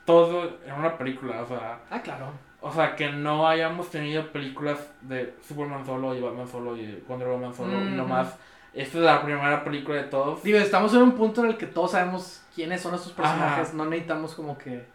[0.06, 2.32] todo en una película, o sea, Ah, claro.
[2.62, 7.28] o sea que no hayamos tenido películas de Superman solo y Batman solo y Wonder
[7.28, 7.96] Woman solo y Ujú.
[7.96, 8.38] nomás.
[8.74, 10.44] Esta es la primera película de todos.
[10.44, 13.70] Digo, estamos en un punto en el que todos sabemos quiénes son estos personajes.
[13.70, 13.78] Ajá.
[13.78, 14.86] No necesitamos como que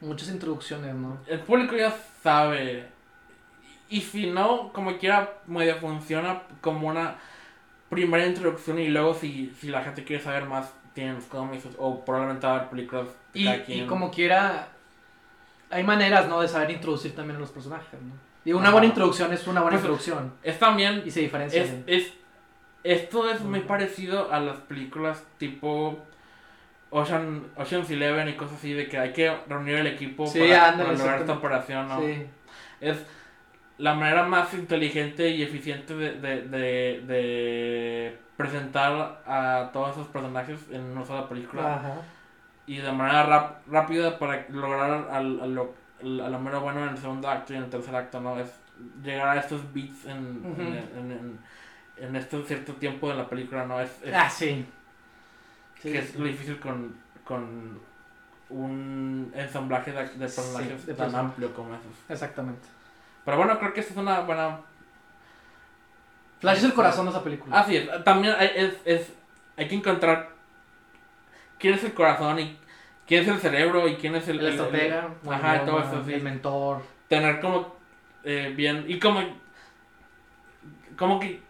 [0.00, 1.18] Muchas introducciones, ¿no?
[1.26, 2.88] El público ya sabe.
[3.88, 7.16] Y si no, como quiera, medio funciona como una
[7.88, 12.04] primera introducción y luego si, si la gente quiere saber más, tienen los cómics o
[12.04, 14.68] probablemente va a ver películas de Y, cada y como quiera,
[15.70, 16.40] hay maneras, ¿no?
[16.40, 18.12] De saber introducir también a los personajes, ¿no?
[18.44, 18.72] Y una Ajá.
[18.72, 20.32] buena introducción es una buena Pues, introducción.
[20.42, 21.64] Es también Y se diferencia.
[21.86, 22.12] Es,
[22.84, 25.98] esto es muy parecido a las películas tipo
[26.90, 30.68] Ocean, Ocean's Eleven y cosas así, de que hay que reunir el equipo Sí, para,
[30.68, 32.00] ándale, para lograr esta operación, ¿no?
[32.00, 32.26] Sí.
[32.80, 33.04] Es
[33.78, 40.60] la manera más inteligente y eficiente de, de, de, de presentar a todos esos personajes
[40.70, 41.94] en una sola película Ajá.
[42.66, 46.90] y de manera rap- rápida para lograr al, a lo, a lo mero bueno en
[46.90, 48.38] el segundo acto y en el tercer acto, ¿no?
[48.38, 48.48] Es
[49.02, 50.60] llegar a estos beats en, en,
[50.98, 51.38] en, en-
[51.98, 53.80] en este cierto tiempo de la película, ¿no?
[53.80, 54.64] Es, es- Ah, sí.
[55.82, 57.80] Sí, que es lo difícil con, con
[58.48, 61.86] un ensamblaje de, de personajes Sí, de tan amplio como esos.
[62.08, 62.66] Exactamente.
[63.24, 64.60] Pero bueno, creo que esta es una buena...
[66.40, 67.58] Flash es el corazón de esa película.
[67.58, 69.12] Ah, sí, es- también hay, es, es,
[69.56, 70.30] hay que encontrar
[71.58, 72.58] quién es el corazón y
[73.06, 74.38] quién es el cerebro y quién es el...
[74.40, 76.12] el estratega, el- ajá, el todo idioma, eso, sí.
[76.14, 76.82] el mentor.
[77.08, 77.74] tener como
[78.24, 79.20] eh, bien y como
[80.98, 81.40] como que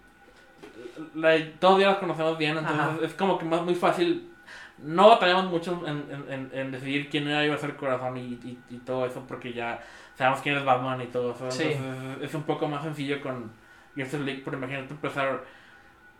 [1.14, 2.98] la, todos ya las conocemos bien entonces Ajá.
[3.02, 4.31] es como que más muy fácil
[4.78, 8.77] no batallamos mucho en, en, en, decidir quién iba a ser corazón y, y, y
[8.78, 9.81] todo eso porque ya
[10.14, 11.64] sabemos quién es Batman y todo eso Sí.
[11.73, 13.51] entonces es un poco más sencillo con
[13.97, 15.43] Justice League pero imagínate empezar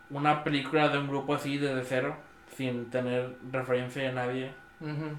[0.09, 2.15] una película de un grupo así desde cero
[2.55, 4.51] sin tener referencia de nadie
[4.81, 5.15] Ujú.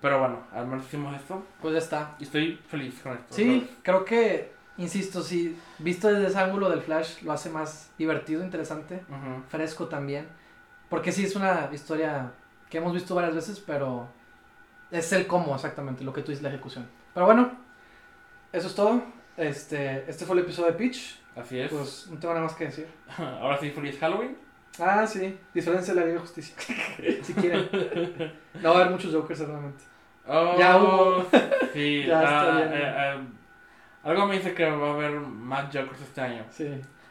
[0.00, 2.16] pero bueno al menos hicimos esto Pues ya está.
[2.18, 6.82] y estoy feliz con esto Sí, creo que, insisto, si visto desde ese ángulo del
[6.82, 9.02] Flash lo hace más divertido, interesante,
[9.48, 10.26] fresco también.
[10.88, 12.32] Porque sí es una historia
[12.68, 14.08] que hemos visto varias veces, pero
[14.90, 16.88] es el cómo exactamente, lo que tú dices, la ejecución.
[17.14, 17.52] Pero bueno,
[18.52, 19.02] eso es todo.
[19.36, 21.20] Este, este fue el episodio de Pitch.
[21.36, 21.70] Así es.
[21.70, 22.88] Pues no tengo nada más que decir.
[23.18, 24.36] Ahora sí, feliz Halloween.
[24.78, 26.54] Ah, sí, disfrácense de la Liga de Justicia.
[27.22, 27.68] si quieren.
[28.60, 29.84] No va a haber muchos Jokers seguramente.
[30.26, 31.26] Oh, Ya hubo.
[31.72, 32.68] Sí, Ya está bien.
[32.72, 33.18] eh, eh,
[34.04, 36.44] algo me dice que va a haber más Jokers este año.
[36.50, 36.68] Sí.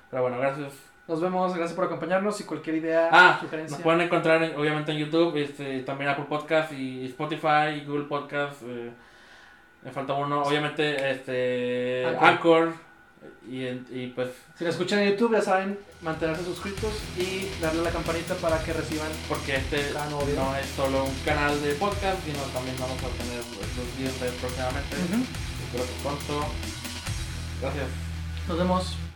[0.09, 0.73] Pero bueno, gracias.
[1.07, 3.77] Nos vemos, gracias por acompañarnos y cualquier idea, Ah, sugerencia.
[3.77, 8.05] Nos pueden encontrar en- obviamente en YouTube, este, también Apple Podcast y Spotify, y Google
[8.05, 8.61] Podcast.
[8.63, 8.91] eh,
[9.83, 12.23] me falta uno, obviamente este Anchor.
[12.67, 12.73] Anchor.
[13.49, 17.83] Y, y pues, Si nos escuchan en YouTube, ya saben, mantenerse suscritos y darle a
[17.85, 22.39] la campanita para que reciban porque este no es solo un canal de podcast, sino
[22.53, 24.95] también vamos a tener los videos de próximamente.
[24.95, 26.78] Espero que pronto.
[27.61, 27.87] Gracias.
[28.47, 29.08] Nos vemos.